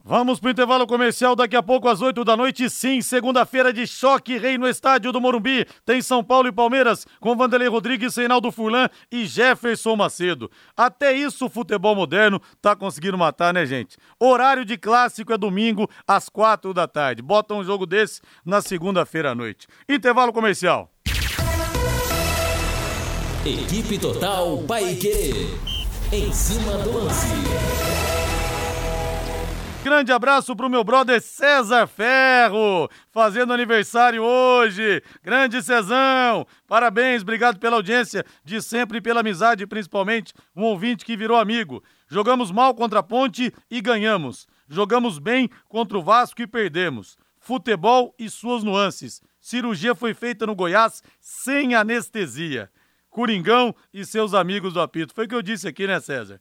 Vamos 0.06 0.38
para 0.38 0.48
o 0.48 0.50
intervalo 0.50 0.86
comercial 0.86 1.34
daqui 1.34 1.56
a 1.56 1.62
pouco 1.62 1.88
às 1.88 2.02
8 2.02 2.22
da 2.26 2.36
noite. 2.36 2.68
Sim, 2.68 3.00
segunda-feira 3.00 3.72
de 3.72 3.86
choque 3.86 4.36
rei 4.36 4.58
no 4.58 4.68
estádio 4.68 5.10
do 5.10 5.18
Morumbi. 5.18 5.66
Tem 5.82 6.02
São 6.02 6.22
Paulo 6.22 6.46
e 6.46 6.52
Palmeiras 6.52 7.06
com 7.18 7.34
Vanderlei 7.34 7.68
Rodrigues, 7.68 8.14
Reinaldo 8.14 8.52
Furlan 8.52 8.90
e 9.10 9.24
Jefferson 9.24 9.96
Macedo. 9.96 10.50
Até 10.76 11.14
isso 11.14 11.46
o 11.46 11.48
futebol 11.48 11.96
moderno 11.96 12.38
tá 12.60 12.76
conseguindo 12.76 13.16
matar, 13.16 13.54
né, 13.54 13.64
gente? 13.64 13.96
Horário 14.20 14.62
de 14.62 14.76
clássico 14.76 15.32
é 15.32 15.38
domingo 15.38 15.88
às 16.06 16.28
4 16.28 16.74
da 16.74 16.86
tarde. 16.86 17.22
Bota 17.22 17.54
um 17.54 17.64
jogo 17.64 17.86
desse 17.86 18.20
na 18.44 18.60
segunda-feira 18.60 19.30
à 19.30 19.34
noite. 19.34 19.66
Intervalo 19.88 20.34
comercial. 20.34 20.90
Equipe 23.46 23.98
Total 23.98 24.58
Paique. 24.68 25.48
Em 26.12 26.30
cima 26.30 26.72
do 26.78 26.92
lance. 26.92 27.93
Grande 29.84 30.10
abraço 30.12 30.56
pro 30.56 30.70
meu 30.70 30.82
brother 30.82 31.20
César 31.20 31.86
Ferro, 31.86 32.88
fazendo 33.10 33.52
aniversário 33.52 34.22
hoje. 34.22 35.02
Grande 35.22 35.62
Cezão, 35.62 36.46
parabéns, 36.66 37.20
obrigado 37.20 37.58
pela 37.58 37.76
audiência 37.76 38.24
de 38.42 38.62
sempre 38.62 38.96
e 38.96 39.00
pela 39.02 39.20
amizade, 39.20 39.66
principalmente 39.66 40.32
um 40.56 40.62
ouvinte 40.62 41.04
que 41.04 41.18
virou 41.18 41.36
amigo. 41.36 41.84
Jogamos 42.08 42.50
mal 42.50 42.74
contra 42.74 43.00
a 43.00 43.02
Ponte 43.02 43.52
e 43.70 43.82
ganhamos. 43.82 44.46
Jogamos 44.66 45.18
bem 45.18 45.50
contra 45.68 45.98
o 45.98 46.02
Vasco 46.02 46.40
e 46.40 46.46
perdemos. 46.46 47.18
Futebol 47.38 48.14
e 48.18 48.30
suas 48.30 48.64
nuances. 48.64 49.20
Cirurgia 49.38 49.94
foi 49.94 50.14
feita 50.14 50.46
no 50.46 50.54
Goiás 50.54 51.02
sem 51.20 51.74
anestesia. 51.74 52.70
Coringão 53.10 53.74
e 53.92 54.02
seus 54.06 54.32
amigos 54.32 54.72
do 54.72 54.80
apito. 54.80 55.12
Foi 55.12 55.26
o 55.26 55.28
que 55.28 55.34
eu 55.34 55.42
disse 55.42 55.68
aqui, 55.68 55.86
né, 55.86 56.00
César? 56.00 56.40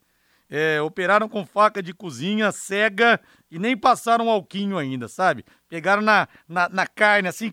É, 0.56 0.80
operaram 0.80 1.28
com 1.28 1.44
faca 1.48 1.82
de 1.82 1.96
cozinha 1.96 2.52
cega 2.52 3.20
e 3.50 3.58
nem 3.58 3.76
passaram 3.76 4.30
alquinho 4.30 4.78
ainda, 4.78 5.08
sabe? 5.08 5.44
Pegaram 5.68 6.04
na, 6.04 6.28
na, 6.48 6.70
na 6.70 6.86
carne 6.86 7.28
assim, 7.28 7.52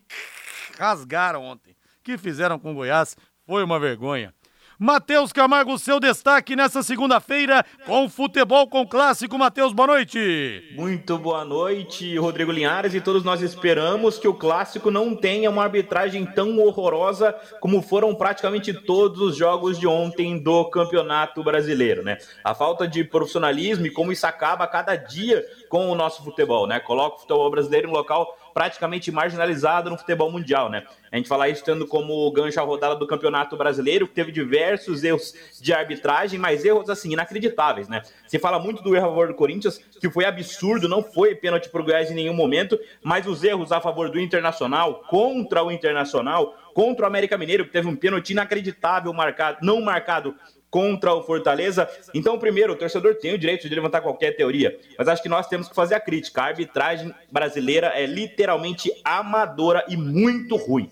rasgaram 0.78 1.42
ontem. 1.42 1.70
O 1.70 2.02
que 2.02 2.18
fizeram 2.18 2.58
com 2.58 2.72
o 2.72 2.74
Goiás 2.74 3.16
foi 3.46 3.64
uma 3.64 3.80
vergonha. 3.80 4.34
Matheus 4.82 5.30
Camargo, 5.30 5.78
seu 5.78 6.00
destaque 6.00 6.56
nessa 6.56 6.82
segunda-feira 6.82 7.62
com 7.84 8.08
futebol 8.08 8.66
com 8.66 8.86
clássico. 8.86 9.36
Matheus, 9.36 9.74
boa 9.74 9.88
noite. 9.88 10.72
Muito 10.74 11.18
boa 11.18 11.44
noite, 11.44 12.16
Rodrigo 12.16 12.50
Linhares, 12.50 12.94
e 12.94 13.00
todos 13.02 13.22
nós 13.22 13.42
esperamos 13.42 14.16
que 14.16 14.26
o 14.26 14.32
clássico 14.32 14.90
não 14.90 15.14
tenha 15.14 15.50
uma 15.50 15.64
arbitragem 15.64 16.24
tão 16.24 16.58
horrorosa 16.60 17.34
como 17.60 17.82
foram 17.82 18.14
praticamente 18.14 18.72
todos 18.72 19.20
os 19.20 19.36
jogos 19.36 19.78
de 19.78 19.86
ontem 19.86 20.42
do 20.42 20.64
Campeonato 20.70 21.44
Brasileiro, 21.44 22.02
né? 22.02 22.16
A 22.42 22.54
falta 22.54 22.88
de 22.88 23.04
profissionalismo 23.04 23.84
e 23.84 23.90
como 23.90 24.12
isso 24.12 24.26
acaba 24.26 24.64
a 24.64 24.66
cada 24.66 24.96
dia 24.96 25.44
com 25.68 25.90
o 25.90 25.94
nosso 25.94 26.24
futebol, 26.24 26.66
né? 26.66 26.80
Coloca 26.80 27.16
o 27.16 27.20
futebol 27.20 27.50
brasileiro 27.50 27.86
em 27.86 27.90
um 27.90 27.94
local 27.94 28.34
praticamente 28.54 29.12
marginalizado 29.12 29.90
no 29.90 29.98
futebol 29.98 30.32
mundial, 30.32 30.70
né? 30.70 30.84
A 31.12 31.16
gente 31.16 31.28
fala 31.28 31.48
isso 31.48 31.64
tendo 31.64 31.86
como 31.86 32.30
gancho 32.30 32.60
a 32.60 32.62
rodada 32.62 32.94
do 32.94 33.06
Campeonato 33.06 33.56
Brasileiro, 33.56 34.06
que 34.06 34.14
teve 34.14 34.30
diversos 34.30 35.02
erros 35.02 35.34
de 35.60 35.72
arbitragem, 35.72 36.38
mas 36.38 36.64
erros 36.64 36.88
assim 36.88 37.12
inacreditáveis, 37.12 37.88
né? 37.88 38.02
Se 38.28 38.38
fala 38.38 38.60
muito 38.60 38.82
do 38.82 38.94
erro 38.94 39.06
a 39.06 39.08
favor 39.08 39.28
do 39.28 39.34
Corinthians, 39.34 39.78
que 40.00 40.08
foi 40.08 40.24
absurdo, 40.24 40.88
não 40.88 41.02
foi 41.02 41.34
pênalti 41.34 41.68
para 41.68 41.80
o 41.80 41.84
Goiás 41.84 42.10
em 42.10 42.14
nenhum 42.14 42.34
momento, 42.34 42.78
mas 43.02 43.26
os 43.26 43.42
erros 43.42 43.72
a 43.72 43.80
favor 43.80 44.08
do 44.08 44.20
Internacional, 44.20 45.02
contra 45.08 45.64
o 45.64 45.72
Internacional, 45.72 46.54
contra 46.72 47.04
o 47.04 47.08
América 47.08 47.36
Mineiro, 47.36 47.64
que 47.64 47.72
teve 47.72 47.88
um 47.88 47.96
pênalti 47.96 48.30
inacreditável 48.30 49.12
marcado, 49.12 49.58
não 49.62 49.80
marcado 49.80 50.36
contra 50.70 51.12
o 51.12 51.22
Fortaleza. 51.24 51.88
Então, 52.14 52.38
primeiro, 52.38 52.72
o 52.72 52.76
torcedor 52.76 53.16
tem 53.16 53.34
o 53.34 53.38
direito 53.38 53.68
de 53.68 53.74
levantar 53.74 54.00
qualquer 54.00 54.36
teoria, 54.36 54.78
mas 54.96 55.08
acho 55.08 55.22
que 55.22 55.28
nós 55.28 55.48
temos 55.48 55.68
que 55.68 55.74
fazer 55.74 55.96
a 55.96 56.00
crítica. 56.00 56.42
A 56.42 56.46
arbitragem 56.46 57.12
brasileira 57.30 57.88
é 57.88 58.06
literalmente 58.06 58.92
amadora 59.04 59.84
e 59.88 59.96
muito 59.96 60.54
ruim. 60.54 60.88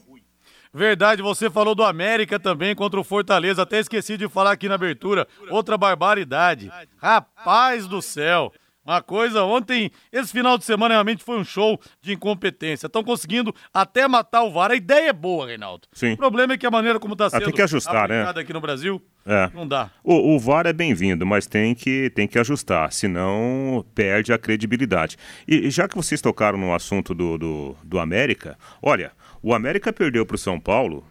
Verdade, 0.72 1.22
você 1.22 1.50
falou 1.50 1.74
do 1.74 1.82
América 1.82 2.38
também 2.38 2.74
contra 2.74 3.00
o 3.00 3.04
Fortaleza. 3.04 3.62
Até 3.62 3.78
esqueci 3.78 4.16
de 4.16 4.28
falar 4.28 4.52
aqui 4.52 4.68
na 4.68 4.74
abertura. 4.74 5.26
Outra 5.50 5.76
barbaridade. 5.76 6.70
Rapaz 7.00 7.86
do 7.86 8.02
céu. 8.02 8.52
Uma 8.88 9.02
coisa, 9.02 9.44
ontem, 9.44 9.90
esse 10.10 10.32
final 10.32 10.56
de 10.56 10.64
semana 10.64 10.94
realmente 10.94 11.22
foi 11.22 11.36
um 11.36 11.44
show 11.44 11.78
de 12.00 12.14
incompetência. 12.14 12.86
Estão 12.86 13.04
conseguindo 13.04 13.54
até 13.72 14.08
matar 14.08 14.44
o 14.44 14.50
VAR. 14.50 14.70
A 14.70 14.74
ideia 14.74 15.10
é 15.10 15.12
boa, 15.12 15.46
Reinaldo. 15.46 15.86
Sim. 15.92 16.12
O 16.12 16.16
problema 16.16 16.54
é 16.54 16.56
que 16.56 16.66
a 16.66 16.70
maneira 16.70 16.98
como 16.98 17.12
está 17.12 17.28
sendo 17.28 17.42
ah, 17.42 17.44
tem 17.44 17.54
que 17.54 17.60
ajustar, 17.60 18.08
né? 18.08 18.22
aqui 18.34 18.50
no 18.50 18.62
Brasil, 18.62 18.98
é. 19.26 19.50
não 19.52 19.68
dá. 19.68 19.90
O, 20.02 20.34
o 20.34 20.38
VAR 20.38 20.66
é 20.66 20.72
bem-vindo, 20.72 21.26
mas 21.26 21.46
tem 21.46 21.74
que, 21.74 22.08
tem 22.14 22.26
que 22.26 22.38
ajustar, 22.38 22.90
senão 22.90 23.84
perde 23.94 24.32
a 24.32 24.38
credibilidade. 24.38 25.18
E, 25.46 25.66
e 25.66 25.70
já 25.70 25.86
que 25.86 25.94
vocês 25.94 26.22
tocaram 26.22 26.56
no 26.56 26.72
assunto 26.72 27.14
do, 27.14 27.36
do, 27.36 27.76
do 27.84 27.98
América, 27.98 28.56
olha, 28.80 29.12
o 29.42 29.54
América 29.54 29.92
perdeu 29.92 30.24
para 30.26 30.34
o 30.34 30.38
São 30.38 30.58
Paulo, 30.58 31.04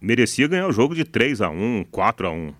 merecia 0.00 0.48
ganhar 0.48 0.66
o 0.66 0.72
jogo 0.72 0.94
de 0.94 1.04
3 1.04 1.40
a 1.40 1.50
1 1.50 1.84
4 1.90 2.26
a 2.26 2.30
1 2.30 2.54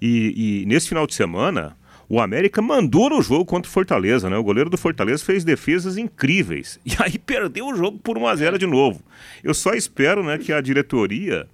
e, 0.00 0.62
e 0.62 0.66
nesse 0.66 0.88
final 0.88 1.06
de 1.06 1.14
semana 1.14 1.76
o 2.08 2.20
América 2.20 2.60
mandou 2.60 3.08
no 3.08 3.22
jogo 3.22 3.44
contra 3.46 3.68
o 3.70 3.72
Fortaleza, 3.72 4.28
né? 4.28 4.36
O 4.36 4.42
goleiro 4.42 4.68
do 4.68 4.76
Fortaleza 4.76 5.24
fez 5.24 5.44
defesas 5.44 5.96
incríveis. 5.96 6.78
E 6.84 6.92
aí 6.98 7.18
perdeu 7.18 7.68
o 7.68 7.74
jogo 7.74 7.98
por 7.98 8.18
1 8.18 8.26
a 8.26 8.36
0 8.36 8.58
de 8.58 8.66
novo. 8.66 9.02
Eu 9.42 9.54
só 9.54 9.72
espero, 9.72 10.22
né, 10.22 10.36
que 10.36 10.52
a 10.52 10.60
diretoria 10.60 11.48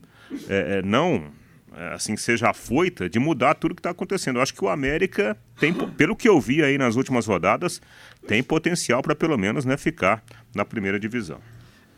é, 0.49 0.79
é, 0.79 0.83
não 0.83 1.31
é, 1.77 1.95
assim 1.95 2.17
seja 2.17 2.51
afoita 2.51 3.09
de 3.09 3.21
mudar 3.21 3.55
tudo 3.55 3.75
que 3.75 3.81
está 3.81 3.91
acontecendo. 3.91 4.37
Eu 4.37 4.43
acho 4.43 4.53
que 4.53 4.65
o 4.65 4.69
América 4.69 5.37
tem, 5.61 5.73
pelo 5.73 6.17
que 6.17 6.29
eu 6.29 6.41
vi 6.41 6.61
aí 6.61 6.77
nas 6.77 6.97
últimas 6.97 7.25
rodadas, 7.25 7.81
tem 8.27 8.43
potencial 8.43 9.01
para 9.01 9.15
pelo 9.15 9.39
menos, 9.39 9.65
né, 9.65 9.77
ficar 9.77 10.25
na 10.57 10.65
primeira 10.65 10.99
divisão. 10.99 11.41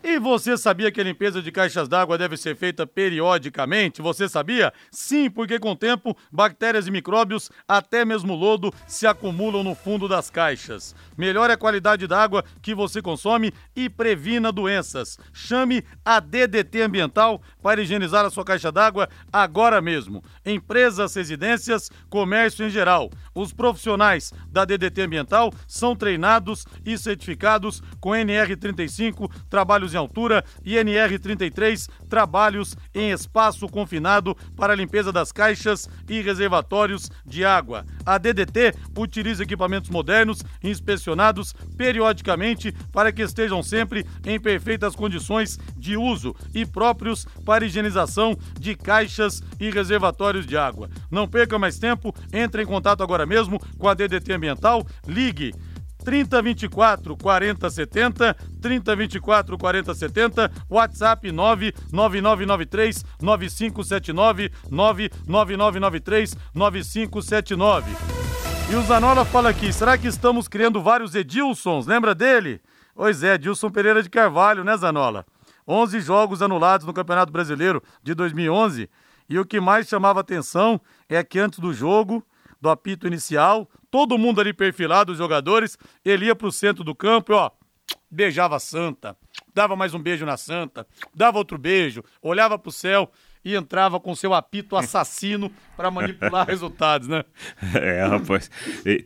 E 0.02 0.18
você 0.18 0.56
sabia 0.56 0.90
que 0.90 0.98
a 0.98 1.04
limpeza 1.04 1.42
de 1.42 1.52
caixas 1.52 1.86
d'água 1.86 2.16
deve 2.16 2.34
ser 2.34 2.56
feita 2.56 2.86
periodicamente? 2.86 4.00
Você 4.00 4.30
sabia? 4.30 4.72
Sim, 4.90 5.28
porque 5.28 5.58
com 5.58 5.72
o 5.72 5.76
tempo, 5.76 6.16
bactérias 6.32 6.86
e 6.86 6.90
micróbios, 6.90 7.50
até 7.68 8.02
mesmo 8.02 8.34
lodo, 8.34 8.72
se 8.86 9.06
acumulam 9.06 9.62
no 9.62 9.74
fundo 9.74 10.08
das 10.08 10.30
caixas. 10.30 10.94
Melhore 11.18 11.52
a 11.52 11.56
qualidade 11.56 12.06
da 12.06 12.18
água 12.18 12.42
que 12.62 12.74
você 12.74 13.02
consome 13.02 13.52
e 13.76 13.90
previna 13.90 14.50
doenças. 14.50 15.18
Chame 15.34 15.84
a 16.02 16.18
DDT 16.18 16.80
Ambiental 16.80 17.42
para 17.62 17.82
higienizar 17.82 18.24
a 18.24 18.30
sua 18.30 18.44
caixa 18.44 18.72
d'água 18.72 19.06
agora 19.30 19.82
mesmo. 19.82 20.24
Empresas, 20.46 21.14
residências, 21.14 21.90
comércio 22.08 22.64
em 22.64 22.70
geral. 22.70 23.10
Os 23.34 23.52
profissionais 23.52 24.32
da 24.48 24.64
DDT 24.64 25.02
Ambiental 25.02 25.52
são 25.68 25.94
treinados 25.94 26.64
e 26.86 26.96
certificados 26.96 27.82
com 28.00 28.10
NR35, 28.10 29.30
trabalhos 29.50 29.89
em 29.94 29.98
altura, 29.98 30.44
e 30.64 30.74
NR33, 30.74 31.88
trabalhos 32.08 32.76
em 32.94 33.10
espaço 33.10 33.68
confinado 33.68 34.36
para 34.56 34.74
limpeza 34.74 35.12
das 35.12 35.32
caixas 35.32 35.88
e 36.08 36.20
reservatórios 36.20 37.10
de 37.24 37.44
água. 37.44 37.84
A 38.04 38.18
DDT 38.18 38.74
utiliza 38.96 39.42
equipamentos 39.42 39.90
modernos 39.90 40.42
inspecionados 40.62 41.54
periodicamente 41.76 42.72
para 42.92 43.12
que 43.12 43.22
estejam 43.22 43.62
sempre 43.62 44.06
em 44.24 44.38
perfeitas 44.38 44.94
condições 44.94 45.58
de 45.76 45.96
uso 45.96 46.34
e 46.54 46.66
próprios 46.66 47.26
para 47.44 47.64
higienização 47.64 48.36
de 48.58 48.74
caixas 48.74 49.42
e 49.58 49.70
reservatórios 49.70 50.46
de 50.46 50.56
água. 50.56 50.90
Não 51.10 51.28
perca 51.28 51.58
mais 51.58 51.78
tempo, 51.78 52.14
entre 52.32 52.62
em 52.62 52.66
contato 52.66 53.02
agora 53.02 53.26
mesmo 53.26 53.58
com 53.78 53.88
a 53.88 53.94
DDT 53.94 54.32
Ambiental, 54.32 54.86
ligue 55.06 55.52
3024 56.04 57.16
4070, 57.16 58.36
3024 58.60 59.58
4070, 59.58 60.50
WhatsApp 60.68 61.30
99993 61.30 63.04
9579, 63.20 64.50
99993 64.70 66.36
9579. 66.54 67.92
E 68.70 68.74
o 68.76 68.82
Zanola 68.82 69.24
fala 69.24 69.50
aqui, 69.50 69.72
será 69.72 69.98
que 69.98 70.06
estamos 70.06 70.46
criando 70.46 70.80
vários 70.80 71.14
Edilsons? 71.14 71.86
Lembra 71.86 72.14
dele? 72.14 72.60
Pois 72.94 73.22
é, 73.22 73.34
Edilson 73.34 73.70
Pereira 73.70 74.02
de 74.02 74.08
Carvalho, 74.08 74.62
né, 74.62 74.76
Zanola? 74.76 75.26
11 75.66 76.00
jogos 76.00 76.42
anulados 76.42 76.86
no 76.86 76.92
Campeonato 76.92 77.32
Brasileiro 77.32 77.82
de 78.02 78.14
2011. 78.14 78.88
E 79.28 79.38
o 79.38 79.44
que 79.44 79.60
mais 79.60 79.88
chamava 79.88 80.20
atenção 80.20 80.80
é 81.08 81.22
que 81.22 81.38
antes 81.38 81.58
do 81.60 81.72
jogo, 81.72 82.24
do 82.60 82.68
apito 82.68 83.06
inicial, 83.06 83.68
todo 83.90 84.18
mundo 84.18 84.40
ali 84.40 84.52
perfilado, 84.52 85.12
os 85.12 85.18
jogadores, 85.18 85.78
ele 86.04 86.26
ia 86.26 86.34
pro 86.34 86.52
centro 86.52 86.84
do 86.84 86.94
campo 86.94 87.32
e 87.32 87.34
ó, 87.34 87.50
beijava 88.10 88.56
a 88.56 88.60
Santa, 88.60 89.16
dava 89.54 89.76
mais 89.76 89.94
um 89.94 89.98
beijo 89.98 90.26
na 90.26 90.36
Santa, 90.36 90.86
dava 91.14 91.38
outro 91.38 91.56
beijo, 91.56 92.04
olhava 92.22 92.58
pro 92.58 92.70
céu 92.70 93.10
e 93.44 93.54
entrava 93.54 93.98
com 93.98 94.14
seu 94.14 94.34
apito 94.34 94.76
assassino 94.76 95.50
para 95.76 95.90
manipular 95.90 96.44
resultados, 96.48 97.08
né? 97.08 97.24
É, 97.74 98.04
rapaz. 98.04 98.50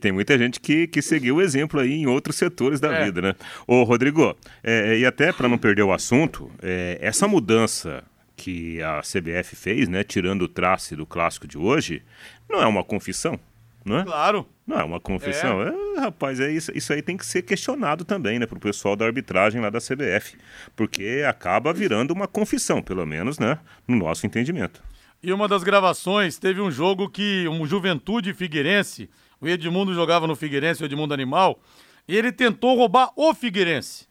tem 0.01 0.11
muita 0.11 0.37
gente 0.37 0.59
que, 0.59 0.87
que 0.87 1.01
seguiu 1.01 1.37
o 1.37 1.41
exemplo 1.41 1.79
aí 1.79 1.93
em 1.93 2.05
outros 2.05 2.35
setores 2.35 2.79
da 2.79 2.93
é. 2.93 3.05
vida, 3.05 3.21
né? 3.21 3.35
Ô, 3.65 3.83
Rodrigo, 3.83 4.35
é, 4.63 4.97
e 4.97 5.05
até 5.05 5.31
para 5.31 5.47
não 5.47 5.57
perder 5.57 5.83
o 5.83 5.93
assunto, 5.93 6.51
é, 6.61 6.97
essa 7.01 7.27
mudança 7.27 8.03
que 8.35 8.81
a 8.81 8.99
CBF 8.99 9.55
fez, 9.55 9.87
né, 9.87 10.03
tirando 10.03 10.41
o 10.41 10.47
trace 10.47 10.95
do 10.95 11.05
clássico 11.05 11.47
de 11.47 11.57
hoje, 11.57 12.03
não 12.49 12.61
é 12.61 12.65
uma 12.65 12.83
confissão, 12.83 13.39
não 13.83 13.99
é? 13.99 14.03
Claro. 14.03 14.47
Não 14.65 14.79
é 14.79 14.83
uma 14.83 14.99
confissão. 14.99 15.61
É. 15.61 15.69
é 15.97 15.99
rapaz, 15.99 16.39
é 16.39 16.51
isso, 16.51 16.71
isso 16.75 16.91
aí 16.91 17.01
tem 17.01 17.15
que 17.15 17.25
ser 17.25 17.43
questionado 17.43 18.03
também, 18.03 18.39
né, 18.39 18.45
pro 18.45 18.59
pessoal 18.59 18.95
da 18.95 19.05
arbitragem 19.05 19.61
lá 19.61 19.69
da 19.69 19.79
CBF, 19.79 20.37
porque 20.75 21.23
acaba 21.27 21.71
virando 21.71 22.11
uma 22.11 22.27
confissão, 22.27 22.81
pelo 22.81 23.05
menos, 23.05 23.37
né, 23.37 23.59
no 23.87 23.95
nosso 23.95 24.25
entendimento. 24.25 24.81
E 25.21 25.31
uma 25.31 25.47
das 25.47 25.63
gravações 25.63 26.37
teve 26.37 26.61
um 26.61 26.69
jogo 26.69 27.09
que 27.09 27.47
um 27.47 27.65
Juventude 27.65 28.33
Figueirense, 28.33 29.09
o 29.39 29.47
Edmundo 29.47 29.93
jogava 29.93 30.27
no 30.27 30.35
Figueirense, 30.35 30.83
o 30.83 30.85
Edmundo 30.85 31.13
Animal, 31.13 31.59
e 32.07 32.15
ele 32.15 32.31
tentou 32.31 32.75
roubar 32.75 33.11
o 33.15 33.33
Figueirense. 33.33 34.07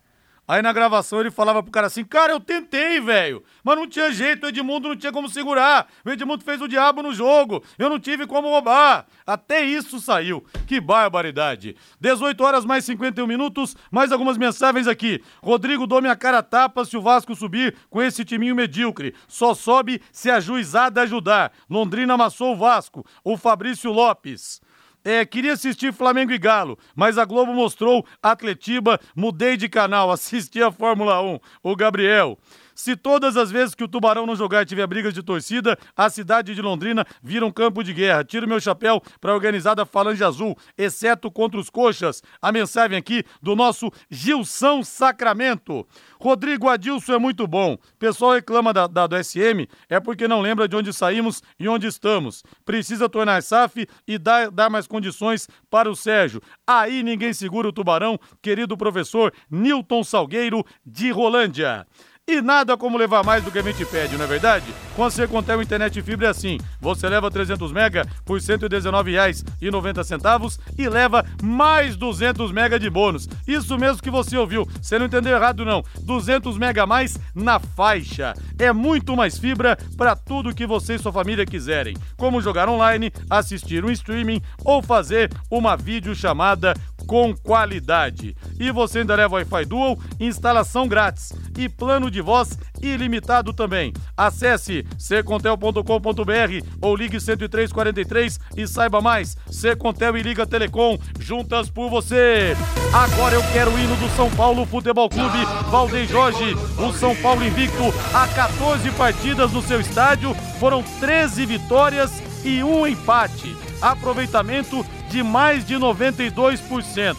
Aí 0.46 0.60
na 0.60 0.72
gravação 0.72 1.20
ele 1.20 1.30
falava 1.30 1.62
pro 1.62 1.72
cara 1.72 1.86
assim: 1.86 2.04
Cara, 2.04 2.32
eu 2.32 2.40
tentei, 2.40 3.00
velho. 3.00 3.42
Mas 3.62 3.76
não 3.76 3.86
tinha 3.86 4.12
jeito, 4.12 4.44
o 4.44 4.48
Edmundo 4.48 4.88
não 4.88 4.96
tinha 4.96 5.12
como 5.12 5.28
segurar. 5.28 5.88
O 6.04 6.10
Edmundo 6.10 6.44
fez 6.44 6.60
o 6.60 6.68
diabo 6.68 7.02
no 7.02 7.14
jogo. 7.14 7.62
Eu 7.78 7.88
não 7.88 7.98
tive 7.98 8.26
como 8.26 8.48
roubar. 8.48 9.06
Até 9.26 9.62
isso 9.64 9.98
saiu. 9.98 10.44
Que 10.66 10.80
barbaridade. 10.80 11.76
18 11.98 12.44
horas 12.44 12.64
mais 12.64 12.84
51 12.84 13.26
minutos. 13.26 13.74
Mais 13.90 14.12
algumas 14.12 14.36
mensagens 14.36 14.86
aqui. 14.86 15.22
Rodrigo 15.42 15.86
Dome 15.86 16.08
a 16.08 16.16
cara 16.16 16.42
tapa 16.42 16.84
se 16.84 16.96
o 16.96 17.02
Vasco 17.02 17.34
subir 17.34 17.74
com 17.88 18.02
esse 18.02 18.24
timinho 18.24 18.54
medíocre. 18.54 19.14
Só 19.26 19.54
sobe 19.54 20.02
se 20.12 20.30
a 20.30 20.40
juizada 20.40 21.02
ajudar. 21.02 21.52
Londrina 21.70 22.14
amassou 22.14 22.52
o 22.52 22.56
Vasco. 22.56 23.04
O 23.24 23.38
Fabrício 23.38 23.90
Lopes. 23.90 24.60
É, 25.04 25.24
queria 25.26 25.52
assistir 25.52 25.92
Flamengo 25.92 26.32
e 26.32 26.38
Galo, 26.38 26.78
mas 26.96 27.18
a 27.18 27.26
Globo 27.26 27.52
mostrou 27.52 28.06
Atletiba, 28.22 28.98
mudei 29.14 29.54
de 29.54 29.68
canal, 29.68 30.08
assisti 30.12 30.62
a 30.62 30.72
Fórmula 30.72 31.20
1. 31.20 31.38
O 31.62 31.76
Gabriel. 31.76 32.38
Se 32.74 32.96
todas 32.96 33.36
as 33.36 33.50
vezes 33.50 33.74
que 33.74 33.84
o 33.84 33.88
Tubarão 33.88 34.26
não 34.26 34.34
jogar 34.36 34.62
e 34.62 34.66
tiver 34.66 34.86
brigas 34.86 35.14
de 35.14 35.22
torcida, 35.22 35.78
a 35.96 36.10
cidade 36.10 36.54
de 36.54 36.62
Londrina 36.62 37.06
vira 37.22 37.46
um 37.46 37.50
campo 37.50 37.82
de 37.82 37.92
guerra. 37.92 38.24
Tiro 38.24 38.48
meu 38.48 38.60
chapéu 38.60 39.02
para 39.20 39.32
a 39.32 39.34
organizada 39.34 39.86
Falange 39.86 40.24
Azul, 40.24 40.56
exceto 40.76 41.30
contra 41.30 41.58
os 41.58 41.70
coxas. 41.70 42.22
A 42.40 42.50
mensagem 42.50 42.96
aqui 42.96 43.24
do 43.40 43.54
nosso 43.54 43.90
Gilson 44.10 44.82
Sacramento. 44.82 45.86
Rodrigo 46.20 46.68
Adilson 46.68 47.14
é 47.14 47.18
muito 47.18 47.46
bom. 47.46 47.76
Pessoal 47.98 48.32
reclama 48.32 48.72
da, 48.72 48.86
da, 48.86 49.06
do 49.06 49.22
SM, 49.22 49.68
é 49.88 50.00
porque 50.00 50.26
não 50.26 50.40
lembra 50.40 50.66
de 50.66 50.74
onde 50.74 50.92
saímos 50.92 51.42
e 51.60 51.68
onde 51.68 51.86
estamos. 51.86 52.42
Precisa 52.64 53.08
tornar 53.08 53.42
SAF 53.42 53.86
e 54.08 54.18
dar, 54.18 54.50
dar 54.50 54.70
mais 54.70 54.86
condições 54.86 55.48
para 55.70 55.90
o 55.90 55.94
Sérgio. 55.94 56.40
Aí 56.66 57.02
ninguém 57.02 57.32
segura 57.32 57.68
o 57.68 57.72
tubarão, 57.72 58.18
querido 58.40 58.76
professor 58.76 59.32
Newton 59.50 60.02
Salgueiro 60.02 60.64
de 60.84 61.10
Rolândia. 61.10 61.86
E 62.26 62.40
nada 62.40 62.74
como 62.74 62.96
levar 62.96 63.22
mais 63.22 63.44
do 63.44 63.50
que 63.50 63.58
a 63.58 63.62
gente 63.62 63.84
pede, 63.84 64.16
não 64.16 64.24
é 64.24 64.26
verdade? 64.26 64.64
Com 64.96 65.04
a 65.04 65.10
Secontel 65.10 65.60
Internet 65.60 66.00
Fibra 66.00 66.28
é 66.28 66.30
assim. 66.30 66.56
Você 66.80 67.06
leva 67.06 67.30
300 67.30 67.70
mega 67.70 68.08
por 68.24 68.40
R$ 68.40 68.44
119,90 68.44 70.58
e 70.78 70.88
leva 70.88 71.22
mais 71.42 71.96
200 71.96 72.50
mega 72.50 72.78
de 72.78 72.88
bônus. 72.88 73.28
Isso 73.46 73.78
mesmo 73.78 74.02
que 74.02 74.10
você 74.10 74.38
ouviu. 74.38 74.66
Você 74.80 74.98
não 74.98 75.04
entendeu 75.04 75.36
errado 75.36 75.66
não. 75.66 75.84
200 76.00 76.56
mega 76.56 76.84
a 76.84 76.86
mais 76.86 77.18
na 77.34 77.60
faixa. 77.60 78.32
É 78.58 78.72
muito 78.72 79.14
mais 79.14 79.38
fibra 79.38 79.76
para 79.96 80.16
tudo 80.16 80.54
que 80.54 80.66
você 80.66 80.94
e 80.94 80.98
sua 80.98 81.12
família 81.12 81.44
quiserem. 81.44 81.94
Como 82.16 82.40
jogar 82.40 82.70
online, 82.70 83.12
assistir 83.28 83.84
um 83.84 83.90
streaming 83.90 84.40
ou 84.64 84.82
fazer 84.82 85.30
uma 85.50 85.76
videochamada 85.76 86.72
com 87.06 87.34
qualidade. 87.34 88.36
E 88.58 88.70
você 88.70 89.00
ainda 89.00 89.14
leva 89.14 89.36
Wi-Fi 89.36 89.64
Dual, 89.64 89.98
instalação 90.18 90.88
grátis 90.88 91.32
e 91.56 91.68
plano 91.68 92.10
de 92.10 92.20
voz 92.20 92.58
ilimitado 92.82 93.52
também. 93.52 93.92
Acesse 94.16 94.86
secontel.com.br 94.98 96.66
ou 96.80 96.96
ligue 96.96 97.18
10343 97.18 98.38
e 98.56 98.66
saiba 98.66 99.00
mais. 99.00 99.36
Secontel 99.50 100.16
e 100.16 100.22
Liga 100.22 100.46
Telecom, 100.46 100.98
juntas 101.18 101.70
por 101.70 101.88
você. 101.88 102.56
Agora 102.92 103.34
eu 103.34 103.42
quero 103.52 103.72
o 103.72 103.78
hino 103.78 103.96
do 103.96 104.08
São 104.16 104.30
Paulo 104.30 104.66
Futebol 104.66 105.08
Clube, 105.08 105.44
Valdem 105.70 106.06
Jorge. 106.06 106.54
O 106.78 106.92
São 106.92 107.14
Paulo 107.16 107.44
invicto 107.44 107.82
a 108.12 108.28
14 108.28 108.90
partidas 108.92 109.52
no 109.52 109.62
seu 109.62 109.80
estádio, 109.80 110.34
foram 110.58 110.82
13 111.00 111.46
vitórias 111.46 112.33
e 112.44 112.62
um 112.62 112.86
empate. 112.86 113.56
Aproveitamento 113.80 114.84
de 115.08 115.22
mais 115.22 115.64
de 115.64 115.74
92%. 115.74 117.16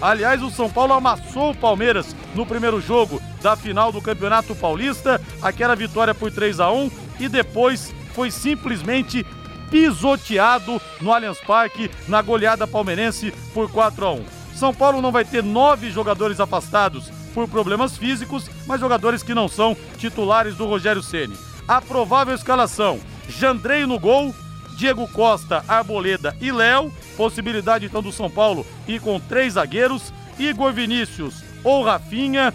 Aliás, 0.00 0.42
o 0.42 0.50
São 0.50 0.68
Paulo 0.68 0.92
amassou 0.92 1.50
o 1.50 1.56
Palmeiras 1.56 2.14
no 2.34 2.44
primeiro 2.44 2.80
jogo 2.80 3.22
da 3.40 3.56
final 3.56 3.92
do 3.92 4.00
Campeonato 4.00 4.54
Paulista, 4.54 5.20
aquela 5.40 5.76
vitória 5.76 6.14
por 6.14 6.30
3 6.30 6.60
a 6.60 6.72
1 6.72 6.90
e 7.20 7.28
depois 7.28 7.94
foi 8.14 8.30
simplesmente 8.30 9.24
pisoteado 9.70 10.80
no 11.00 11.12
Allianz 11.12 11.38
Parque 11.38 11.90
na 12.08 12.20
goleada 12.20 12.66
palmeirense 12.66 13.32
por 13.54 13.70
4 13.70 14.06
a 14.06 14.12
1. 14.12 14.24
São 14.54 14.74
Paulo 14.74 15.00
não 15.00 15.10
vai 15.10 15.24
ter 15.24 15.42
nove 15.42 15.90
jogadores 15.90 16.40
afastados 16.40 17.10
por 17.32 17.48
problemas 17.48 17.96
físicos, 17.96 18.50
mas 18.66 18.80
jogadores 18.80 19.22
que 19.22 19.34
não 19.34 19.48
são 19.48 19.76
titulares 19.96 20.56
do 20.56 20.66
Rogério 20.66 21.02
Ceni. 21.02 21.36
A 21.66 21.80
provável 21.80 22.34
escalação: 22.34 23.00
Jandrei 23.28 23.86
no 23.86 23.98
gol, 23.98 24.34
Diego 24.76 25.06
Costa, 25.08 25.64
Arboleda 25.68 26.36
e 26.40 26.50
Léo. 26.50 26.92
Possibilidade 27.16 27.86
então 27.86 28.02
do 28.02 28.12
São 28.12 28.30
Paulo 28.30 28.66
ir 28.86 29.00
com 29.00 29.20
três 29.20 29.54
zagueiros: 29.54 30.12
Igor 30.38 30.72
Vinícius 30.72 31.42
ou 31.64 31.84
Rafinha, 31.84 32.52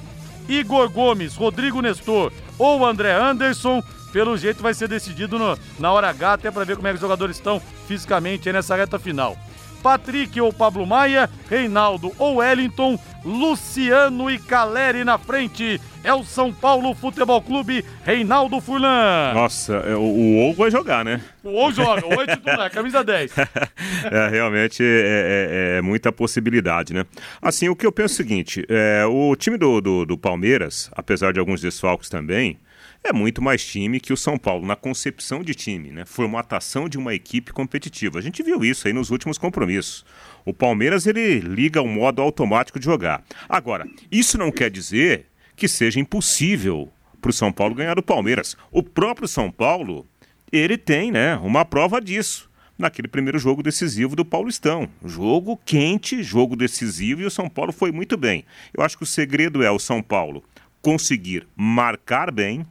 Igor 0.47 0.89
Gomes, 0.89 1.36
Rodrigo 1.36 1.82
Nestor 1.82 2.32
ou 2.57 2.86
André 2.86 3.13
Anderson. 3.13 3.84
Pelo 4.11 4.38
jeito 4.38 4.63
vai 4.63 4.74
ser 4.74 4.88
decidido 4.88 5.38
no, 5.38 5.57
na 5.78 5.91
hora 5.91 6.09
H, 6.09 6.34
até 6.34 6.51
para 6.51 6.63
ver 6.63 6.76
como 6.76 6.88
é 6.88 6.91
que 6.91 6.95
os 6.95 7.01
jogadores 7.01 7.36
estão 7.36 7.61
fisicamente 7.88 8.51
nessa 8.51 8.76
reta 8.76 8.97
final. 8.97 9.38
Patrick 9.84 10.39
ou 10.41 10.51
Pablo 10.51 10.86
Maia, 10.86 11.30
Reinaldo 11.49 12.11
ou 12.18 12.38
Wellington, 12.38 12.99
Luciano 13.28 14.32
e 14.32 14.39
Caleri 14.39 15.03
na 15.03 15.17
frente. 15.17 15.82
É 16.01 16.13
o 16.13 16.23
São 16.23 16.53
Paulo 16.53 16.95
Futebol 16.95 17.41
Clube, 17.41 17.84
Reinaldo 18.05 18.61
Furlan. 18.61 19.34
Nossa, 19.34 19.73
é, 19.73 19.95
o, 19.95 20.49
o 20.49 20.53
vai 20.53 20.71
jogar, 20.71 21.03
né? 21.03 21.19
O 21.43 21.49
Ou 21.49 21.71
joga, 21.71 22.05
o 22.05 22.13
Ou 22.13 22.21
é 22.21 22.28
titular, 22.28 22.71
camisa 22.71 23.03
10. 23.03 23.34
é, 24.09 24.30
realmente 24.30 24.82
é, 24.82 25.75
é, 25.75 25.78
é, 25.78 25.82
muita 25.82 26.09
possibilidade, 26.09 26.93
né? 26.93 27.05
Assim, 27.41 27.67
o 27.67 27.75
que 27.75 27.86
eu 27.86 27.91
penso 27.91 28.13
é 28.13 28.15
o 28.15 28.17
seguinte, 28.17 28.65
é, 28.69 29.05
o 29.05 29.36
time 29.36 29.57
do, 29.57 29.82
do, 29.82 30.05
do 30.05 30.17
Palmeiras, 30.17 30.89
apesar 30.93 31.34
de 31.34 31.39
alguns 31.39 31.59
desfalques 31.59 32.07
também, 32.07 32.57
é 33.04 33.14
muito 33.14 33.41
mais 33.41 33.66
time 33.66 34.00
que 34.00 34.12
o 34.12 34.18
São 34.18 34.38
Paulo, 34.38 34.66
na 34.66 34.76
concepção 34.76 35.41
de 35.41 35.54
time, 35.56 35.91
né? 35.91 36.06
Formatação 36.06 36.89
de 36.89 36.98
uma 36.98 37.14
equipe 37.14 37.54
competitiva. 37.54 38.20
A 38.20 38.22
gente 38.22 38.43
viu 38.43 38.64
isso 38.64 38.88
aí 38.88 38.93
nos 38.93 39.10
últimos 39.10 39.38
compromissos. 39.38 40.06
O 40.45 40.54
Palmeiras 40.54 41.08
ele 41.08 41.39
liga 41.39 41.82
o 41.82 41.88
modo 41.88 42.22
automático 42.22 42.80
de 42.80 42.86
jogar. 42.86 43.24
Agora, 43.48 43.88
isso 44.12 44.38
não 44.38 44.52
quer 44.52 44.70
dizer 44.70 45.28
que 45.56 45.68
seja 45.68 46.00
impossível 46.00 46.91
para 47.22 47.30
o 47.30 47.34
São 47.34 47.52
Paulo 47.52 47.76
ganhar 47.76 47.95
do 47.95 48.04
Palmeiras. 48.04 48.56
O 48.72 48.84
próprio 48.84 49.28
São 49.28 49.52
Paulo, 49.52 50.06
ele 50.52 50.78
tem, 50.78 51.12
né, 51.12 51.36
uma 51.38 51.66
prova 51.66 52.02
disso 52.02 52.48
naquele 52.78 53.08
primeiro 53.08 53.39
jogo 53.39 53.64
decisivo 53.64 54.16
do 54.16 54.24
Paulistão. 54.24 54.88
Jogo 55.04 55.60
quente, 55.66 56.22
jogo 56.22 56.56
decisivo 56.56 57.22
e 57.22 57.26
o 57.26 57.32
São 57.32 57.50
Paulo 57.50 57.74
foi 57.74 57.91
muito 57.91 58.16
bem. 58.16 58.45
Eu 58.74 58.84
acho 58.84 58.98
que 58.98 59.04
o 59.04 59.08
segredo 59.08 59.64
é 59.64 59.72
o 59.72 59.80
São 59.80 60.02
Paulo 60.02 60.43
conseguir 60.82 61.47
marcar 61.55 62.32
bem, 62.32 62.65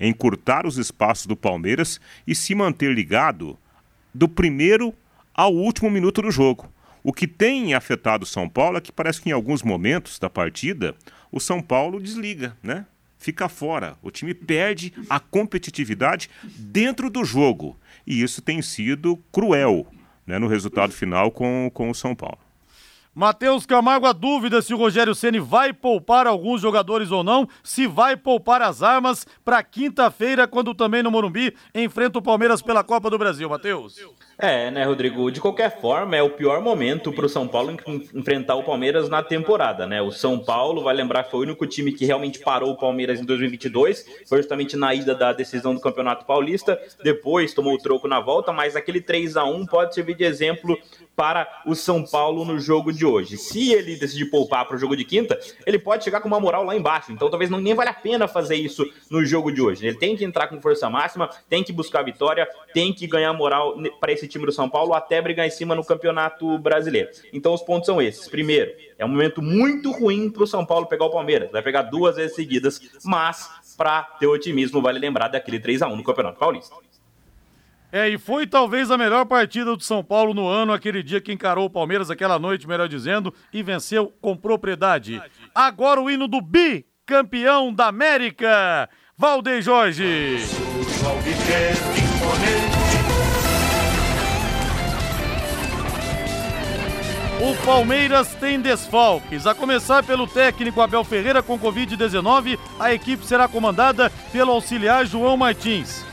encurtar 0.00 0.66
os 0.66 0.78
espaços 0.78 1.26
do 1.26 1.36
Palmeiras 1.36 2.00
e 2.26 2.34
se 2.34 2.54
manter 2.54 2.92
ligado 2.92 3.58
do 4.12 4.28
primeiro 4.28 4.94
ao 5.34 5.54
último 5.54 5.90
minuto 5.90 6.22
do 6.22 6.30
jogo. 6.30 6.70
O 7.02 7.12
que 7.12 7.26
tem 7.26 7.74
afetado 7.74 8.24
o 8.24 8.26
São 8.26 8.48
Paulo 8.48 8.78
é 8.78 8.80
que 8.80 8.92
parece 8.92 9.20
que 9.20 9.28
em 9.28 9.32
alguns 9.32 9.62
momentos 9.62 10.18
da 10.18 10.30
partida 10.30 10.94
o 11.30 11.40
São 11.40 11.60
Paulo 11.60 12.00
desliga, 12.00 12.56
né? 12.62 12.86
Fica 13.18 13.48
fora. 13.48 13.96
O 14.02 14.10
time 14.10 14.34
perde 14.34 14.92
a 15.08 15.20
competitividade 15.20 16.28
dentro 16.42 17.08
do 17.08 17.24
jogo. 17.24 17.76
E 18.04 18.20
isso 18.20 18.42
tem 18.42 18.60
sido 18.60 19.16
cruel 19.30 19.86
né, 20.26 20.38
no 20.38 20.48
resultado 20.48 20.92
final 20.92 21.30
com, 21.30 21.70
com 21.72 21.88
o 21.88 21.94
São 21.94 22.14
Paulo. 22.16 22.38
Matheus 23.14 23.66
Camargo, 23.66 24.06
a 24.06 24.12
dúvida 24.12 24.62
se 24.62 24.72
o 24.72 24.76
Rogério 24.78 25.14
Ceni 25.14 25.38
vai 25.38 25.70
poupar 25.70 26.26
alguns 26.26 26.62
jogadores 26.62 27.10
ou 27.10 27.22
não, 27.22 27.46
se 27.62 27.86
vai 27.86 28.16
poupar 28.16 28.62
as 28.62 28.82
armas 28.82 29.26
para 29.44 29.62
quinta-feira, 29.62 30.48
quando 30.48 30.74
também 30.74 31.02
no 31.02 31.10
Morumbi 31.10 31.54
enfrenta 31.74 32.18
o 32.18 32.22
Palmeiras 32.22 32.62
pela 32.62 32.82
Copa 32.82 33.10
do 33.10 33.18
Brasil, 33.18 33.50
Matheus. 33.50 33.98
É, 34.38 34.70
né, 34.70 34.84
Rodrigo? 34.84 35.30
De 35.30 35.40
qualquer 35.40 35.80
forma, 35.80 36.16
é 36.16 36.22
o 36.22 36.30
pior 36.30 36.60
momento 36.60 37.12
para 37.12 37.26
o 37.26 37.28
São 37.28 37.46
Paulo 37.46 37.76
enfrentar 38.14 38.56
o 38.56 38.64
Palmeiras 38.64 39.08
na 39.08 39.22
temporada, 39.22 39.86
né? 39.86 40.00
O 40.00 40.10
São 40.10 40.38
Paulo, 40.38 40.82
vai 40.82 40.94
lembrar, 40.94 41.24
foi 41.24 41.40
o 41.40 41.42
único 41.42 41.66
time 41.66 41.92
que 41.92 42.04
realmente 42.04 42.38
parou 42.38 42.70
o 42.70 42.76
Palmeiras 42.76 43.20
em 43.20 43.24
2022, 43.24 44.04
foi 44.26 44.38
justamente 44.38 44.76
na 44.76 44.94
ida 44.94 45.14
da 45.14 45.32
decisão 45.32 45.74
do 45.74 45.80
Campeonato 45.80 46.24
Paulista, 46.24 46.80
depois 47.04 47.54
tomou 47.54 47.74
o 47.74 47.78
troco 47.78 48.08
na 48.08 48.20
volta, 48.20 48.52
mas 48.52 48.74
aquele 48.74 49.00
3 49.00 49.36
a 49.36 49.44
1 49.44 49.66
pode 49.66 49.94
servir 49.94 50.16
de 50.16 50.24
exemplo 50.24 50.76
para 51.14 51.62
o 51.66 51.74
São 51.74 52.02
Paulo 52.02 52.44
no 52.44 52.58
jogo 52.58 52.92
de 52.92 53.04
hoje. 53.04 53.36
Se 53.36 53.72
ele 53.72 53.96
decidir 53.96 54.26
poupar 54.26 54.66
para 54.66 54.76
o 54.76 54.78
jogo 54.78 54.96
de 54.96 55.04
quinta, 55.04 55.38
ele 55.66 55.78
pode 55.78 56.04
chegar 56.04 56.20
com 56.20 56.28
uma 56.28 56.40
moral 56.40 56.64
lá 56.64 56.74
embaixo. 56.74 57.12
Então 57.12 57.28
talvez 57.28 57.50
não 57.50 57.60
nem 57.60 57.74
vale 57.74 57.90
a 57.90 57.94
pena 57.94 58.26
fazer 58.26 58.56
isso 58.56 58.84
no 59.10 59.24
jogo 59.24 59.52
de 59.52 59.60
hoje. 59.60 59.86
Ele 59.86 59.96
tem 59.96 60.16
que 60.16 60.24
entrar 60.24 60.46
com 60.48 60.60
força 60.60 60.88
máxima, 60.88 61.28
tem 61.48 61.62
que 61.62 61.72
buscar 61.72 62.00
a 62.00 62.02
vitória, 62.02 62.48
tem 62.72 62.92
que 62.92 63.06
ganhar 63.06 63.32
moral 63.32 63.76
para 64.00 64.12
esse 64.12 64.26
time 64.32 64.46
do 64.46 64.52
São 64.52 64.68
Paulo 64.68 64.94
até 64.94 65.20
brigar 65.20 65.46
em 65.46 65.50
cima 65.50 65.74
no 65.74 65.84
Campeonato 65.84 66.58
Brasileiro. 66.58 67.10
Então 67.32 67.52
os 67.52 67.62
pontos 67.62 67.86
são 67.86 68.00
esses. 68.00 68.28
Primeiro, 68.28 68.72
é 68.98 69.04
um 69.04 69.08
momento 69.08 69.40
muito 69.40 69.90
ruim 69.90 70.30
para 70.30 70.42
o 70.42 70.46
São 70.46 70.64
Paulo 70.64 70.86
pegar 70.86 71.04
o 71.04 71.10
Palmeiras. 71.10 71.50
Vai 71.50 71.62
pegar 71.62 71.82
duas 71.82 72.16
vezes 72.16 72.34
seguidas, 72.34 72.80
mas 73.04 73.48
para 73.76 74.02
ter 74.02 74.26
otimismo, 74.26 74.80
vale 74.82 74.98
lembrar 74.98 75.28
daquele 75.28 75.60
3 75.60 75.82
a 75.82 75.88
1 75.88 75.96
no 75.96 76.04
Campeonato 76.04 76.38
Paulista. 76.38 76.74
É, 77.92 78.08
e 78.08 78.16
foi 78.16 78.46
talvez 78.46 78.90
a 78.90 78.96
melhor 78.96 79.26
partida 79.26 79.76
do 79.76 79.82
São 79.82 80.02
Paulo 80.02 80.32
no 80.32 80.48
ano, 80.48 80.72
aquele 80.72 81.02
dia 81.02 81.20
que 81.20 81.30
encarou 81.30 81.66
o 81.66 81.70
Palmeiras, 81.70 82.10
aquela 82.10 82.38
noite, 82.38 82.66
melhor 82.66 82.88
dizendo, 82.88 83.34
e 83.52 83.62
venceu 83.62 84.10
com 84.18 84.34
propriedade. 84.34 85.20
Agora 85.54 86.00
o 86.00 86.10
hino 86.10 86.26
do 86.26 86.40
bicampeão 86.40 87.72
da 87.72 87.88
América, 87.88 88.88
Valdeir 89.14 89.60
Jorge. 89.60 90.38
O 97.42 97.56
Palmeiras 97.66 98.36
tem 98.36 98.60
desfalques. 98.60 99.48
A 99.48 99.52
começar 99.52 100.04
pelo 100.04 100.28
técnico 100.28 100.80
Abel 100.80 101.02
Ferreira 101.02 101.42
com 101.42 101.58
Covid-19, 101.58 102.56
a 102.78 102.94
equipe 102.94 103.26
será 103.26 103.48
comandada 103.48 104.12
pelo 104.30 104.52
auxiliar 104.52 105.04
João 105.06 105.36
Martins. 105.36 106.04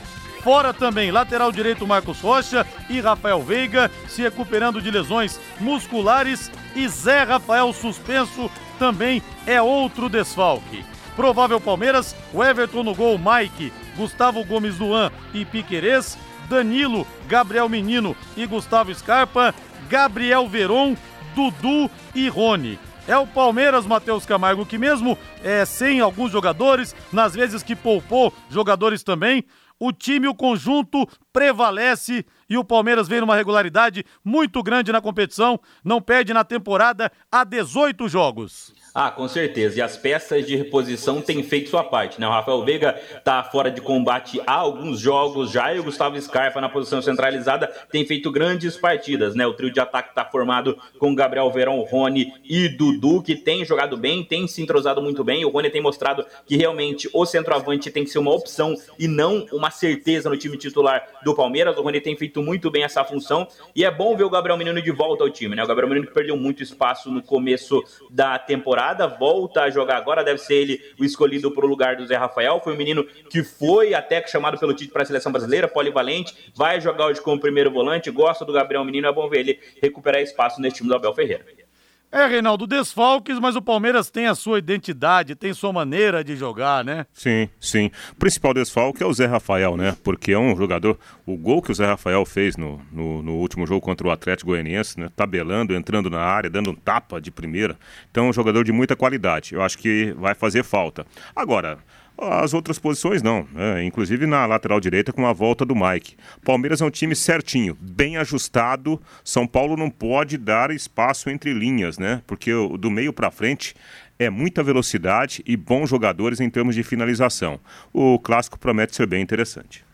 Fora 0.41 0.73
também 0.73 1.11
lateral 1.11 1.51
direito 1.51 1.85
Marcos 1.85 2.19
Rocha 2.19 2.65
e 2.89 2.99
Rafael 2.99 3.43
Veiga 3.43 3.91
se 4.07 4.23
recuperando 4.23 4.81
de 4.81 4.89
lesões 4.89 5.39
musculares 5.59 6.49
e 6.75 6.87
Zé 6.87 7.21
Rafael 7.21 7.71
suspenso 7.73 8.49
também 8.79 9.21
é 9.45 9.61
outro 9.61 10.09
desfalque. 10.09 10.83
Provável 11.15 11.61
Palmeiras, 11.61 12.15
o 12.33 12.43
Everton 12.43 12.81
no 12.81 12.95
gol, 12.95 13.19
Mike, 13.19 13.71
Gustavo 13.95 14.43
Gomes 14.43 14.77
Duan 14.77 15.11
e 15.31 15.45
Piquerez, 15.45 16.17
Danilo, 16.49 17.05
Gabriel 17.27 17.69
Menino 17.69 18.17
e 18.35 18.47
Gustavo 18.47 18.91
Scarpa, 18.95 19.53
Gabriel 19.87 20.47
Veron, 20.47 20.95
Dudu 21.35 21.89
e 22.13 22.27
Rony. 22.29 22.79
É 23.07 23.17
o 23.17 23.25
Palmeiras, 23.25 23.87
Matheus 23.87 24.25
Camargo, 24.25 24.65
que 24.65 24.77
mesmo 24.77 25.17
é, 25.43 25.65
sem 25.65 25.99
alguns 25.99 26.31
jogadores, 26.31 26.95
nas 27.11 27.33
vezes 27.33 27.63
que 27.63 27.75
poupou 27.75 28.31
jogadores 28.49 29.01
também, 29.01 29.43
o 29.79 29.91
time, 29.91 30.27
o 30.27 30.35
conjunto 30.35 31.07
prevalece 31.31 32.25
e 32.49 32.57
o 32.57 32.63
Palmeiras 32.63 33.07
vem 33.07 33.21
numa 33.21 33.35
regularidade 33.35 34.05
muito 34.23 34.61
grande 34.61 34.91
na 34.91 35.01
competição, 35.01 35.59
não 35.83 36.01
perde 36.01 36.33
na 36.33 36.43
temporada 36.43 37.11
há 37.31 37.43
18 37.43 38.09
jogos. 38.09 38.73
Ah, 38.93 39.11
com 39.11 39.27
certeza. 39.27 39.77
E 39.77 39.81
as 39.81 39.95
peças 39.95 40.45
de 40.47 40.55
reposição 40.55 41.21
têm 41.21 41.43
feito 41.43 41.69
sua 41.69 41.83
parte, 41.83 42.19
né? 42.19 42.27
O 42.27 42.31
Rafael 42.31 42.63
Veiga 42.65 42.99
tá 43.23 43.43
fora 43.43 43.69
de 43.69 43.81
combate 43.81 44.41
há 44.47 44.53
alguns 44.53 44.99
jogos 44.99 45.51
já 45.51 45.73
e 45.73 45.79
o 45.79 45.83
Gustavo 45.83 46.19
Scarpa 46.19 46.59
na 46.59 46.67
posição 46.67 47.01
centralizada 47.01 47.67
tem 47.91 48.05
feito 48.05 48.31
grandes 48.31 48.77
partidas, 48.77 49.35
né? 49.35 49.45
O 49.45 49.53
trio 49.53 49.71
de 49.71 49.79
ataque 49.79 50.15
tá 50.15 50.25
formado 50.25 50.77
com 50.97 51.13
Gabriel 51.13 51.51
Verão, 51.51 51.79
Rony 51.81 52.33
e 52.43 52.67
Dudu, 52.67 53.21
que 53.21 53.35
tem 53.35 53.63
jogado 53.63 53.95
bem, 53.95 54.23
tem 54.23 54.47
se 54.47 54.61
entrosado 54.61 55.01
muito 55.01 55.23
bem. 55.23 55.45
O 55.45 55.49
Rony 55.49 55.69
tem 55.69 55.81
mostrado 55.81 56.25
que 56.45 56.57
realmente 56.57 57.07
o 57.13 57.25
centroavante 57.25 57.91
tem 57.91 58.03
que 58.03 58.09
ser 58.09 58.19
uma 58.19 58.33
opção 58.33 58.75
e 58.97 59.07
não 59.07 59.45
uma 59.51 59.69
certeza 59.69 60.29
no 60.29 60.37
time 60.37 60.57
titular 60.57 61.05
do 61.23 61.35
Palmeiras. 61.35 61.77
O 61.77 61.81
Rony 61.83 62.01
tem 62.01 62.17
feito 62.17 62.41
muito 62.41 62.71
bem 62.71 62.83
essa 62.83 63.03
função 63.03 63.47
e 63.75 63.85
é 63.85 63.91
bom 63.91 64.17
ver 64.17 64.23
o 64.23 64.29
Gabriel 64.29 64.57
Menino 64.57 64.81
de 64.81 64.91
volta 64.91 65.23
ao 65.23 65.29
time, 65.29 65.55
né? 65.55 65.63
O 65.63 65.67
Gabriel 65.67 65.89
Menino 65.89 66.07
que 66.07 66.13
perdeu 66.13 66.35
muito 66.35 66.63
espaço 66.63 67.11
no 67.11 67.21
começo 67.21 67.83
da 68.09 68.39
temporada 68.39 68.78
temporada, 68.79 69.07
volta 69.07 69.63
a 69.63 69.69
jogar 69.69 69.97
agora, 69.97 70.23
deve 70.23 70.39
ser 70.39 70.55
ele 70.55 70.81
o 70.99 71.03
escolhido 71.03 71.51
para 71.51 71.65
o 71.65 71.67
lugar 71.67 71.97
do 71.97 72.07
Zé 72.07 72.15
Rafael. 72.15 72.61
Foi 72.63 72.73
um 72.73 72.77
menino 72.77 73.03
que 73.03 73.43
foi 73.43 73.93
até 73.93 74.25
chamado 74.25 74.57
pelo 74.57 74.73
Tite 74.73 74.91
para 74.91 75.03
a 75.03 75.05
seleção 75.05 75.31
brasileira, 75.31 75.67
polivalente, 75.67 76.51
vai 76.55 76.79
jogar 76.79 77.07
hoje 77.07 77.21
como 77.21 77.39
primeiro 77.39 77.69
volante, 77.69 78.09
gosta 78.09 78.45
do 78.45 78.53
Gabriel 78.53 78.85
Menino, 78.85 79.07
é 79.07 79.11
bom 79.11 79.27
ver 79.27 79.39
ele 79.39 79.59
recuperar 79.81 80.21
espaço 80.21 80.61
nesse 80.61 80.77
time 80.77 80.87
do 80.89 80.95
Abel 80.95 81.13
Ferreira. 81.13 81.68
É, 82.11 82.25
Reinaldo, 82.25 82.65
desfalques, 82.65 83.37
mas 83.39 83.55
o 83.55 83.61
Palmeiras 83.61 84.09
tem 84.09 84.25
a 84.25 84.33
sua 84.33 84.57
identidade, 84.57 85.35
tem 85.35 85.53
sua 85.53 85.71
maneira 85.71 86.23
de 86.23 86.35
jogar, 86.35 86.83
né? 86.83 87.05
Sim, 87.13 87.47
sim. 87.59 87.91
O 88.13 88.15
principal 88.15 88.51
desfalque 88.51 89.03
é 89.03 89.05
o 89.05 89.13
Zé 89.13 89.27
Rafael, 89.27 89.77
né? 89.77 89.95
Porque 90.03 90.31
é 90.31 90.39
um 90.39 90.57
jogador. 90.57 90.97
O 91.23 91.37
gol 91.37 91.61
que 91.61 91.71
o 91.71 91.75
Zé 91.75 91.85
Rafael 91.85 92.25
fez 92.25 92.57
no, 92.57 92.81
no, 92.91 93.21
no 93.21 93.33
último 93.33 93.67
jogo 93.67 93.81
contra 93.81 94.07
o 94.07 94.11
Atlético 94.11 94.49
Goianiense, 94.49 94.99
né? 94.99 95.09
Tabelando, 95.15 95.75
entrando 95.75 96.09
na 96.09 96.19
área, 96.19 96.49
dando 96.49 96.71
um 96.71 96.75
tapa 96.75 97.21
de 97.21 97.29
primeira. 97.29 97.77
Então, 98.09 98.25
é 98.25 98.29
um 98.29 98.33
jogador 98.33 98.63
de 98.63 98.71
muita 98.71 98.95
qualidade. 98.95 99.53
Eu 99.53 99.61
acho 99.61 99.77
que 99.77 100.11
vai 100.17 100.33
fazer 100.33 100.63
falta. 100.63 101.05
Agora. 101.35 101.77
As 102.21 102.53
outras 102.53 102.77
posições 102.77 103.21
não, 103.21 103.47
né? 103.53 103.83
inclusive 103.83 104.25
na 104.25 104.45
lateral 104.45 104.79
direita 104.79 105.13
com 105.13 105.25
a 105.25 105.31
volta 105.31 105.63
do 105.65 105.73
Mike. 105.73 106.17
Palmeiras 106.43 106.81
é 106.81 106.85
um 106.85 106.89
time 106.89 107.15
certinho, 107.15 107.77
bem 107.79 108.17
ajustado. 108.17 109.01
São 109.23 109.47
Paulo 109.47 109.77
não 109.77 109.89
pode 109.89 110.37
dar 110.37 110.69
espaço 110.69 111.29
entre 111.29 111.53
linhas, 111.53 111.97
né? 111.97 112.21
Porque 112.27 112.51
do 112.77 112.91
meio 112.91 113.13
para 113.13 113.31
frente 113.31 113.73
é 114.17 114.29
muita 114.29 114.61
velocidade 114.61 115.41
e 115.45 115.55
bons 115.55 115.89
jogadores 115.89 116.41
em 116.41 116.49
termos 116.49 116.75
de 116.75 116.83
finalização. 116.83 117.57
O 117.93 118.19
clássico 118.19 118.59
promete 118.59 118.95
ser 118.95 119.07
bem 119.07 119.21
interessante. 119.21 119.85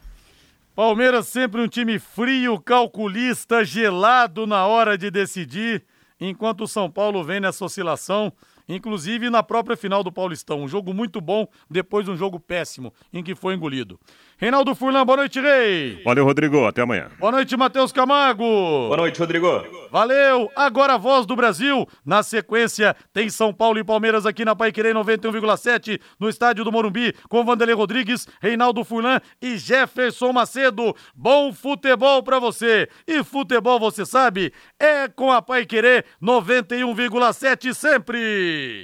Palmeiras 0.75 1.27
sempre 1.27 1.61
um 1.61 1.67
time 1.67 1.99
frio, 1.99 2.59
calculista, 2.59 3.63
gelado 3.63 4.47
na 4.47 4.65
hora 4.65 4.97
de 4.97 5.11
decidir, 5.11 5.83
enquanto 6.19 6.61
o 6.61 6.67
São 6.67 6.89
Paulo 6.89 7.23
vem 7.23 7.39
nessa 7.39 7.63
oscilação 7.63 8.33
inclusive 8.67 9.29
na 9.29 9.43
própria 9.43 9.77
final 9.77 10.03
do 10.03 10.11
Paulistão. 10.11 10.63
Um 10.63 10.67
jogo 10.67 10.93
muito 10.93 11.21
bom, 11.21 11.47
depois 11.69 12.05
de 12.05 12.11
um 12.11 12.17
jogo 12.17 12.39
péssimo, 12.39 12.93
em 13.13 13.23
que 13.23 13.35
foi 13.35 13.53
engolido. 13.53 13.99
Reinaldo 14.37 14.75
Furlan, 14.75 15.05
boa 15.05 15.17
noite, 15.17 15.39
Rei. 15.39 16.01
Valeu, 16.03 16.25
Rodrigo. 16.25 16.65
Até 16.65 16.81
amanhã. 16.81 17.07
Boa 17.17 17.31
noite, 17.31 17.55
Matheus 17.55 17.93
Camargo. 17.93 18.43
Boa 18.43 18.97
noite, 18.97 19.17
Rodrigo. 19.17 19.47
Valeu. 19.89 20.51
Agora 20.53 20.95
a 20.95 20.97
voz 20.97 21.25
do 21.25 21.37
Brasil. 21.37 21.87
Na 22.05 22.21
sequência, 22.21 22.93
tem 23.13 23.29
São 23.29 23.53
Paulo 23.53 23.79
e 23.79 23.83
Palmeiras 23.83 24.25
aqui 24.25 24.43
na 24.43 24.53
Paiquerê 24.53 24.93
91,7 24.93 26.01
no 26.19 26.27
estádio 26.27 26.65
do 26.65 26.71
Morumbi, 26.71 27.15
com 27.29 27.45
Vanderlei 27.45 27.75
Rodrigues, 27.75 28.27
Reinaldo 28.41 28.83
Furlan 28.83 29.21
e 29.41 29.57
Jefferson 29.57 30.33
Macedo. 30.33 30.93
Bom 31.15 31.53
futebol 31.53 32.21
para 32.21 32.37
você. 32.37 32.89
E 33.07 33.23
futebol, 33.23 33.79
você 33.79 34.05
sabe, 34.05 34.51
é 34.77 35.07
com 35.07 35.31
a 35.31 35.41
Paiquerê 35.41 36.03
91,7 36.21 37.73
sempre. 37.73 38.83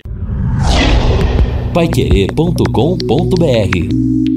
Paiquerê.com.br 1.74 4.31